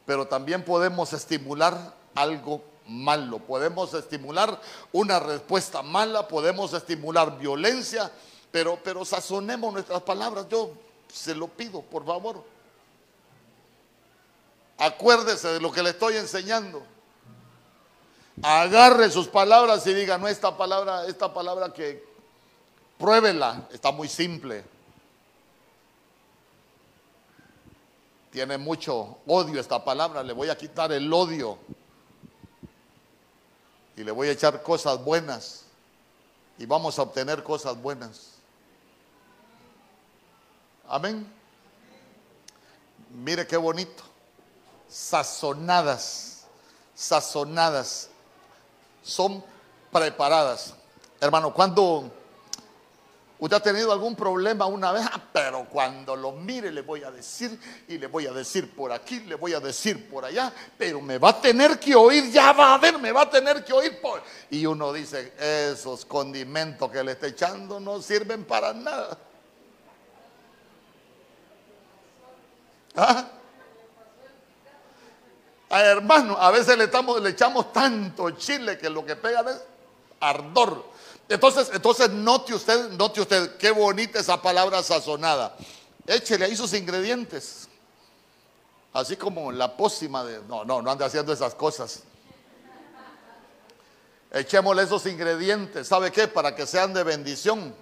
pero 0.06 0.28
también 0.28 0.64
podemos 0.64 1.14
estimular 1.14 1.96
algo 2.16 2.62
malo, 2.92 3.40
podemos 3.40 3.94
estimular 3.94 4.60
una 4.92 5.20
respuesta 5.20 5.82
mala, 5.82 6.28
podemos 6.28 6.74
estimular 6.74 7.38
violencia, 7.38 8.12
pero, 8.52 8.78
pero 8.84 9.06
sazonemos 9.06 9.74
nuestras 9.74 10.02
palabras. 10.02 10.48
Yo 10.50 10.72
se 11.12 11.34
lo 11.34 11.48
pido, 11.48 11.82
por 11.82 12.06
favor. 12.06 12.44
Acuérdese 14.78 15.48
de 15.54 15.62
lo 15.62 15.72
que 15.72 15.84
le 15.84 15.92
estoy 15.92 16.18
enseñando. 16.18 16.84
Agarre 18.42 19.10
sus 19.10 19.28
palabras 19.28 19.86
y 19.88 19.94
diga, 19.94 20.18
no, 20.18 20.28
esta 20.28 20.58
palabra, 20.58 21.06
esta 21.06 21.34
palabra 21.34 21.72
que 21.72 22.04
pruébela, 22.98 23.68
está 23.72 23.92
muy 23.92 24.08
simple. 24.08 24.64
Tiene 28.32 28.58
mucho 28.58 29.18
odio 29.28 29.60
esta 29.60 29.84
palabra, 29.84 30.24
le 30.24 30.34
voy 30.34 30.50
a 30.50 30.58
quitar 30.58 30.92
el 30.94 31.12
odio 31.12 31.58
y 33.96 34.04
le 34.04 34.12
voy 34.12 34.30
a 34.30 34.32
echar 34.32 34.62
cosas 34.64 35.04
buenas 35.04 35.66
y 36.58 36.66
vamos 36.66 36.98
a 37.00 37.04
obtener 37.04 37.44
cosas 37.44 37.76
buenas. 37.82 38.34
Amén. 40.88 41.26
Mire 43.10 43.48
qué 43.48 43.58
bonito. 43.58 44.04
Sazonadas, 44.88 46.46
sazonadas 46.94 48.10
son 49.02 49.44
preparadas. 49.92 50.74
Hermano, 51.20 51.54
cuando 51.54 52.12
usted 53.42 53.58
ha 53.58 53.60
tenido 53.60 53.92
algún 53.92 54.16
problema 54.16 54.68
una 54.68 54.92
vez, 54.92 55.04
ah, 55.12 55.20
pero 55.34 55.66
cuando 55.66 56.16
lo 56.16 56.32
mire 56.32 56.72
le 56.72 56.82
voy 56.82 57.04
a 57.04 57.10
decir 57.10 57.60
y 57.88 57.98
le 57.98 58.06
voy 58.06 58.28
a 58.28 58.32
decir 58.32 58.76
por 58.76 58.92
aquí, 58.92 59.22
le 59.22 59.34
voy 59.34 59.54
a 59.54 59.60
decir 59.60 60.08
por 60.08 60.24
allá, 60.24 60.54
pero 60.78 61.02
me 61.02 61.18
va 61.18 61.30
a 61.30 61.42
tener 61.42 61.80
que 61.80 61.96
oír, 61.96 62.32
ya 62.32 62.54
va 62.54 62.76
a 62.76 62.78
ver, 62.78 63.00
me 63.00 63.12
va 63.12 63.24
a 63.24 63.30
tener 63.30 63.66
que 63.66 63.74
oír 63.74 64.00
por... 64.00 64.22
Y 64.52 64.64
uno 64.68 64.94
dice, 64.94 65.34
esos 65.40 66.06
condimentos 66.06 66.92
que 66.92 67.04
le 67.04 67.14
está 67.14 67.28
echando 67.28 67.80
no 67.80 68.00
sirven 68.00 68.46
para 68.46 68.74
nada. 68.74 69.18
¿Ah? 72.96 73.28
Hermano, 75.72 76.38
a 76.38 76.52
veces 76.52 76.78
le, 76.78 76.84
estamos, 76.84 77.20
le 77.20 77.32
echamos 77.32 77.74
tanto 77.74 78.30
chile 78.32 78.78
que 78.78 78.88
lo 78.88 79.04
que 79.04 79.16
pega 79.16 79.42
es 79.50 79.64
ardor. 80.20 80.91
Entonces, 81.32 81.72
entonces 81.74 82.10
note 82.10 82.54
usted, 82.54 82.90
note 82.92 83.22
usted 83.22 83.56
qué 83.56 83.72
bonita 83.72 84.20
esa 84.20 84.42
palabra 84.42 84.84
sazonada. 84.84 85.56
Échele 86.06 86.44
ahí 86.44 86.58
sus 86.58 86.74
ingredientes. 86.74 87.70
Así 88.92 89.16
como 89.16 89.50
la 89.50 89.78
pócima 89.78 90.26
de. 90.26 90.42
No, 90.42 90.66
no, 90.66 90.82
no 90.82 90.92
ande 90.92 91.06
haciendo 91.06 91.32
esas 91.32 91.56
cosas. 91.56 92.04
Echémosle 94.30 94.84
esos 94.84 95.06
ingredientes. 95.06 95.88
¿Sabe 95.88 96.12
qué? 96.12 96.28
Para 96.28 96.54
que 96.54 96.68
sean 96.68 96.94
de 96.94 97.04
bendición 97.04 97.74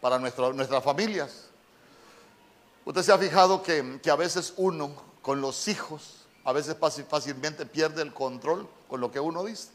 para 0.00 0.20
nuestras 0.20 0.84
familias. 0.84 1.48
Usted 2.84 3.02
se 3.02 3.12
ha 3.12 3.18
fijado 3.18 3.60
que, 3.60 3.98
que 4.00 4.10
a 4.10 4.16
veces 4.16 4.54
uno 4.56 4.94
con 5.20 5.40
los 5.40 5.66
hijos 5.66 6.26
a 6.44 6.52
veces 6.52 6.76
fácilmente 7.08 7.66
pierde 7.66 8.02
el 8.02 8.14
control 8.14 8.68
con 8.86 9.00
lo 9.00 9.10
que 9.10 9.18
uno 9.18 9.42
dice. 9.42 9.70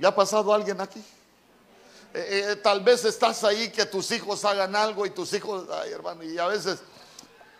¿Ya 0.00 0.08
ha 0.08 0.14
pasado 0.14 0.54
alguien 0.54 0.80
aquí? 0.80 0.98
Eh, 2.14 2.52
eh, 2.52 2.56
tal 2.56 2.80
vez 2.80 3.04
estás 3.04 3.44
ahí 3.44 3.70
que 3.70 3.84
tus 3.84 4.10
hijos 4.12 4.44
hagan 4.46 4.74
algo 4.74 5.04
y 5.04 5.10
tus 5.10 5.30
hijos, 5.34 5.68
ay 5.70 5.92
hermano, 5.92 6.24
y 6.24 6.38
a 6.38 6.46
veces, 6.46 6.80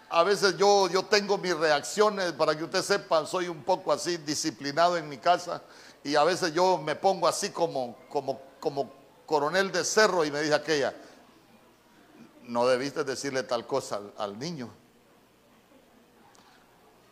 a 0.09 0.25
veces 0.25 0.57
yo, 0.57 0.89
yo 0.89 1.05
tengo 1.05 1.37
mis 1.37 1.55
reacciones, 1.55 2.33
para 2.33 2.57
que 2.57 2.65
usted 2.65 2.83
sepa, 2.83 3.27
soy 3.27 3.49
un 3.49 3.63
poco 3.63 3.93
así 3.93 4.17
disciplinado 4.17 4.97
en 4.97 5.07
mi 5.07 5.19
casa 5.19 5.63
y 6.03 6.17
a 6.17 6.25
veces 6.25 6.55
yo 6.55 6.79
me 6.79 6.97
pongo 6.97 7.29
así 7.29 7.51
como, 7.51 7.97
como, 8.09 8.41
como 8.59 8.91
coronel 9.27 9.71
de 9.71 9.85
cerro 9.85 10.25
y 10.25 10.31
me 10.31 10.41
dice 10.41 10.55
aquella, 10.55 10.95
no 12.45 12.67
debiste 12.67 13.05
decirle 13.05 13.43
tal 13.43 13.67
cosa 13.67 13.97
al, 13.97 14.15
al 14.17 14.39
niño. 14.39 14.71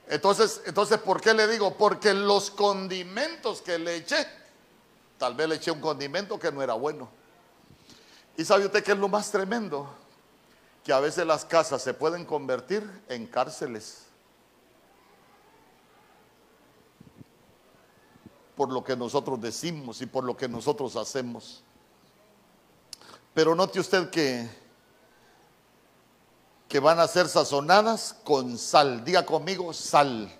Entonces, 0.09 0.63
entonces, 0.65 0.99
¿por 0.99 1.21
qué 1.21 1.35
le 1.35 1.47
digo? 1.47 1.77
Porque 1.77 2.15
los 2.15 2.51
condimentos 2.51 3.61
que 3.61 3.79
le 3.79 3.97
eché, 3.97 4.38
tal 5.19 5.35
vez 5.35 5.49
le 5.49 5.57
eché 5.57 5.71
un 5.71 5.81
condimento 5.81 6.39
que 6.39 6.51
no 6.51 6.63
era 6.63 6.75
bueno. 6.75 7.09
¿Y 8.37 8.45
sabe 8.45 8.67
usted 8.67 8.85
qué 8.85 8.93
es 8.93 8.99
lo 8.99 9.09
más 9.09 9.31
tremendo? 9.31 9.89
Que 10.85 10.93
a 10.93 11.01
veces 11.01 11.27
las 11.27 11.45
casas 11.45 11.83
se 11.83 11.93
pueden 11.93 12.25
convertir 12.25 12.89
en 13.09 13.27
cárceles. 13.27 14.07
Por 18.57 18.73
lo 18.73 18.83
que 18.83 18.97
nosotros 18.97 19.41
decimos 19.41 20.01
y 20.01 20.07
por 20.07 20.25
lo 20.25 20.37
que 20.37 20.49
nosotros 20.49 20.95
hacemos. 20.97 21.63
Pero 23.35 23.55
note 23.55 23.81
usted 23.81 24.09
que, 24.11 24.49
que 26.69 26.79
van 26.79 27.01
a 27.01 27.09
ser 27.09 27.29
sazonadas 27.29 28.15
con 28.25 28.57
sal. 28.57 29.05
Diga 29.05 29.27
conmigo, 29.27 29.73
sal. 29.73 30.33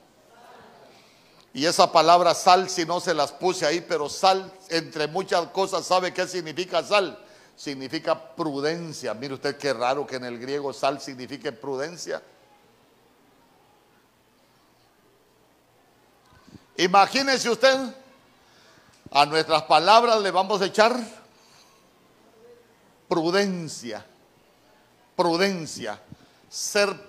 Y 1.55 1.65
esa 1.65 1.91
palabra 1.91 2.35
sal, 2.35 2.69
si 2.69 2.85
no 2.85 3.01
se 3.01 3.15
las 3.15 3.33
puse 3.33 3.67
ahí, 3.67 3.81
pero 3.81 4.09
sal, 4.09 4.53
entre 4.69 5.07
muchas 5.07 5.47
cosas, 5.49 5.87
¿sabe 5.87 6.13
qué 6.13 6.27
significa 6.27 6.83
sal? 6.83 7.19
Significa 7.57 8.37
prudencia. 8.37 9.15
Mire 9.15 9.35
usted 9.35 9.57
qué 9.57 9.73
raro 9.73 10.07
que 10.07 10.17
en 10.17 10.25
el 10.25 10.39
griego 10.39 10.73
sal 10.73 11.01
signifique 11.01 11.51
prudencia. 11.51 12.23
Imagínese 16.77 17.51
usted, 17.51 17.77
a 19.11 19.27
nuestras 19.27 19.63
palabras 19.63 20.21
le 20.21 20.31
vamos 20.31 20.61
a 20.61 20.67
echar 20.67 20.97
prudencia, 23.09 24.05
prudencia, 25.17 26.01
ser 26.49 27.08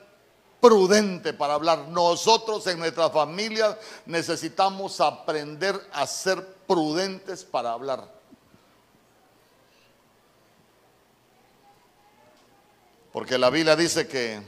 prudente 0.60 1.34
para 1.34 1.53
hablar. 1.53 1.88
Nosotros 1.89 2.66
en 2.68 2.80
nuestra 2.80 3.10
familia 3.10 3.78
necesitamos 4.05 4.99
aprender 5.01 5.80
a 5.91 6.05
ser 6.05 6.45
prudentes 6.68 7.43
para 7.43 7.72
hablar. 7.72 8.20
Porque 13.12 13.38
la 13.38 13.49
Biblia 13.49 13.76
dice 13.76 14.07
que, 14.07 14.41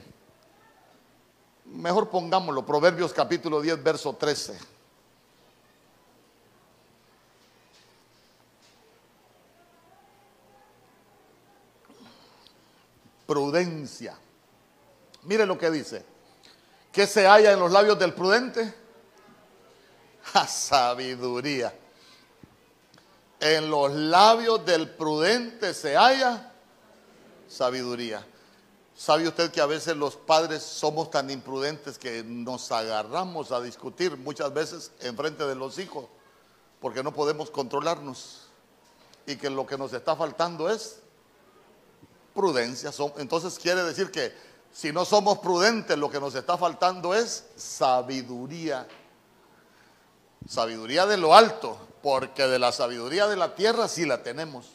mejor 1.66 2.10
pongámoslo, 2.10 2.66
Proverbios 2.66 3.12
capítulo 3.12 3.60
10, 3.60 3.84
verso 3.84 4.14
13. 4.14 4.82
prudencia. 13.32 14.18
Mire 15.24 15.46
lo 15.46 15.58
que 15.58 15.70
dice. 15.70 16.06
¿Qué 16.92 17.08
se 17.08 17.26
halla 17.26 17.52
en 17.52 17.60
los 17.60 17.72
labios 17.72 17.98
del 17.98 18.14
prudente? 18.14 18.74
Sabiduría. 20.48 21.74
En 23.40 23.70
los 23.70 23.92
labios 23.92 24.64
del 24.66 24.90
prudente 24.90 25.74
se 25.74 25.96
halla 25.96 26.52
sabiduría. 27.48 28.26
¿Sabe 28.96 29.28
usted 29.28 29.52
que 29.52 29.62
a 29.62 29.66
veces 29.66 29.98
los 29.98 30.16
padres 30.16 30.62
somos 30.62 31.10
tan 31.10 31.30
imprudentes 31.32 31.98
que 31.98 32.24
nos 32.24 32.72
agarramos 32.72 33.52
a 33.52 33.60
discutir 33.60 34.16
muchas 34.16 34.54
veces 34.54 34.92
en 35.00 35.18
frente 35.18 35.44
de 35.46 35.56
los 35.56 35.80
hijos 35.80 36.06
porque 36.80 37.02
no 37.02 37.14
podemos 37.14 37.50
controlarnos? 37.50 38.42
Y 39.26 39.38
que 39.38 39.50
lo 39.50 39.66
que 39.66 39.78
nos 39.78 39.92
está 39.94 40.16
faltando 40.16 40.70
es 40.70 41.00
prudencia. 42.36 42.92
Entonces 43.18 43.58
quiere 43.58 43.84
decir 43.84 44.12
que 44.12 44.34
si 44.74 44.92
no 44.92 45.06
somos 45.06 45.40
prudentes, 45.40 45.98
lo 45.98 46.10
que 46.10 46.20
nos 46.20 46.34
está 46.36 46.58
faltando 46.58 47.14
es 47.14 47.46
sabiduría. 47.56 48.88
Sabiduría 50.48 51.06
de 51.06 51.18
lo 51.18 51.36
alto, 51.36 51.78
porque 52.02 52.48
de 52.48 52.58
la 52.58 52.72
sabiduría 52.72 53.28
de 53.28 53.36
la 53.36 53.54
tierra 53.56 53.88
sí 53.88 54.06
la 54.06 54.24
tenemos. 54.24 54.68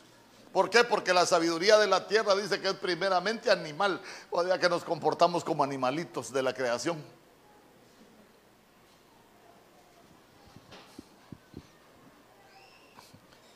¿Por 0.52 0.70
qué? 0.70 0.84
Porque 0.84 1.12
la 1.12 1.26
sabiduría 1.26 1.78
de 1.78 1.86
la 1.86 2.06
tierra 2.06 2.34
dice 2.34 2.60
que 2.60 2.68
es 2.68 2.74
primeramente 2.74 3.50
animal, 3.50 4.00
o 4.30 4.42
sea 4.44 4.58
que 4.58 4.68
nos 4.68 4.84
comportamos 4.84 5.44
como 5.44 5.64
animalitos 5.64 6.32
de 6.32 6.42
la 6.42 6.54
creación. 6.54 7.02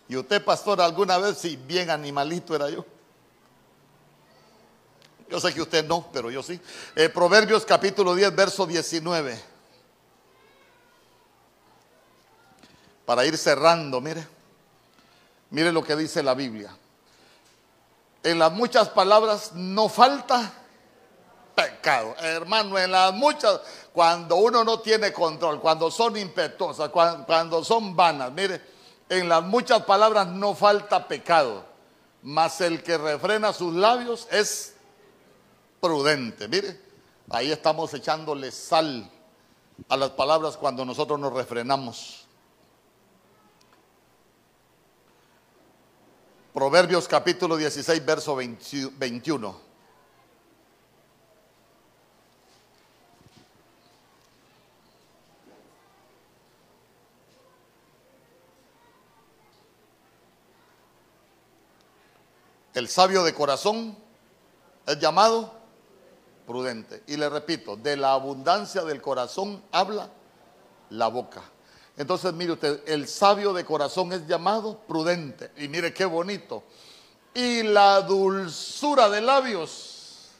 Y 0.09 0.17
usted, 0.17 0.45
pastor, 0.45 0.81
alguna 0.81 1.19
vez, 1.19 1.39
si 1.39 1.57
bien 1.57 1.89
animalito 1.89 2.55
era 2.57 2.69
yo. 2.69 2.85
Yo 5.31 5.39
sé 5.39 5.55
que 5.55 5.63
usted 5.63 5.87
no, 5.87 6.09
pero 6.13 6.29
yo 6.29 6.43
sí. 6.43 6.61
Eh, 6.97 7.09
Proverbios 7.09 7.65
capítulo 7.65 8.17
10, 8.17 8.35
verso 8.35 8.67
19. 8.67 9.41
Para 13.07 13.25
ir 13.25 13.39
cerrando, 13.39 14.01
mire. 14.01 14.27
Mire 15.51 15.71
lo 15.71 15.85
que 15.85 15.95
dice 15.95 16.25
la 16.25 16.35
Biblia. 16.35 16.77
En 18.25 18.41
las 18.41 18.51
muchas 18.51 18.89
palabras 18.89 19.53
no 19.55 19.89
falta 19.89 20.53
pecado. 21.55 22.17
Hermano, 22.19 22.77
en 22.77 22.91
las 22.91 23.13
muchas, 23.13 23.61
cuando 23.93 24.35
uno 24.35 24.65
no 24.65 24.81
tiene 24.81 25.13
control, 25.13 25.61
cuando 25.61 25.93
son 25.93 26.17
impetuosas, 26.17 26.89
cuando, 26.89 27.25
cuando 27.25 27.63
son 27.63 27.95
vanas, 27.95 28.33
mire, 28.33 28.61
en 29.09 29.29
las 29.29 29.45
muchas 29.45 29.85
palabras 29.85 30.27
no 30.27 30.57
falta 30.57 31.07
pecado. 31.07 31.65
Mas 32.23 32.61
el 32.61 32.83
que 32.83 32.99
refrena 32.99 33.53
sus 33.53 33.73
labios 33.75 34.27
es 34.33 34.75
prudente. 35.81 36.47
Mire, 36.47 36.79
ahí 37.31 37.51
estamos 37.51 37.93
echándole 37.95 38.51
sal 38.53 39.11
a 39.89 39.97
las 39.97 40.11
palabras 40.11 40.57
cuando 40.57 40.85
nosotros 40.85 41.19
nos 41.19 41.33
refrenamos. 41.33 42.27
Proverbios 46.53 47.09
capítulo 47.09 47.57
16, 47.57 48.05
verso 48.05 48.37
21. 48.37 49.71
El 62.75 62.89
sabio 62.89 63.23
de 63.25 63.35
corazón 63.35 63.97
es 64.87 64.99
llamado 64.99 65.60
prudente. 66.51 67.05
Y 67.07 67.17
le 67.17 67.29
repito, 67.29 67.77
de 67.77 67.97
la 67.97 68.13
abundancia 68.13 68.83
del 68.83 69.01
corazón 69.01 69.63
habla 69.71 70.11
la 70.91 71.07
boca. 71.07 71.43
Entonces, 71.97 72.33
mire 72.33 72.53
usted, 72.53 72.81
el 72.87 73.07
sabio 73.07 73.53
de 73.53 73.65
corazón 73.65 74.13
es 74.13 74.27
llamado 74.27 74.77
prudente. 74.81 75.53
Y 75.59 75.69
mire 75.69 75.95
qué 75.95 76.05
bonito. 76.05 76.65
Y 77.35 77.63
la 77.63 78.01
dulzura 78.01 79.09
de 79.09 79.21
labios 79.21 80.31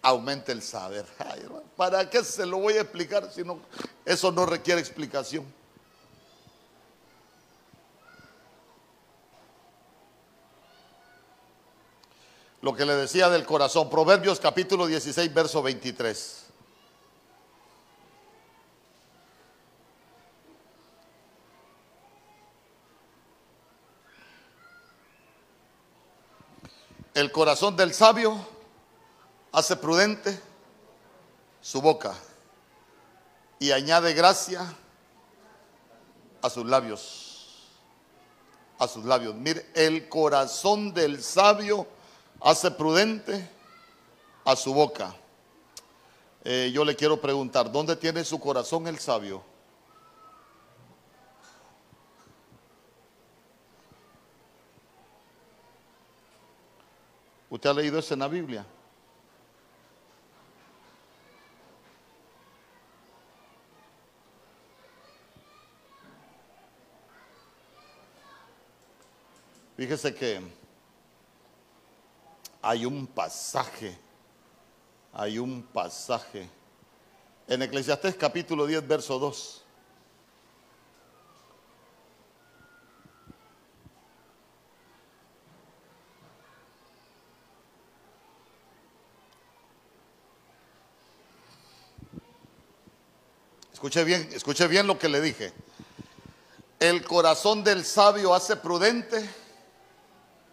aumenta 0.00 0.50
el 0.52 0.62
saber. 0.62 1.04
¿Para 1.76 2.08
qué 2.08 2.24
se 2.24 2.46
lo 2.46 2.56
voy 2.56 2.74
a 2.74 2.80
explicar 2.80 3.30
si 3.30 3.42
no, 3.42 3.58
eso 4.06 4.32
no 4.32 4.46
requiere 4.46 4.80
explicación? 4.80 5.44
Lo 12.62 12.74
que 12.74 12.86
le 12.86 12.94
decía 12.94 13.28
del 13.28 13.44
corazón. 13.44 13.90
Proverbios 13.90 14.38
capítulo 14.38 14.86
16, 14.86 15.34
verso 15.34 15.62
23. 15.62 16.46
El 27.14 27.30
corazón 27.30 27.76
del 27.76 27.92
sabio 27.92 28.38
hace 29.50 29.76
prudente 29.76 30.40
su 31.60 31.82
boca 31.82 32.14
y 33.58 33.72
añade 33.72 34.14
gracia 34.14 34.72
a 36.40 36.48
sus 36.48 36.64
labios. 36.64 37.68
A 38.78 38.86
sus 38.86 39.04
labios. 39.04 39.34
Mire, 39.34 39.66
el 39.74 40.08
corazón 40.08 40.94
del 40.94 41.22
sabio 41.22 41.86
hace 42.42 42.70
prudente 42.70 43.48
a 44.44 44.56
su 44.56 44.74
boca. 44.74 45.14
Eh, 46.44 46.70
yo 46.74 46.84
le 46.84 46.96
quiero 46.96 47.20
preguntar, 47.20 47.70
¿dónde 47.70 47.94
tiene 47.94 48.24
su 48.24 48.40
corazón 48.40 48.88
el 48.88 48.98
sabio? 48.98 49.44
¿Usted 57.48 57.70
ha 57.70 57.74
leído 57.74 57.98
eso 57.98 58.14
en 58.14 58.20
la 58.20 58.28
Biblia? 58.28 58.66
Fíjese 69.76 70.14
que 70.14 70.61
hay 72.62 72.86
un 72.86 73.08
pasaje, 73.08 73.98
hay 75.12 75.38
un 75.38 75.64
pasaje 75.64 76.48
en 77.48 77.60
Eclesiastés 77.60 78.14
capítulo 78.14 78.66
10, 78.66 78.86
verso 78.86 79.18
2. 79.18 79.64
Escuche 93.72 94.04
bien, 94.04 94.28
escuche 94.32 94.68
bien 94.68 94.86
lo 94.86 94.96
que 94.96 95.08
le 95.08 95.20
dije. 95.20 95.52
El 96.78 97.04
corazón 97.04 97.64
del 97.64 97.84
sabio 97.84 98.32
hace 98.32 98.54
prudente 98.54 99.28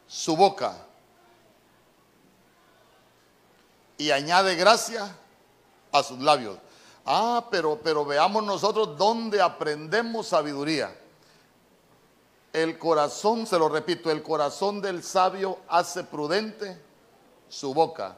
su 0.07 0.35
boca 0.35 0.88
y 3.99 4.11
añade 4.11 4.55
gracia 4.55 5.13
a 5.91 6.01
sus 6.01 6.19
labios. 6.19 6.57
Ah, 7.05 7.45
pero, 7.51 7.79
pero 7.83 8.05
veamos 8.05 8.43
nosotros 8.43 8.97
dónde 8.97 9.41
aprendemos 9.41 10.27
sabiduría. 10.27 10.95
El 12.53 12.79
corazón, 12.79 13.45
se 13.45 13.59
lo 13.59 13.67
repito, 13.67 14.09
el 14.09 14.23
corazón 14.23 14.81
del 14.81 15.03
sabio 15.03 15.59
hace 15.67 16.03
prudente 16.03 16.81
su 17.49 17.73
boca 17.73 18.17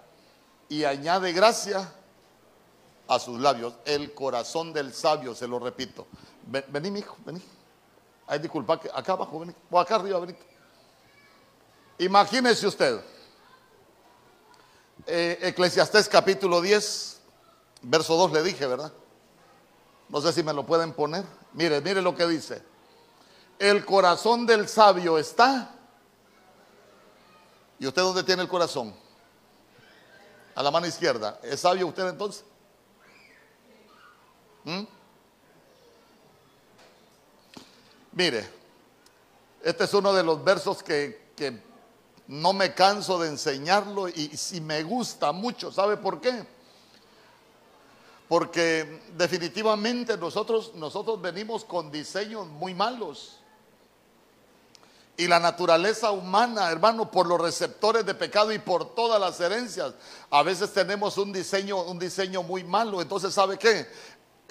y 0.69 0.83
añade 0.83 1.33
gracia 1.33 1.91
a 3.07 3.19
sus 3.19 3.39
labios. 3.39 3.73
El 3.83 4.13
corazón 4.13 4.71
del 4.73 4.93
sabio, 4.93 5.33
se 5.33 5.47
lo 5.47 5.57
repito. 5.57 6.05
vení, 6.45 6.91
mi 6.91 6.99
hijo, 6.99 7.17
vení. 7.25 7.41
Ay, 8.27 8.37
disculpa, 8.37 8.79
acá 8.93 9.13
abajo, 9.13 9.39
vení. 9.39 9.55
O 9.71 9.79
acá 9.79 9.95
arriba, 9.95 10.19
vení. 10.19 10.35
Imagínese 11.97 12.67
usted. 12.67 13.01
Eh, 15.07 15.39
Eclesiastés 15.41 16.07
capítulo 16.07 16.61
10, 16.61 17.19
verso 17.81 18.15
2 18.15 18.31
le 18.33 18.43
dije, 18.43 18.67
¿verdad? 18.67 18.93
No 20.09 20.21
sé 20.21 20.31
si 20.33 20.43
me 20.43 20.53
lo 20.53 20.65
pueden 20.65 20.93
poner. 20.93 21.25
Mire, 21.53 21.81
mire 21.81 22.01
lo 22.01 22.15
que 22.15 22.27
dice. 22.27 22.61
El 23.57 23.85
corazón 23.85 24.45
del 24.45 24.67
sabio 24.67 25.17
está. 25.17 25.75
¿Y 27.79 27.87
usted 27.87 28.01
dónde 28.01 28.23
tiene 28.23 28.43
el 28.43 28.47
corazón? 28.47 28.93
A 30.53 30.61
la 30.61 30.69
mano 30.69 30.85
izquierda. 30.85 31.39
¿Es 31.41 31.61
sabio 31.61 31.87
usted 31.87 32.07
entonces? 32.07 32.43
¿Mm? 34.63 34.83
Mire, 38.11 38.47
este 39.63 39.85
es 39.85 39.93
uno 39.93 40.13
de 40.13 40.23
los 40.23 40.43
versos 40.43 40.83
que, 40.83 41.31
que 41.35 41.70
no 42.31 42.53
me 42.53 42.73
canso 42.73 43.19
de 43.19 43.27
enseñarlo 43.27 44.07
y 44.07 44.31
me 44.61 44.83
gusta 44.83 45.33
mucho. 45.33 45.69
¿Sabe 45.69 45.97
por 45.97 46.21
qué? 46.21 46.47
Porque 48.29 49.01
definitivamente 49.17 50.17
nosotros, 50.17 50.71
nosotros 50.75 51.21
venimos 51.21 51.65
con 51.65 51.91
diseños 51.91 52.47
muy 52.47 52.73
malos. 52.73 53.41
Y 55.17 55.27
la 55.27 55.41
naturaleza 55.41 56.11
humana, 56.11 56.71
hermano, 56.71 57.11
por 57.11 57.27
los 57.27 57.41
receptores 57.41 58.05
de 58.05 58.15
pecado 58.15 58.53
y 58.53 58.59
por 58.59 58.95
todas 58.95 59.19
las 59.19 59.37
herencias, 59.41 59.93
a 60.29 60.41
veces 60.41 60.71
tenemos 60.71 61.17
un 61.17 61.33
diseño, 61.33 61.81
un 61.81 61.99
diseño 61.99 62.43
muy 62.43 62.63
malo. 62.63 63.01
Entonces, 63.01 63.33
¿sabe 63.33 63.57
qué? 63.57 63.87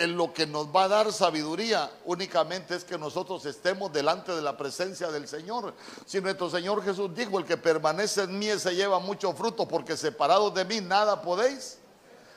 En 0.01 0.17
lo 0.17 0.33
que 0.33 0.47
nos 0.47 0.75
va 0.75 0.85
a 0.85 0.89
dar 0.89 1.13
sabiduría 1.13 1.91
únicamente 2.07 2.75
es 2.75 2.85
que 2.85 2.97
nosotros 2.97 3.45
estemos 3.45 3.93
delante 3.93 4.35
de 4.35 4.41
la 4.41 4.57
presencia 4.57 5.11
del 5.11 5.29
Señor. 5.29 5.75
Si 6.07 6.21
nuestro 6.21 6.49
Señor 6.49 6.83
Jesús 6.83 7.15
dijo, 7.15 7.39
el 7.39 7.45
que 7.45 7.59
permanece 7.59 8.23
en 8.23 8.39
mí 8.39 8.49
se 8.59 8.75
lleva 8.75 8.99
mucho 8.99 9.35
fruto, 9.35 9.69
porque 9.69 9.97
separados 9.97 10.55
de 10.55 10.65
mí 10.65 10.81
nada 10.81 11.21
podéis 11.21 11.79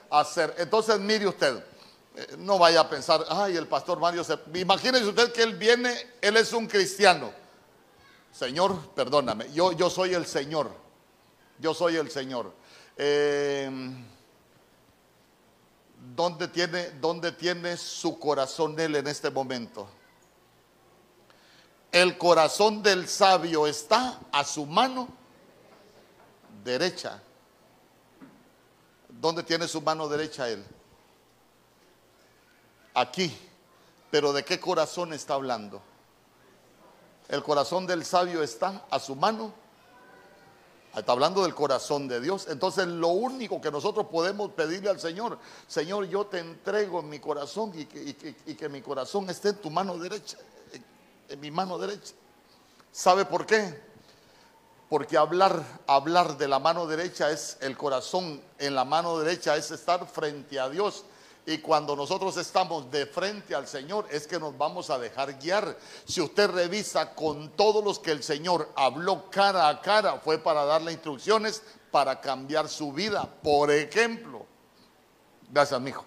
hacer. 0.09 0.53
Entonces 0.57 0.99
mire 0.99 1.25
usted, 1.25 1.63
eh, 2.15 2.35
no 2.37 2.59
vaya 2.59 2.81
a 2.81 2.89
pensar, 2.89 3.25
ay, 3.29 3.55
el 3.55 3.67
pastor 3.67 3.97
Mario, 3.97 4.25
se... 4.25 4.37
imagínese 4.53 5.05
usted 5.05 5.31
que 5.31 5.43
él 5.43 5.55
viene, 5.55 5.95
él 6.21 6.35
es 6.35 6.51
un 6.51 6.67
cristiano. 6.67 7.31
Señor, 8.33 8.89
perdóname, 8.89 9.51
yo, 9.53 9.71
yo 9.71 9.89
soy 9.89 10.13
el 10.13 10.25
Señor, 10.25 10.69
yo 11.59 11.73
soy 11.73 11.95
el 11.95 12.11
Señor. 12.11 12.51
Eh, 12.97 13.71
¿Dónde 16.15 16.47
tiene, 16.47 16.91
dónde 17.01 17.31
tiene 17.31 17.75
su 17.75 18.19
corazón 18.19 18.79
él 18.79 18.95
en 18.95 19.07
este 19.07 19.31
momento? 19.31 19.87
El 21.91 22.19
corazón 22.19 22.83
del 22.83 23.07
sabio 23.07 23.65
está 23.65 24.19
a 24.31 24.43
su 24.43 24.67
mano 24.67 25.07
derecha. 26.63 27.19
¿Dónde 29.09 29.41
tiene 29.41 29.67
su 29.67 29.81
mano 29.81 30.07
derecha 30.07 30.47
él? 30.49 30.63
Aquí. 32.93 33.35
Pero 34.11 34.33
¿de 34.33 34.45
qué 34.45 34.59
corazón 34.59 35.13
está 35.13 35.33
hablando? 35.33 35.81
El 37.27 37.41
corazón 37.41 37.87
del 37.87 38.05
sabio 38.05 38.43
está 38.43 38.85
a 38.91 38.99
su 38.99 39.15
mano 39.15 39.51
Está 40.95 41.11
hablando 41.11 41.41
del 41.41 41.55
corazón 41.55 42.07
de 42.07 42.21
Dios. 42.21 42.47
Entonces 42.49 42.85
lo 42.85 43.07
único 43.09 43.59
que 43.59 43.71
nosotros 43.71 44.07
podemos 44.11 44.51
pedirle 44.51 44.91
al 44.91 44.99
Señor, 44.99 45.39
Señor, 45.67 46.05
yo 46.05 46.27
te 46.27 46.39
entrego 46.39 47.01
mi 47.01 47.19
corazón 47.19 47.71
y 47.75 47.85
que, 47.85 48.69
mi 48.69 48.81
corazón 48.81 49.29
esté 49.29 49.49
en 49.49 49.55
tu 49.55 49.71
mano 49.71 49.97
derecha, 49.97 50.37
en, 51.29 51.39
mi 51.39 51.49
mano 51.49 51.79
derecha. 51.79 52.13
¿Sabe 52.91 53.25
por 53.25 53.47
qué? 53.47 53.81
Porque 54.87 55.17
hablar, 55.17 55.63
hablar 55.87 56.37
de 56.37 56.47
la 56.47 56.59
mano 56.59 56.85
derecha 56.85 57.31
es 57.31 57.57
el 57.61 57.75
corazón 57.75 58.39
en 58.59 58.75
la 58.75 58.85
mano 58.85 59.17
derecha, 59.17 59.57
es 59.57 59.71
estar 59.71 60.05
frente 60.07 60.59
a 60.59 60.69
Dios 60.69 61.05
y 61.45 61.57
cuando 61.57 61.95
nosotros 61.95 62.37
estamos 62.37 62.89
de 62.89 63.05
frente 63.05 63.53
al 63.53 63.67
Señor 63.67 64.07
es 64.09 64.25
que 64.27 64.39
nos 64.39 64.57
vamos 64.57 64.89
a 64.89 64.97
dejar 64.97 65.37
guiar. 65.39 65.77
Si 66.05 66.21
usted 66.21 66.49
revisa 66.49 67.13
con 67.13 67.49
todos 67.49 67.83
los 67.83 67.99
que 67.99 68.11
el 68.11 68.23
Señor 68.23 68.71
habló 68.75 69.29
cara 69.29 69.67
a 69.67 69.81
cara, 69.81 70.19
fue 70.19 70.37
para 70.37 70.63
darle 70.63 70.93
instrucciones 70.93 71.61
para 71.91 72.21
cambiar 72.21 72.69
su 72.69 72.93
vida. 72.93 73.29
Por 73.43 73.71
ejemplo, 73.71 74.45
gracias, 75.51 75.81
hijo. 75.85 76.05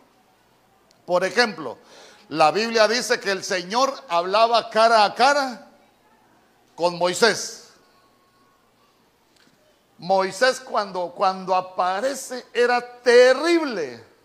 Por 1.04 1.22
ejemplo, 1.22 1.76
la 2.30 2.50
Biblia 2.50 2.88
dice 2.88 3.20
que 3.20 3.30
el 3.30 3.44
Señor 3.44 3.92
hablaba 4.08 4.70
cara 4.70 5.04
a 5.04 5.14
cara 5.14 5.70
con 6.74 6.96
Moisés. 6.96 7.64
Moisés 9.98 10.60
cuando, 10.60 11.12
cuando 11.14 11.54
aparece 11.54 12.46
era 12.54 12.80
terrible. 13.02 14.15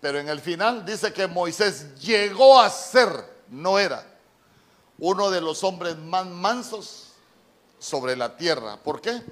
Pero 0.00 0.18
en 0.18 0.28
el 0.28 0.40
final 0.40 0.84
dice 0.84 1.12
que 1.12 1.26
Moisés 1.26 1.94
llegó 1.96 2.60
a 2.60 2.70
ser, 2.70 3.10
no 3.48 3.78
era, 3.78 4.04
uno 4.98 5.30
de 5.30 5.40
los 5.40 5.64
hombres 5.64 5.96
más 5.96 6.26
mansos 6.26 7.12
sobre 7.78 8.16
la 8.16 8.36
tierra. 8.36 8.76
¿Por 8.76 9.00
qué? 9.00 9.22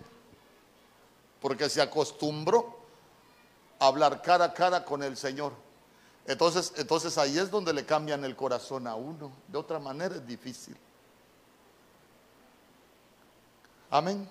Porque 1.41 1.69
se 1.69 1.81
acostumbró 1.81 2.79
a 3.79 3.87
hablar 3.87 4.23
cara 4.23 4.47
a 4.47 4.55
cara 4.55 4.85
con 4.85 5.03
el 5.03 5.17
Señor. 5.17 5.53
Entonces, 6.27 6.73
entonces 6.77 7.17
ahí 7.19 7.39
es 7.39 7.51
donde 7.51 7.73
le 7.73 7.87
cambian 7.87 8.25
el 8.25 8.35
corazón 8.35 8.89
a 8.89 8.97
uno. 8.97 9.31
De 9.47 9.59
otra 9.59 9.79
manera 9.79 10.17
es 10.17 10.27
difícil. 10.27 10.77
Amén. 13.91 14.29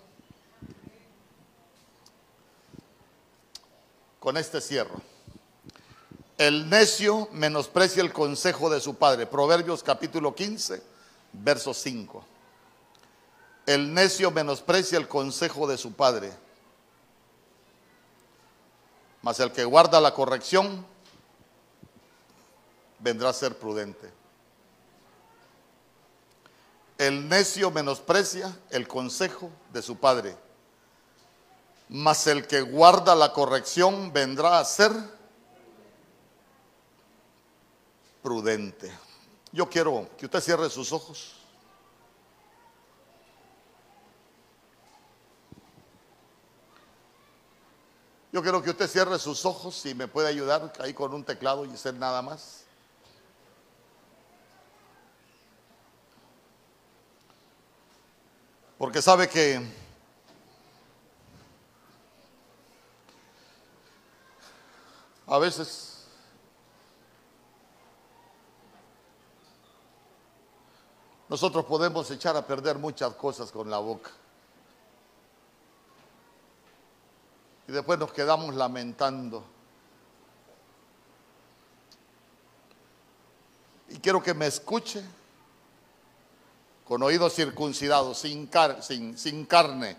Con 4.19 4.35
este 4.35 4.59
cierro. 4.59 5.14
El 6.37 6.69
necio 6.69 7.29
menosprecia 7.31 8.03
el 8.03 8.11
consejo 8.11 8.69
de 8.69 8.81
su 8.81 8.95
padre. 8.95 9.25
Proverbios 9.25 9.81
capítulo 9.81 10.35
15, 10.35 10.83
verso 11.31 11.73
5. 11.73 12.25
El 13.65 13.93
necio 13.93 14.31
menosprecia 14.31 14.97
el 14.97 15.07
consejo 15.07 15.65
de 15.65 15.77
su 15.77 15.93
padre. 15.93 16.33
Mas 19.21 19.39
el 19.39 19.53
que 19.53 19.63
guarda 19.63 20.01
la 20.01 20.13
corrección 20.13 20.85
vendrá 22.99 23.29
a 23.29 23.33
ser 23.33 23.57
prudente. 23.57 24.11
El 26.97 27.29
necio 27.29 27.71
menosprecia 27.71 28.57
el 28.71 28.89
consejo 28.89 29.49
de 29.71 29.81
su 29.81 29.97
padre. 29.97 30.35
Mas 31.87 32.27
el 32.27 32.45
que 32.45 32.59
guarda 32.59 33.15
la 33.15 33.31
corrección 33.31 34.11
vendrá 34.11 34.59
a 34.59 34.65
ser 34.65 34.91
prudente. 34.91 35.14
prudente. 38.25 38.91
Yo 39.51 39.69
quiero 39.69 40.09
que 40.17 40.25
usted 40.25 40.41
cierre 40.41 40.67
sus 40.71 40.91
ojos. 40.91 41.35
Yo 48.31 48.41
quiero 48.41 48.63
que 48.63 48.71
usted 48.71 48.87
cierre 48.87 49.19
sus 49.19 49.45
ojos 49.45 49.77
y 49.85 49.89
si 49.89 49.95
me 49.95 50.07
puede 50.07 50.27
ayudar 50.27 50.73
ahí 50.79 50.91
con 50.91 51.13
un 51.13 51.23
teclado 51.23 51.65
y 51.65 51.69
hacer 51.69 51.93
nada 51.93 52.23
más. 52.23 52.63
Porque 58.79 59.03
sabe 59.03 59.29
que 59.29 59.61
a 65.27 65.37
veces 65.37 65.94
nosotros 71.27 71.65
podemos 71.65 72.09
echar 72.11 72.35
a 72.37 72.45
perder 72.45 72.77
muchas 72.77 73.13
cosas 73.15 73.51
con 73.51 73.69
la 73.69 73.79
boca. 73.79 74.11
Y 77.67 77.71
después 77.71 77.97
nos 77.97 78.13
quedamos 78.13 78.53
lamentando. 78.53 79.43
Y 83.89 83.97
quiero 83.97 84.21
que 84.21 84.33
me 84.33 84.45
escuche 84.45 85.03
con 86.87 87.01
oídos 87.01 87.33
circuncidados, 87.33 88.19
sin, 88.19 88.47
sin, 89.17 89.45
carne 89.45 89.97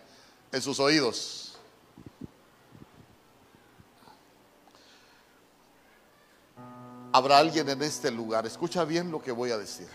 en 0.52 0.62
sus 0.62 0.78
oídos. 0.78 1.58
Habrá 7.12 7.38
alguien 7.38 7.68
en 7.68 7.82
este 7.82 8.10
lugar, 8.10 8.46
escucha 8.46 8.84
bien 8.84 9.10
lo 9.10 9.20
que 9.20 9.32
voy 9.32 9.50
a 9.50 9.58
decir. 9.58 9.88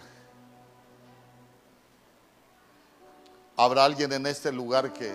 Habrá 3.61 3.85
alguien 3.85 4.11
en 4.13 4.25
este 4.25 4.51
lugar 4.51 4.91
que, 4.91 5.13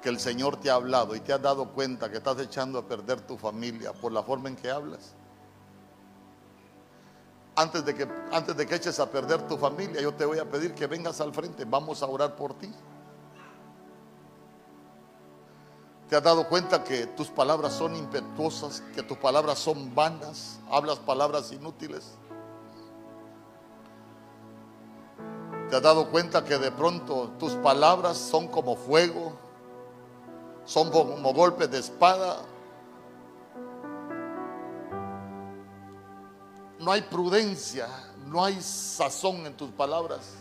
que 0.00 0.08
el 0.08 0.18
Señor 0.18 0.58
te 0.58 0.70
ha 0.70 0.74
hablado 0.74 1.14
y 1.14 1.20
te 1.20 1.32
ha 1.32 1.38
dado 1.38 1.68
cuenta 1.72 2.10
que 2.10 2.16
estás 2.16 2.38
echando 2.40 2.78
a 2.78 2.86
perder 2.86 3.20
tu 3.20 3.36
familia 3.36 3.92
por 3.92 4.12
la 4.12 4.22
forma 4.22 4.48
en 4.48 4.56
que 4.56 4.70
hablas 4.70 5.14
antes 7.60 7.84
de 7.84 7.94
que, 7.94 8.08
antes 8.32 8.56
de 8.56 8.66
que 8.66 8.74
eches 8.74 8.98
a 9.00 9.10
perder 9.10 9.46
tu 9.46 9.58
familia, 9.58 10.00
yo 10.00 10.14
te 10.14 10.24
voy 10.24 10.38
a 10.38 10.48
pedir 10.48 10.74
que 10.74 10.86
vengas 10.86 11.20
al 11.20 11.34
frente. 11.34 11.64
Vamos 11.66 12.02
a 12.02 12.06
orar 12.06 12.34
por 12.34 12.54
ti. 12.54 12.72
¿Te 16.08 16.16
has 16.16 16.22
dado 16.22 16.48
cuenta 16.48 16.82
que 16.82 17.06
tus 17.06 17.28
palabras 17.28 17.74
son 17.74 17.94
impetuosas, 17.96 18.82
que 18.94 19.02
tus 19.02 19.18
palabras 19.18 19.58
son 19.58 19.94
vanas? 19.94 20.58
Hablas 20.70 20.98
palabras 20.98 21.52
inútiles. 21.52 22.14
¿Te 25.70 25.76
has 25.76 25.82
dado 25.82 26.10
cuenta 26.10 26.44
que 26.44 26.58
de 26.58 26.72
pronto 26.72 27.30
tus 27.38 27.52
palabras 27.54 28.18
son 28.18 28.48
como 28.48 28.76
fuego? 28.76 29.32
Son 30.64 30.90
como 30.90 31.32
golpes 31.32 31.70
de 31.70 31.78
espada 31.78 32.44
no 36.80 36.92
hay 36.92 37.02
prudencia, 37.02 37.86
no 38.26 38.42
hay 38.42 38.60
sazón 38.60 39.46
en 39.46 39.54
tus 39.54 39.70
palabras. 39.70 40.34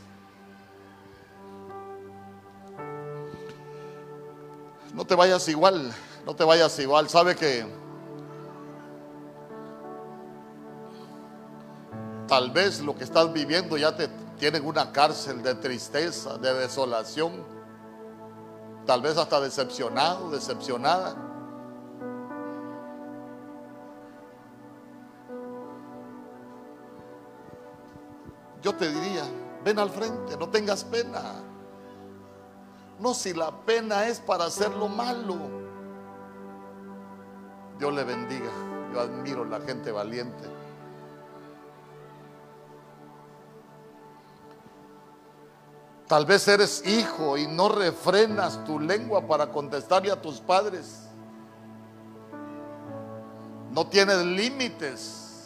No 4.93 5.05
te 5.05 5.15
vayas 5.15 5.47
igual, 5.49 5.93
no 6.25 6.35
te 6.35 6.43
vayas 6.43 6.79
igual. 6.79 7.09
Sabe 7.09 7.35
que 7.35 7.65
tal 12.27 12.51
vez 12.51 12.79
lo 12.79 12.95
que 12.95 13.03
estás 13.03 13.31
viviendo 13.33 13.77
ya 13.77 13.95
te 13.95 14.09
tiene 14.39 14.59
una 14.59 14.91
cárcel 14.91 15.43
de 15.43 15.53
tristeza, 15.53 16.39
de 16.39 16.53
desolación. 16.55 17.45
Tal 18.87 19.01
vez 19.03 19.17
hasta 19.17 19.39
decepcionado, 19.39 20.31
decepcionada. 20.31 21.29
yo 28.61 28.75
te 28.75 28.89
diría, 28.89 29.23
ven 29.63 29.79
al 29.79 29.89
frente, 29.89 30.37
no 30.37 30.49
tengas 30.49 30.83
pena. 30.83 31.21
No, 32.99 33.13
si 33.13 33.33
la 33.33 33.51
pena 33.65 34.07
es 34.07 34.19
para 34.19 34.45
hacer 34.45 34.71
lo 34.71 34.87
malo. 34.89 35.37
Dios 37.77 37.93
le 37.93 38.03
bendiga. 38.03 38.51
Yo 38.93 38.99
admiro 38.99 39.45
la 39.45 39.61
gente 39.61 39.91
valiente. 39.91 40.58
Tal 46.09 46.25
vez 46.25 46.47
eres 46.47 46.81
hijo 46.87 47.37
y 47.37 47.45
no 47.45 47.69
refrenas 47.69 48.65
tu 48.65 48.79
lengua 48.79 49.27
para 49.27 49.51
contestarle 49.51 50.11
a 50.11 50.19
tus 50.19 50.39
padres. 50.39 51.01
No 53.69 53.85
tienes 53.85 54.17
límites. 54.25 55.45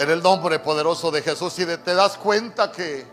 En 0.00 0.10
el 0.10 0.20
nombre 0.20 0.58
poderoso 0.58 1.12
de 1.12 1.22
Jesús, 1.22 1.56
y 1.60 1.64
te 1.64 1.94
das 1.94 2.18
cuenta 2.18 2.72
que 2.72 3.06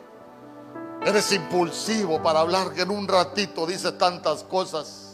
eres 1.05 1.31
impulsivo 1.31 2.19
para 2.23 2.39
hablar, 2.39 2.73
que 2.73 2.81
en 2.81 2.89
un 2.89 3.07
ratito 3.07 3.67
dices 3.67 3.95
tantas 3.95 4.43
cosas. 4.43 5.08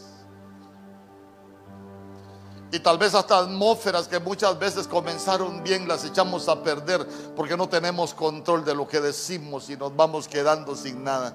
Y 2.76 2.80
tal 2.80 2.98
vez 2.98 3.14
hasta 3.14 3.38
atmósferas 3.38 4.06
que 4.06 4.18
muchas 4.18 4.58
veces 4.58 4.86
comenzaron 4.86 5.62
bien 5.62 5.88
las 5.88 6.04
echamos 6.04 6.46
a 6.46 6.62
perder 6.62 7.06
porque 7.34 7.56
no 7.56 7.70
tenemos 7.70 8.12
control 8.12 8.66
de 8.66 8.74
lo 8.74 8.86
que 8.86 9.00
decimos 9.00 9.70
y 9.70 9.78
nos 9.78 9.96
vamos 9.96 10.28
quedando 10.28 10.76
sin 10.76 11.02
nada. 11.02 11.34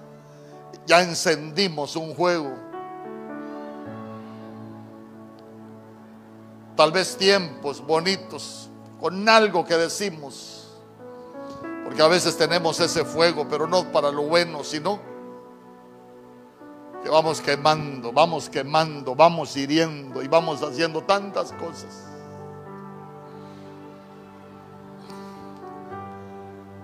Ya 0.86 1.02
encendimos 1.02 1.96
un 1.96 2.14
juego. 2.14 2.54
Tal 6.78 6.92
vez 6.92 7.18
tiempos 7.18 7.84
bonitos 7.84 8.70
con 9.00 9.28
algo 9.28 9.66
que 9.66 9.78
decimos. 9.78 10.68
Porque 11.84 12.04
a 12.04 12.08
veces 12.08 12.38
tenemos 12.38 12.80
ese 12.80 13.04
fuego, 13.04 13.48
pero 13.50 13.66
no 13.66 13.92
para 13.92 14.12
lo 14.12 14.22
bueno, 14.22 14.64
sino 14.64 15.00
que 17.04 17.10
vamos 17.10 17.42
quemando, 17.42 18.12
vamos 18.12 18.50
quemando, 18.50 19.16
vamos 19.16 19.56
hiriendo 19.58 20.22
y 20.22 20.28
vamos 20.28 20.62
haciendo 20.62 21.02
tantas 21.02 21.52
cosas. 21.54 22.08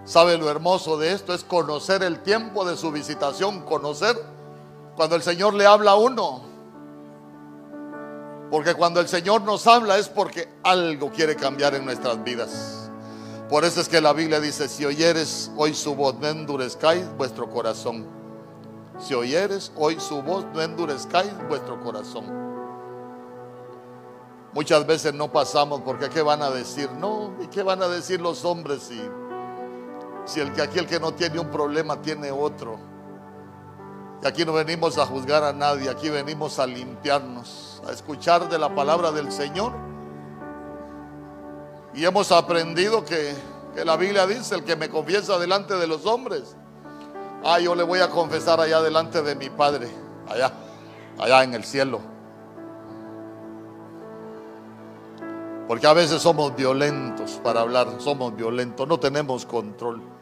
¿Sabe 0.05 0.38
lo 0.38 0.49
hermoso 0.49 0.97
de 0.97 1.11
esto? 1.11 1.34
Es 1.34 1.43
conocer 1.43 2.01
el 2.01 2.24
tiempo 2.24 2.65
de 2.65 2.78
su 2.78 2.91
visitación, 2.91 3.61
conocer 3.61 4.15
cuando 4.95 5.15
el 5.15 5.22
Señor 5.22 5.53
le 5.53 5.65
habla 5.65 5.91
a 5.91 5.95
uno. 5.95 6.41
Porque 8.49 8.74
cuando 8.74 9.01
el 9.01 9.09
Señor 9.09 9.41
nos 9.41 9.68
habla 9.68 9.97
es 9.97 10.07
porque 10.07 10.47
algo 10.63 11.11
quiere 11.11 11.36
cambiar 11.36 11.76
en 11.76 11.84
nuestras 11.84 12.24
vidas. 12.24 12.89
Por 13.49 13.65
eso 13.65 13.82
es 13.82 13.89
que 13.89 14.01
la 14.01 14.13
Biblia 14.13 14.39
dice, 14.39 14.68
si 14.68 14.86
oyeres 14.86 15.51
hoy 15.57 15.74
su 15.74 15.93
voz, 15.93 16.15
no 16.15 16.28
endurezcáis 16.28 17.05
vuestro 17.18 17.49
corazón. 17.49 18.16
Si 18.99 19.13
oyeres 19.13 19.71
hoy 19.75 19.99
su 19.99 20.21
voz, 20.21 20.45
no 20.53 20.61
endurezcáis 20.61 21.31
vuestro 21.47 21.79
corazón. 21.81 22.25
Muchas 24.53 24.87
veces 24.87 25.13
no 25.13 25.31
pasamos 25.31 25.81
porque 25.81 26.09
¿qué 26.09 26.21
van 26.21 26.41
a 26.41 26.49
decir? 26.49 26.89
No, 26.93 27.33
¿y 27.41 27.47
qué 27.47 27.61
van 27.61 27.81
a 27.83 27.87
decir 27.87 28.19
los 28.19 28.43
hombres 28.43 28.81
si, 28.83 28.99
si 30.25 30.39
el 30.39 30.51
que 30.53 30.61
aquí 30.61 30.79
el 30.79 30.87
que 30.87 30.99
no 30.99 31.13
tiene 31.13 31.39
un 31.39 31.49
problema 31.49 32.01
tiene 32.01 32.31
otro? 32.31 32.79
Y 34.23 34.27
aquí 34.27 34.45
no 34.45 34.53
venimos 34.53 34.97
a 34.97 35.05
juzgar 35.05 35.43
a 35.43 35.53
nadie, 35.53 35.89
aquí 35.89 36.09
venimos 36.09 36.57
a 36.57 36.65
limpiarnos, 36.65 37.83
a 37.87 37.91
escuchar 37.91 38.49
de 38.49 38.57
la 38.57 38.73
palabra 38.73 39.11
del 39.11 39.31
Señor. 39.31 39.73
Y 41.93 42.03
hemos 42.03 42.31
aprendido 42.31 43.05
que, 43.05 43.35
la 43.85 43.95
Biblia 43.95 44.25
dice, 44.25 44.55
el 44.55 44.63
que 44.63 44.75
me 44.75 44.89
confiesa 44.89 45.37
delante 45.37 45.75
de 45.75 45.85
los 45.85 46.05
hombres, 46.07 46.55
ah, 47.43 47.59
yo 47.59 47.75
le 47.75 47.83
voy 47.83 47.99
a 47.99 48.09
confesar 48.09 48.59
allá 48.59 48.81
delante 48.81 49.21
de 49.21 49.35
mi 49.35 49.49
Padre, 49.49 49.89
allá, 50.27 50.51
allá 51.17 51.43
en 51.43 51.53
el 51.53 51.63
cielo. 51.63 51.99
Porque 55.67 55.85
a 55.85 55.93
veces 55.93 56.21
somos 56.21 56.55
violentos 56.55 57.39
para 57.43 57.61
hablar, 57.61 57.88
somos 57.99 58.35
violentos, 58.35 58.88
no 58.88 58.99
tenemos 58.99 59.45
control 59.45 60.17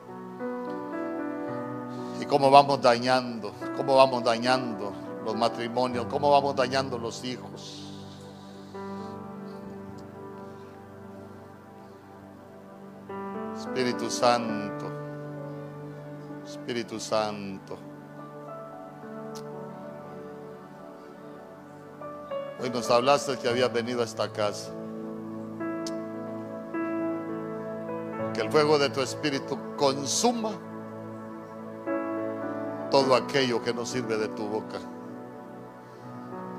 cómo 2.28 2.50
vamos 2.50 2.82
dañando, 2.82 3.54
cómo 3.78 3.96
vamos 3.96 4.24
dañando 4.24 4.92
los 5.24 5.36
matrimonios, 5.36 6.06
cómo 6.08 6.32
vamos 6.32 6.56
dañando 6.56 6.98
los 6.98 7.24
hijos. 7.24 7.82
Espíritu 13.56 14.10
Santo, 14.10 14.92
Espíritu 16.66 17.00
Santo. 17.00 17.78
Hoy 22.60 22.72
nos 22.72 22.90
hablaste 22.90 23.38
que 23.38 23.48
habías 23.48 23.72
venido 23.72 24.02
a 24.02 24.04
esta 24.04 24.34
casa. 24.34 24.72
Que 28.34 28.42
el 28.42 28.50
fuego 28.50 28.80
de 28.80 28.90
tu 28.90 29.02
espíritu 29.02 29.60
consuma 29.78 30.54
todo 32.90 33.14
aquello 33.14 33.62
que 33.62 33.72
no 33.72 33.86
sirve 33.86 34.18
de 34.18 34.30
tu 34.30 34.48
boca. 34.48 34.80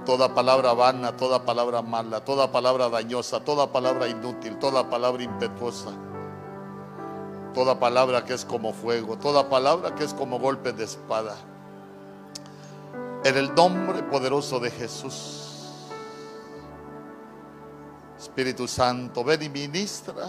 Toda 0.05 0.33
palabra 0.33 0.73
vana, 0.73 1.17
toda 1.17 1.45
palabra 1.45 1.83
mala, 1.83 2.25
toda 2.25 2.53
palabra 2.53 2.89
dañosa, 2.89 3.41
toda 3.41 3.73
palabra 3.73 4.07
inútil, 4.07 4.57
toda 4.61 4.89
palabra 4.89 5.25
impetuosa, 5.25 5.91
toda 7.57 7.81
palabra 7.81 8.23
que 8.23 8.35
es 8.35 8.45
como 8.45 8.75
fuego, 8.75 9.17
toda 9.17 9.49
palabra 9.49 9.95
que 9.95 10.05
es 10.05 10.13
como 10.13 10.39
golpe 10.39 10.75
de 10.75 10.85
espada. 10.85 11.35
En 13.25 13.35
el 13.35 13.55
nombre 13.55 14.03
poderoso 14.03 14.61
de 14.61 14.71
Jesús. 14.71 15.71
Espíritu 18.19 18.69
Santo, 18.69 19.25
ven 19.25 19.43
y 19.43 19.49
ministra 19.49 20.29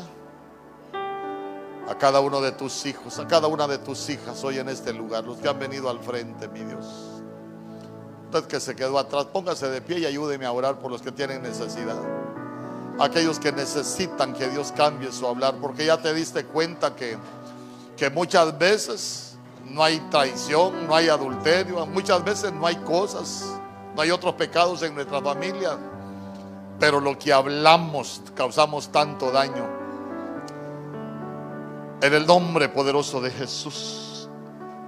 a 1.89 1.97
cada 1.97 2.21
uno 2.21 2.39
de 2.39 2.53
tus 2.53 2.86
hijos, 2.86 3.19
a 3.19 3.28
cada 3.28 3.47
una 3.47 3.67
de 3.67 3.80
tus 3.80 4.09
hijas 4.09 4.41
hoy 4.45 4.59
en 4.59 4.69
este 4.69 4.93
lugar, 4.93 5.25
los 5.25 5.38
que 5.39 5.49
han 5.49 5.59
venido 5.59 5.89
al 5.89 5.99
frente, 5.99 6.47
mi 6.47 6.63
Dios. 6.63 6.86
Usted 8.23 8.45
que 8.47 8.61
se 8.61 8.73
quedó 8.73 8.97
atrás, 8.97 9.25
póngase 9.25 9.69
de 9.69 9.82
pie 9.82 9.99
y 9.99 10.05
ayúdeme 10.05 10.45
a 10.45 10.53
orar 10.53 10.80
por 10.80 10.89
los 10.89 11.01
que 11.01 11.11
tienen 11.11 11.41
necesidad. 11.41 12.01
Aquellos 12.99 13.39
que 13.39 13.51
necesitan 13.51 14.33
que 14.33 14.49
Dios 14.49 14.73
cambie 14.75 15.11
su 15.11 15.27
hablar, 15.27 15.55
porque 15.61 15.85
ya 15.85 16.01
te 16.01 16.13
diste 16.13 16.45
cuenta 16.45 16.95
que, 16.95 17.17
que 17.95 18.09
muchas 18.09 18.57
veces 18.57 19.37
no 19.65 19.83
hay 19.83 19.99
traición, 20.09 20.87
no 20.87 20.95
hay 20.95 21.09
adulterio, 21.09 21.85
muchas 21.85 22.23
veces 22.23 22.51
no 22.53 22.65
hay 22.65 22.75
cosas, 22.77 23.45
no 23.95 24.01
hay 24.01 24.11
otros 24.11 24.33
pecados 24.35 24.81
en 24.81 24.95
nuestra 24.95 25.21
familia 25.21 25.77
pero 26.79 26.99
lo 26.99 27.17
que 27.17 27.33
hablamos 27.33 28.21
causamos 28.35 28.89
tanto 28.91 29.31
daño. 29.31 29.65
En 32.01 32.13
el 32.13 32.25
nombre 32.27 32.69
poderoso 32.69 33.19
de 33.19 33.31
Jesús, 33.31 34.29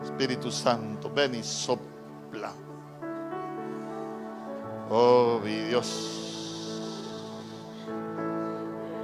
Espíritu 0.03 0.51
Santo, 0.51 1.11
ven 1.13 1.35
y 1.35 1.43
sopla. 1.43 2.51
Oh, 4.91 5.39
mi 5.43 5.55
Dios. 5.61 6.18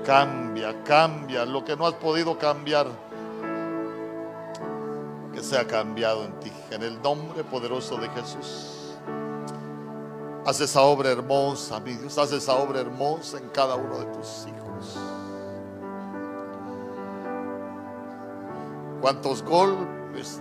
Cambia, 0.05 0.83
cambia 0.83 1.45
lo 1.45 1.65
que 1.65 1.75
no 1.75 1.87
has 1.87 1.95
podido 1.95 2.37
cambiar. 2.37 2.87
Que 5.33 5.41
sea 5.41 5.65
cambiado 5.65 6.25
en 6.25 6.39
ti. 6.39 6.51
En 6.69 6.83
el 6.83 7.01
nombre 7.01 7.43
poderoso 7.43 7.97
de 7.97 8.07
Jesús. 8.09 8.95
Haz 10.45 10.61
esa 10.61 10.81
obra 10.81 11.09
hermosa, 11.09 11.79
mi 11.79 11.93
Dios. 11.93 12.17
Haz 12.19 12.31
esa 12.31 12.53
obra 12.53 12.81
hermosa 12.81 13.39
en 13.39 13.49
cada 13.49 13.75
uno 13.75 13.97
de 13.97 14.05
tus 14.05 14.45
hijos. 14.47 14.97
Cuántos 19.01 19.41
golpes 19.41 20.39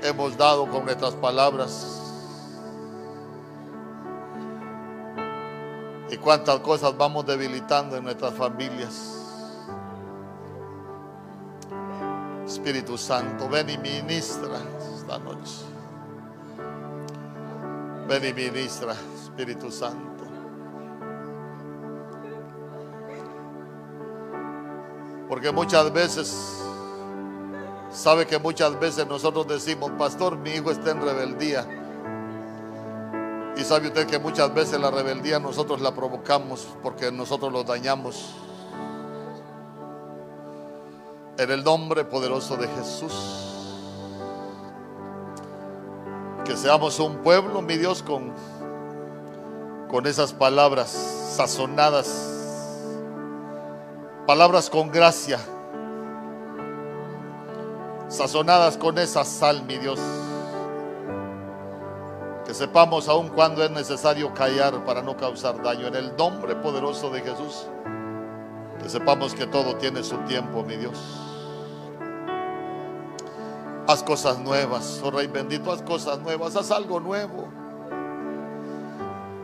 hemos 0.00 0.36
dado 0.36 0.70
con 0.70 0.84
nuestras 0.84 1.14
palabras. 1.14 2.03
Y 6.14 6.16
cuántas 6.16 6.60
cosas 6.60 6.96
vamos 6.96 7.26
debilitando 7.26 7.96
en 7.96 8.04
nuestras 8.04 8.32
familias. 8.34 9.20
Espíritu 12.46 12.96
Santo, 12.96 13.48
ven 13.48 13.68
y 13.68 13.78
ministra 13.78 14.60
esta 14.94 15.18
noche. 15.18 15.64
Ven 18.06 18.24
y 18.26 18.32
ministra, 18.32 18.94
Espíritu 19.24 19.72
Santo. 19.72 20.22
Porque 25.28 25.50
muchas 25.50 25.92
veces, 25.92 26.62
sabe 27.90 28.24
que 28.24 28.38
muchas 28.38 28.78
veces 28.78 29.04
nosotros 29.08 29.48
decimos, 29.48 29.90
pastor, 29.98 30.36
mi 30.36 30.50
hijo 30.50 30.70
está 30.70 30.92
en 30.92 31.02
rebeldía. 31.02 31.83
Y 33.56 33.62
sabe 33.62 33.88
usted 33.88 34.06
que 34.06 34.18
muchas 34.18 34.52
veces 34.52 34.80
la 34.80 34.90
rebeldía 34.90 35.38
nosotros 35.38 35.80
la 35.80 35.94
provocamos 35.94 36.66
porque 36.82 37.12
nosotros 37.12 37.52
lo 37.52 37.64
dañamos. 37.64 38.34
En 41.38 41.50
el 41.50 41.64
nombre 41.64 42.04
poderoso 42.04 42.56
de 42.56 42.68
Jesús 42.68 43.12
que 46.44 46.56
seamos 46.56 47.00
un 47.00 47.16
pueblo, 47.18 47.62
mi 47.62 47.76
Dios, 47.76 48.02
con, 48.02 48.32
con 49.88 50.06
esas 50.06 50.32
palabras 50.32 50.90
sazonadas, 50.90 52.30
palabras 54.26 54.68
con 54.68 54.90
gracia, 54.90 55.40
sazonadas 58.08 58.76
con 58.76 58.98
esa 58.98 59.24
sal, 59.24 59.64
mi 59.64 59.78
Dios. 59.78 59.98
Sepamos 62.54 63.08
aún 63.08 63.30
cuando 63.30 63.64
es 63.64 63.70
necesario 63.72 64.32
callar 64.32 64.84
para 64.84 65.02
no 65.02 65.16
causar 65.16 65.60
daño. 65.60 65.88
En 65.88 65.96
el 65.96 66.16
nombre 66.16 66.54
poderoso 66.54 67.10
de 67.10 67.20
Jesús, 67.20 67.66
que 68.80 68.88
sepamos 68.88 69.34
que 69.34 69.48
todo 69.48 69.74
tiene 69.74 70.04
su 70.04 70.16
tiempo, 70.18 70.62
mi 70.62 70.76
Dios. 70.76 70.96
Haz 73.88 74.04
cosas 74.04 74.38
nuevas, 74.38 75.00
oh 75.02 75.10
Rey 75.10 75.26
bendito, 75.26 75.72
haz 75.72 75.82
cosas 75.82 76.20
nuevas, 76.20 76.54
haz 76.54 76.70
algo 76.70 77.00
nuevo. 77.00 77.48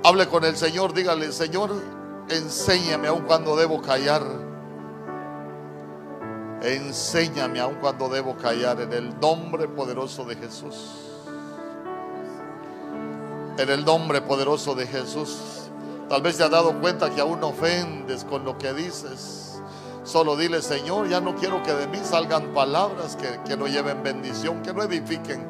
Hable 0.04 0.28
con 0.28 0.44
el 0.44 0.56
Señor, 0.56 0.94
dígale, 0.94 1.32
Señor, 1.32 1.72
enséñame 2.28 3.08
aun 3.08 3.22
cuando 3.22 3.56
debo 3.56 3.82
callar. 3.82 4.22
Enséñame 6.62 7.58
aun 7.58 7.74
cuando 7.80 8.08
debo 8.08 8.36
callar 8.36 8.80
en 8.80 8.92
el 8.92 9.18
nombre 9.18 9.66
poderoso 9.66 10.24
de 10.24 10.36
Jesús. 10.36 11.09
En 13.60 13.68
el 13.68 13.84
nombre 13.84 14.22
poderoso 14.22 14.74
de 14.74 14.86
Jesús. 14.86 15.68
Tal 16.08 16.22
vez 16.22 16.38
te 16.38 16.44
has 16.44 16.50
dado 16.50 16.80
cuenta 16.80 17.10
que 17.10 17.20
aún 17.20 17.44
ofendes 17.44 18.24
con 18.24 18.42
lo 18.42 18.56
que 18.56 18.72
dices. 18.72 19.60
Solo 20.02 20.34
dile, 20.34 20.62
Señor, 20.62 21.10
ya 21.10 21.20
no 21.20 21.34
quiero 21.34 21.62
que 21.62 21.74
de 21.74 21.86
mí 21.86 21.98
salgan 22.02 22.54
palabras 22.54 23.16
que, 23.16 23.38
que 23.46 23.58
no 23.58 23.66
lleven 23.66 24.02
bendición, 24.02 24.62
que 24.62 24.72
no 24.72 24.82
edifiquen. 24.82 25.46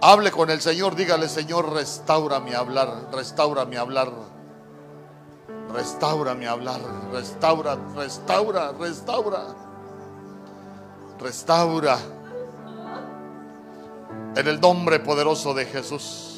Hable 0.00 0.30
con 0.30 0.48
el 0.50 0.60
Señor, 0.60 0.94
dígale, 0.94 1.28
Señor, 1.28 1.72
restaura 1.72 2.38
mi 2.38 2.54
hablar, 2.54 3.08
restaura 3.10 3.64
mi 3.64 3.74
hablar. 3.74 4.12
Restaura 5.72 6.36
mi 6.36 6.46
hablar, 6.46 6.80
restaura, 7.12 7.76
restaura, 7.96 8.70
restaura. 8.78 9.46
Restaura. 11.18 11.98
En 14.36 14.48
el 14.48 14.60
nombre 14.60 14.98
poderoso 14.98 15.54
de 15.54 15.64
Jesús. 15.64 16.30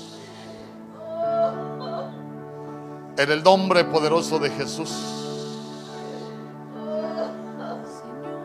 En 3.17 3.31
el 3.31 3.43
nombre 3.43 3.85
poderoso 3.85 4.39
de 4.39 4.51
Jesús. 4.51 4.93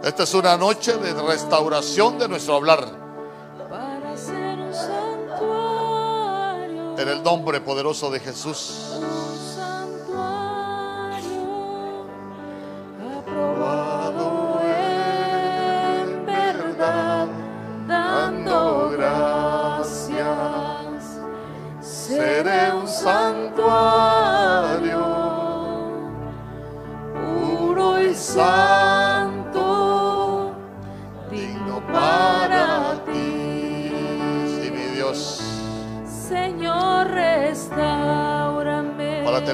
Esta 0.03 0.23
es 0.23 0.33
una 0.33 0.57
noche 0.57 0.95
de 0.97 1.13
restauración 1.13 2.17
de 2.17 2.29
nuestro 2.29 2.55
hablar. 2.55 3.01
En 6.97 7.09
el 7.09 7.21
nombre 7.21 7.59
poderoso 7.59 8.09
de 8.09 8.19
Jesús. 8.19 9.01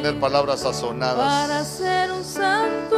Tener 0.01 0.19
palabras 0.19 0.61
Para 0.61 0.73
sazonadas. 0.73 1.67
ser 1.67 2.11
un 2.11 2.23
santuario. 2.23 2.93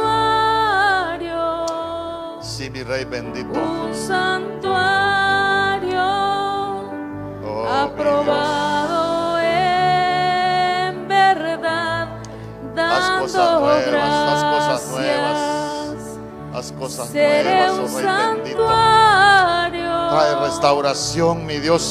Sí, 2.42 2.68
mi 2.68 2.82
Rey 2.82 3.04
bendito. 3.06 3.58
Un 3.58 3.94
santuario. 3.94 4.80
Oh, 7.46 7.66
aprobado 7.66 9.38
en 9.40 11.08
verdad. 11.08 12.08
Haz 12.10 12.74
Dando 12.74 13.20
cosas 13.22 13.60
nuevas, 13.60 13.94
haz 14.04 14.44
cosas 14.44 14.90
nuevas. 14.90 15.38
Haz 16.52 16.72
cosas 16.72 17.08
Seré 17.08 17.66
nuevas, 17.68 17.78
oh 17.78 17.86
Rey 17.96 18.04
bendito. 18.34 18.68
santuario. 18.68 19.90
Trae 20.10 20.34
restauración, 20.46 21.46
mi 21.46 21.58
Dios. 21.60 21.82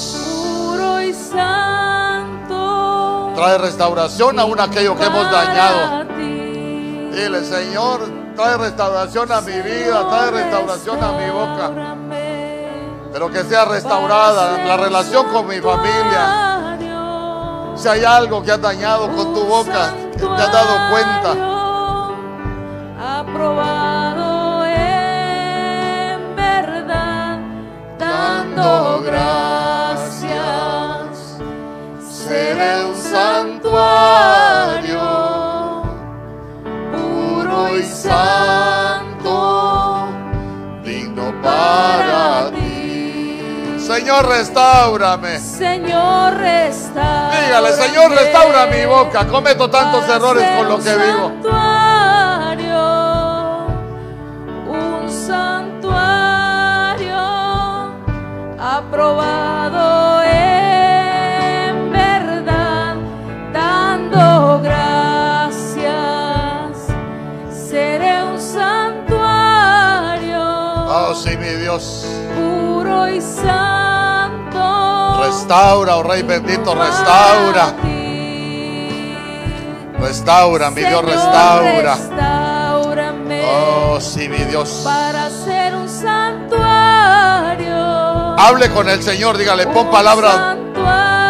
Puro 0.69 1.01
y 1.01 1.13
santo. 1.13 1.68
Trae 3.39 3.57
restauración 3.57 4.37
aún 4.37 4.59
aquello 4.59 4.97
que 4.97 5.05
hemos 5.05 5.31
dañado. 5.31 6.03
Dile, 6.13 7.41
Señor, 7.45 8.01
trae 8.35 8.57
restauración 8.57 9.31
a 9.31 9.39
mi 9.39 9.61
vida, 9.61 10.05
trae 10.09 10.29
restauración 10.29 11.01
a 11.01 11.11
mi 11.13 11.29
boca. 11.29 11.71
Pero 13.13 13.31
que 13.31 13.45
sea 13.45 13.63
restaurada 13.63 14.57
la 14.65 14.75
relación 14.75 15.29
con 15.29 15.47
mi 15.47 15.61
familia. 15.61 16.77
Si 17.77 17.87
hay 17.87 18.03
algo 18.03 18.43
que 18.43 18.51
has 18.51 18.61
dañado 18.61 19.07
con 19.07 19.33
tu 19.33 19.45
boca, 19.45 19.93
que 20.11 20.19
te 20.19 20.41
has 20.41 20.51
dado 20.51 20.91
cuenta, 20.91 21.48
santuario 33.09 35.01
puro 36.91 37.77
y 37.77 37.83
santo, 37.83 39.37
digno 40.83 41.33
para 41.41 42.51
ti. 42.51 43.79
Señor, 43.79 44.27
restaurame. 44.29 45.39
Señor, 45.39 46.37
restaura. 46.37 47.31
Dígale, 47.31 47.73
Señor, 47.73 48.11
restaura 48.11 48.67
mi 48.67 48.85
boca. 48.85 49.25
Cometo 49.27 49.67
tantos 49.69 50.07
errores 50.07 50.47
con 50.57 50.69
lo 50.69 50.77
que 50.77 50.83
santuario, 50.83 51.39
un 54.67 55.09
santuario 55.09 57.17
aprobado 58.59 59.48
puro 72.99 73.07
y 73.07 73.21
santo. 73.21 74.59
Restaura, 75.23 75.97
oh 75.97 76.03
Rey 76.03 76.23
bendito, 76.23 76.75
restaura. 76.75 77.73
Restaura, 79.99 80.71
mi 80.71 80.81
Dios, 80.81 81.03
restaura. 81.03 81.97
Oh, 83.51 83.99
sí, 83.99 84.29
mi 84.29 84.37
Dios. 84.37 84.81
para 84.83 85.29
ser 85.29 85.75
un 85.75 85.89
santuario. 85.89 87.75
Hable 88.37 88.69
con 88.71 88.87
el 88.89 89.03
Señor, 89.03 89.37
dígale, 89.37 89.67
pon 89.67 89.89
palabras 89.89 90.57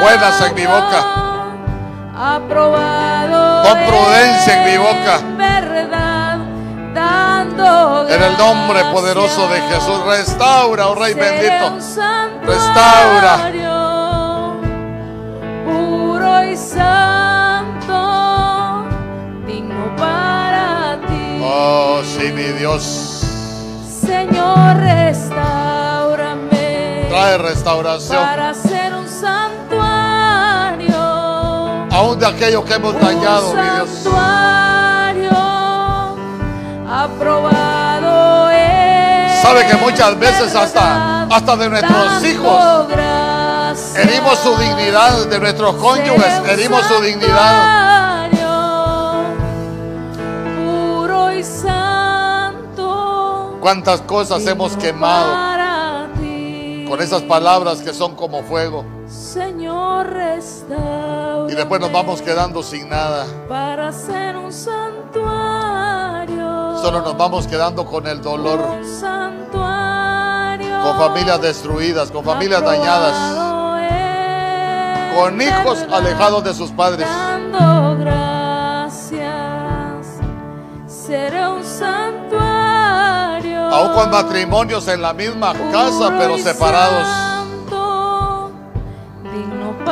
buenas 0.01 0.41
en 0.41 0.55
mi 0.55 0.65
boca. 0.65 1.05
Aprobado. 2.15 3.63
Pon 3.63 3.78
prudencia 3.86 4.57
en 4.57 4.72
mi 4.72 4.78
boca. 4.78 5.29
En 8.10 8.22
el 8.24 8.38
nombre 8.38 8.84
poderoso 8.93 9.47
de 9.49 9.60
Jesús, 9.62 9.99
restaura, 10.05 10.88
oh 10.88 10.95
Rey 10.95 11.14
bendito. 11.14 11.76
Restaura. 12.45 13.51
Puro 15.66 16.43
y 16.45 16.55
santo, 16.57 17.93
digno 19.45 19.93
para 19.97 20.97
ti. 21.07 21.39
Oh, 21.43 22.01
sí, 22.03 22.32
mi 22.32 22.43
Dios. 22.57 22.84
Señor, 24.05 24.78
restaurame 24.78 27.05
Trae 27.10 27.38
restauración. 27.38 28.24
para 28.24 28.53
ser 28.53 28.93
un 28.95 29.07
santuario. 29.07 30.95
Aún 31.91 32.18
de 32.20 32.26
aquello 32.26 32.64
que 32.66 32.74
hemos 32.74 32.99
dañado, 32.99 33.53
mi 33.53 33.62
Dios. 33.62 33.89
Aprobado 36.90 38.50
Sabe 39.42 39.66
que 39.68 39.76
muchas 39.78 40.20
veces 40.20 40.54
hasta, 40.54 41.24
hasta 41.24 41.56
de 41.56 41.70
nuestros 41.70 42.26
hijos 42.26 42.88
herimos 43.96 44.38
su 44.40 44.56
dignidad, 44.58 45.28
de 45.28 45.40
nuestros 45.40 45.76
cónyuges 45.76 46.42
herimos 46.48 46.86
su 46.86 47.02
dignidad. 47.02 48.30
Puro 50.58 51.32
y 51.32 51.44
santo. 51.44 52.88
Cuántas 53.62 54.02
cosas 54.02 54.46
hemos 54.46 54.76
quemado 54.76 55.50
con 56.90 57.02
esas 57.02 57.22
palabras 57.22 57.80
que 57.80 57.94
son 57.94 58.16
como 58.16 58.44
fuego. 58.44 58.84
Señor. 59.08 59.90
Y 61.50 61.56
después 61.56 61.82
nos 61.82 61.92
vamos 61.92 62.22
quedando 62.22 62.62
sin 62.62 62.88
nada. 62.90 63.26
para 63.48 63.92
ser 63.92 64.38
un 64.38 64.54
santuario. 64.54 66.49
Solo 66.82 67.02
nos 67.02 67.18
vamos 67.18 67.46
quedando 67.46 67.86
con 67.86 68.08
el 68.08 68.22
dolor, 68.22 68.60
con 70.84 70.98
familias 70.98 71.42
destruidas, 71.42 72.10
con 72.10 72.24
familias 72.24 72.64
dañadas, 72.64 73.38
con 75.16 75.42
hijos 75.42 75.86
alejados 75.92 76.44
de 76.44 76.54
sus 76.54 76.72
padres. 76.72 77.06
Dando 77.08 77.98
gracias. 78.00 79.28
Seré 80.88 81.48
un 81.48 81.64
santuario. 81.66 82.40
Aún 83.66 83.94
con 83.94 84.10
matrimonios 84.10 84.88
en 84.88 85.02
la 85.02 85.14
misma 85.14 85.54
casa, 85.72 86.16
pero 86.18 86.38
separados. 86.38 87.08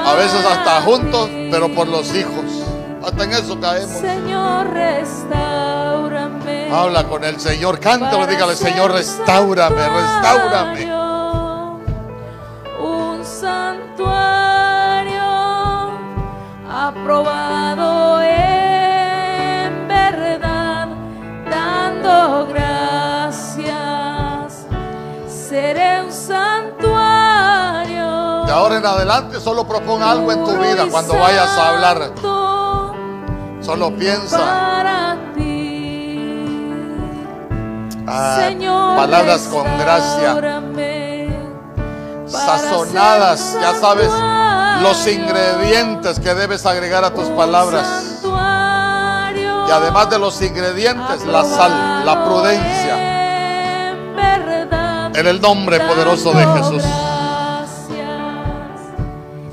A 0.06 0.14
veces 0.14 0.46
hasta 0.46 0.82
juntos, 0.82 1.30
pero 1.52 1.68
por 1.76 1.88
los 1.88 2.16
hijos. 2.16 2.46
Hasta 3.06 3.24
en 3.26 3.32
eso 3.32 3.60
caemos. 3.60 4.00
Señor, 4.00 4.70
restaurame. 4.72 6.27
Habla 6.72 7.04
con 7.06 7.24
el 7.24 7.40
Señor, 7.40 7.80
cántalo, 7.80 8.28
dígale, 8.28 8.56
Señor, 8.56 8.92
restaurame, 8.92 9.90
restaurame. 9.90 10.92
Un 12.80 13.26
santuario 13.26 14.08
aprobado 16.70 18.22
en 18.22 19.88
verdad, 19.88 20.88
dando 21.50 22.48
gracias. 22.48 23.68
Seré 25.28 26.04
un 26.04 26.12
santuario. 26.12 26.88
De 28.46 28.52
ahora 28.52 28.78
en 28.78 28.86
adelante 28.86 29.40
solo 29.40 29.68
proponga 29.68 30.12
algo 30.12 30.32
en 30.32 30.44
tu 30.44 30.52
vida 30.58 30.86
cuando 30.92 31.18
vayas 31.18 31.50
a 31.58 31.70
hablar. 31.70 32.12
Solo 33.62 33.96
piensa 33.96 35.07
ah, 38.08 38.38
Señor, 38.40 38.96
palabras 38.96 39.42
con 39.52 39.66
gracia, 39.78 40.62
sazonadas, 42.28 43.54
un 43.56 43.62
ya 43.62 43.74
sabes 43.76 44.12
los 44.82 45.06
santuario, 45.06 45.14
ingredientes 45.14 46.20
que 46.20 46.34
debes 46.34 46.66
agregar 46.66 47.04
a 47.04 47.14
tus 47.14 47.26
un 47.26 47.36
palabras. 47.36 47.88
santuario 47.88 49.68
Y 49.68 49.72
además 49.72 50.10
de 50.10 50.20
los 50.20 50.42
ingredientes, 50.42 51.26
la 51.26 51.44
sal, 51.44 52.06
la 52.06 52.24
prudencia. 52.24 53.14
en 55.14 55.26
el 55.26 55.42
nombre 55.42 55.80
poderoso 55.80 56.32
de 56.32 56.46
Jesús. 56.46 56.84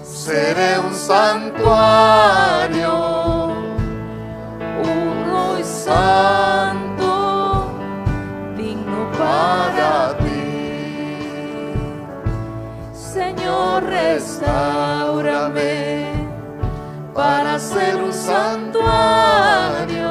Seré 0.04 0.78
un 0.78 0.94
santuario. 0.94 2.92
puro 4.82 5.58
y 5.58 5.64
Restaurame 13.80 15.64
para 17.12 17.58
ser 17.58 17.96
un 17.96 18.12
santuario, 18.12 20.10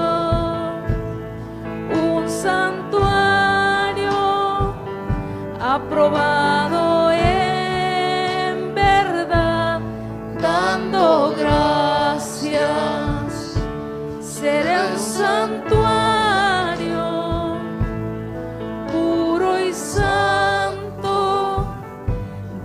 un 1.91 2.27
santuario 2.30 4.11
aprobado 5.61 7.11
en 7.11 8.76
verdad, 8.76 9.80
dando 10.41 11.34
gracias. 11.38 12.64
Seré 14.19 14.91
un 14.91 14.99
santuario 14.99 15.93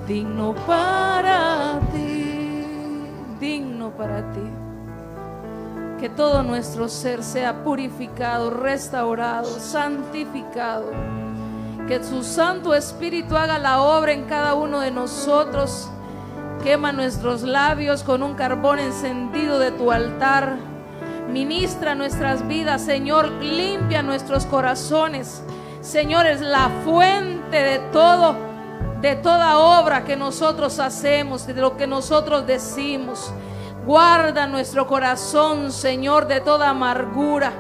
digno 0.08 0.54
para 0.66 1.80
ti, 1.92 3.04
digno 3.38 3.90
para 3.90 4.32
ti. 4.32 4.40
Que 6.00 6.08
todo 6.08 6.42
nuestro 6.42 6.88
ser 6.88 7.22
sea 7.22 7.62
purificado, 7.62 8.48
restaurado, 8.48 9.60
santificado. 9.60 10.90
Que 11.86 12.02
su 12.02 12.24
Santo 12.24 12.74
Espíritu 12.74 13.36
haga 13.36 13.58
la 13.58 13.82
obra 13.82 14.12
en 14.12 14.24
cada 14.24 14.54
uno 14.54 14.80
de 14.80 14.90
nosotros. 14.90 15.90
Quema 16.64 16.92
nuestros 16.92 17.42
labios 17.42 18.02
con 18.02 18.22
un 18.22 18.34
carbón 18.34 18.78
encendido 18.78 19.58
de 19.58 19.72
tu 19.72 19.92
altar. 19.92 20.56
Ministra 21.30 21.94
nuestras 21.94 22.46
vidas, 22.48 22.80
Señor. 22.82 23.30
Limpia 23.42 24.02
nuestros 24.02 24.46
corazones. 24.46 25.42
Señor, 25.82 26.26
es 26.26 26.40
la 26.40 26.70
fuente 26.84 27.62
de 27.62 27.78
todo, 27.92 28.47
de 29.00 29.14
toda 29.16 29.58
obra 29.58 30.04
que 30.04 30.16
nosotros 30.16 30.78
hacemos, 30.80 31.46
de 31.46 31.54
lo 31.54 31.76
que 31.76 31.86
nosotros 31.86 32.46
decimos. 32.46 33.32
Guarda 33.86 34.46
nuestro 34.46 34.86
corazón, 34.86 35.70
Señor, 35.72 36.26
de 36.26 36.40
toda 36.40 36.70
amargura. 36.70 37.52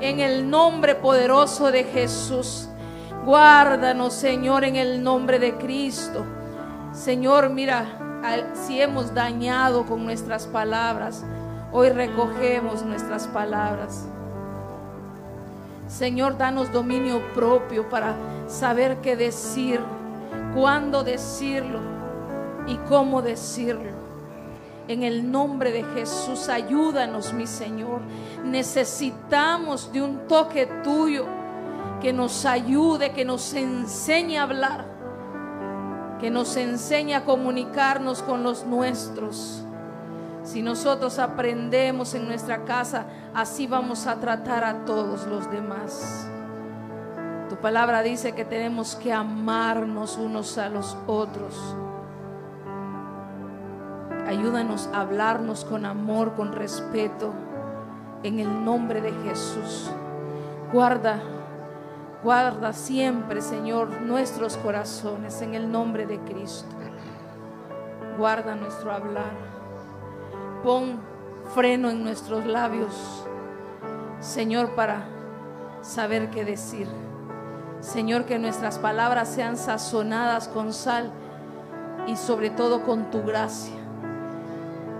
En 0.00 0.20
el 0.20 0.48
nombre 0.48 0.94
poderoso 0.94 1.70
de 1.70 1.84
Jesús. 1.84 2.68
Guárdanos, 3.24 4.14
Señor, 4.14 4.64
en 4.64 4.76
el 4.76 5.02
nombre 5.02 5.38
de 5.38 5.56
Cristo. 5.56 6.24
Señor, 6.92 7.50
mira, 7.50 7.84
si 8.54 8.80
hemos 8.80 9.14
dañado 9.14 9.86
con 9.86 10.04
nuestras 10.04 10.46
palabras, 10.46 11.24
hoy 11.72 11.90
recogemos 11.90 12.82
nuestras 12.82 13.26
palabras. 13.28 14.06
Señor, 15.86 16.38
danos 16.38 16.72
dominio 16.72 17.20
propio 17.34 17.88
para 17.88 18.14
saber 18.46 18.98
qué 19.02 19.16
decir, 19.16 19.80
cuándo 20.54 21.04
decirlo 21.04 21.80
y 22.66 22.76
cómo 22.88 23.22
decirlo. 23.22 24.00
En 24.88 25.02
el 25.04 25.30
nombre 25.30 25.70
de 25.70 25.84
Jesús, 25.84 26.48
ayúdanos, 26.48 27.32
mi 27.32 27.46
Señor. 27.46 28.00
Necesitamos 28.44 29.92
de 29.92 30.02
un 30.02 30.26
toque 30.26 30.66
tuyo 30.82 31.26
que 32.00 32.12
nos 32.12 32.44
ayude, 32.44 33.12
que 33.12 33.24
nos 33.24 33.54
enseñe 33.54 34.38
a 34.38 34.42
hablar, 34.42 34.84
que 36.20 36.30
nos 36.30 36.56
enseñe 36.56 37.14
a 37.14 37.24
comunicarnos 37.24 38.22
con 38.22 38.42
los 38.42 38.66
nuestros. 38.66 39.62
Si 40.42 40.62
nosotros 40.62 41.18
aprendemos 41.18 42.14
en 42.14 42.26
nuestra 42.26 42.64
casa, 42.64 43.06
así 43.34 43.66
vamos 43.66 44.06
a 44.06 44.18
tratar 44.18 44.64
a 44.64 44.84
todos 44.84 45.26
los 45.26 45.50
demás. 45.50 46.26
Palabra 47.62 48.02
dice 48.02 48.32
que 48.32 48.46
tenemos 48.46 48.96
que 48.96 49.12
amarnos 49.12 50.16
unos 50.16 50.56
a 50.56 50.70
los 50.70 50.96
otros. 51.06 51.76
Ayúdanos 54.26 54.88
a 54.94 55.02
hablarnos 55.02 55.66
con 55.66 55.84
amor, 55.84 56.34
con 56.36 56.52
respeto, 56.52 57.34
en 58.22 58.38
el 58.38 58.64
nombre 58.64 59.02
de 59.02 59.12
Jesús. 59.12 59.90
Guarda, 60.72 61.20
guarda 62.24 62.72
siempre, 62.72 63.42
Señor, 63.42 64.00
nuestros 64.00 64.56
corazones 64.56 65.42
en 65.42 65.54
el 65.54 65.70
nombre 65.70 66.06
de 66.06 66.18
Cristo. 66.20 66.74
Guarda 68.16 68.54
nuestro 68.54 68.90
hablar. 68.90 69.32
Pon 70.62 70.98
freno 71.54 71.90
en 71.90 72.04
nuestros 72.04 72.46
labios, 72.46 73.26
Señor, 74.20 74.74
para 74.74 75.04
saber 75.82 76.30
qué 76.30 76.44
decir. 76.44 76.88
Señor, 77.80 78.26
que 78.26 78.38
nuestras 78.38 78.78
palabras 78.78 79.28
sean 79.28 79.56
sazonadas 79.56 80.48
con 80.48 80.72
sal 80.72 81.10
y 82.06 82.16
sobre 82.16 82.50
todo 82.50 82.82
con 82.82 83.10
tu 83.10 83.22
gracia. 83.22 83.74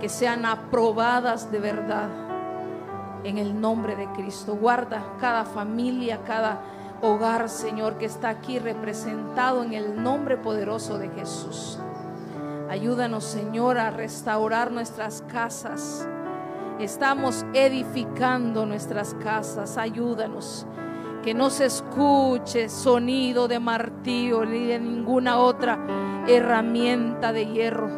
Que 0.00 0.08
sean 0.08 0.46
aprobadas 0.46 1.52
de 1.52 1.58
verdad 1.58 2.08
en 3.24 3.38
el 3.38 3.60
nombre 3.60 3.96
de 3.96 4.06
Cristo. 4.12 4.56
Guarda 4.56 5.04
cada 5.20 5.44
familia, 5.44 6.20
cada 6.26 6.60
hogar, 7.02 7.48
Señor, 7.48 7.98
que 7.98 8.06
está 8.06 8.30
aquí 8.30 8.58
representado 8.58 9.62
en 9.62 9.74
el 9.74 10.02
nombre 10.02 10.36
poderoso 10.36 10.98
de 10.98 11.08
Jesús. 11.10 11.78
Ayúdanos, 12.70 13.24
Señor, 13.24 13.78
a 13.78 13.90
restaurar 13.90 14.70
nuestras 14.70 15.22
casas. 15.22 16.06
Estamos 16.78 17.44
edificando 17.52 18.64
nuestras 18.64 19.14
casas. 19.14 19.76
Ayúdanos. 19.76 20.66
Que 21.22 21.34
no 21.34 21.50
se 21.50 21.66
escuche 21.66 22.68
sonido 22.68 23.46
de 23.46 23.60
martillo 23.60 24.44
ni 24.44 24.66
de 24.66 24.78
ninguna 24.78 25.38
otra 25.38 25.78
herramienta 26.26 27.32
de 27.32 27.46
hierro. 27.46 27.88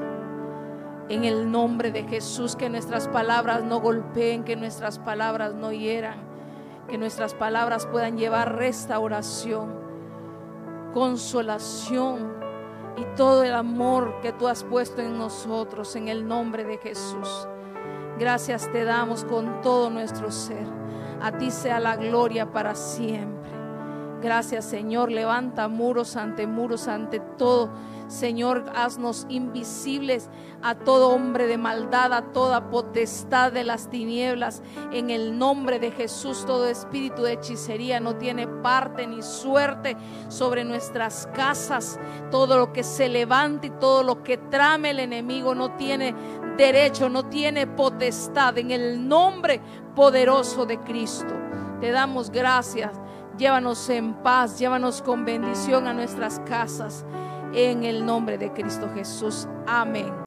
En 1.08 1.24
el 1.24 1.50
nombre 1.50 1.92
de 1.92 2.04
Jesús, 2.04 2.56
que 2.56 2.68
nuestras 2.68 3.06
palabras 3.08 3.62
no 3.64 3.80
golpeen, 3.80 4.44
que 4.44 4.56
nuestras 4.56 4.98
palabras 4.98 5.54
no 5.54 5.72
hieran, 5.72 6.18
que 6.88 6.98
nuestras 6.98 7.34
palabras 7.34 7.86
puedan 7.86 8.16
llevar 8.16 8.56
restauración, 8.56 9.74
consolación 10.92 12.32
y 12.96 13.04
todo 13.16 13.44
el 13.44 13.54
amor 13.54 14.20
que 14.20 14.32
tú 14.32 14.48
has 14.48 14.64
puesto 14.64 15.00
en 15.00 15.16
nosotros, 15.16 15.94
en 15.96 16.08
el 16.08 16.26
nombre 16.26 16.64
de 16.64 16.78
Jesús. 16.78 17.46
Gracias 18.18 18.70
te 18.72 18.84
damos 18.84 19.24
con 19.24 19.60
todo 19.62 19.90
nuestro 19.90 20.30
ser. 20.30 20.81
A 21.22 21.32
ti 21.38 21.50
sea 21.50 21.78
la 21.78 21.96
gloria 21.96 22.52
para 22.52 22.74
siempre. 22.74 23.50
Gracias 24.22 24.64
Señor. 24.64 25.10
Levanta 25.10 25.68
muros 25.68 26.16
ante 26.16 26.46
muros, 26.46 26.86
ante 26.88 27.20
todo. 27.20 27.70
Señor, 28.06 28.66
haznos 28.74 29.26
invisibles 29.30 30.28
a 30.62 30.74
todo 30.74 31.08
hombre 31.08 31.46
de 31.46 31.56
maldad, 31.56 32.12
a 32.12 32.32
toda 32.32 32.68
potestad 32.68 33.52
de 33.52 33.64
las 33.64 33.88
tinieblas. 33.88 34.62
En 34.92 35.10
el 35.10 35.38
nombre 35.38 35.78
de 35.78 35.90
Jesús, 35.90 36.44
todo 36.46 36.68
espíritu 36.68 37.22
de 37.22 37.32
hechicería 37.32 38.00
no 38.00 38.16
tiene 38.16 38.46
parte 38.46 39.06
ni 39.06 39.22
suerte 39.22 39.96
sobre 40.28 40.62
nuestras 40.64 41.26
casas. 41.34 41.98
Todo 42.30 42.58
lo 42.58 42.72
que 42.72 42.84
se 42.84 43.08
levante 43.08 43.68
y 43.68 43.70
todo 43.70 44.02
lo 44.02 44.22
que 44.22 44.36
trame 44.36 44.90
el 44.90 45.00
enemigo 45.00 45.54
no 45.54 45.76
tiene 45.76 46.14
derecho, 46.56 47.08
no 47.08 47.24
tiene 47.24 47.66
potestad. 47.66 48.58
En 48.58 48.70
el 48.70 49.08
nombre 49.08 49.60
poderoso 49.94 50.66
de 50.66 50.78
Cristo, 50.80 51.34
te 51.80 51.90
damos 51.90 52.30
gracias. 52.30 52.92
Llévanos 53.38 53.88
en 53.88 54.14
paz, 54.22 54.58
llévanos 54.58 55.02
con 55.02 55.24
bendición 55.24 55.86
a 55.88 55.94
nuestras 55.94 56.40
casas. 56.40 57.04
En 57.54 57.84
el 57.84 58.04
nombre 58.04 58.38
de 58.38 58.52
Cristo 58.52 58.88
Jesús. 58.94 59.46
Amén. 59.66 60.12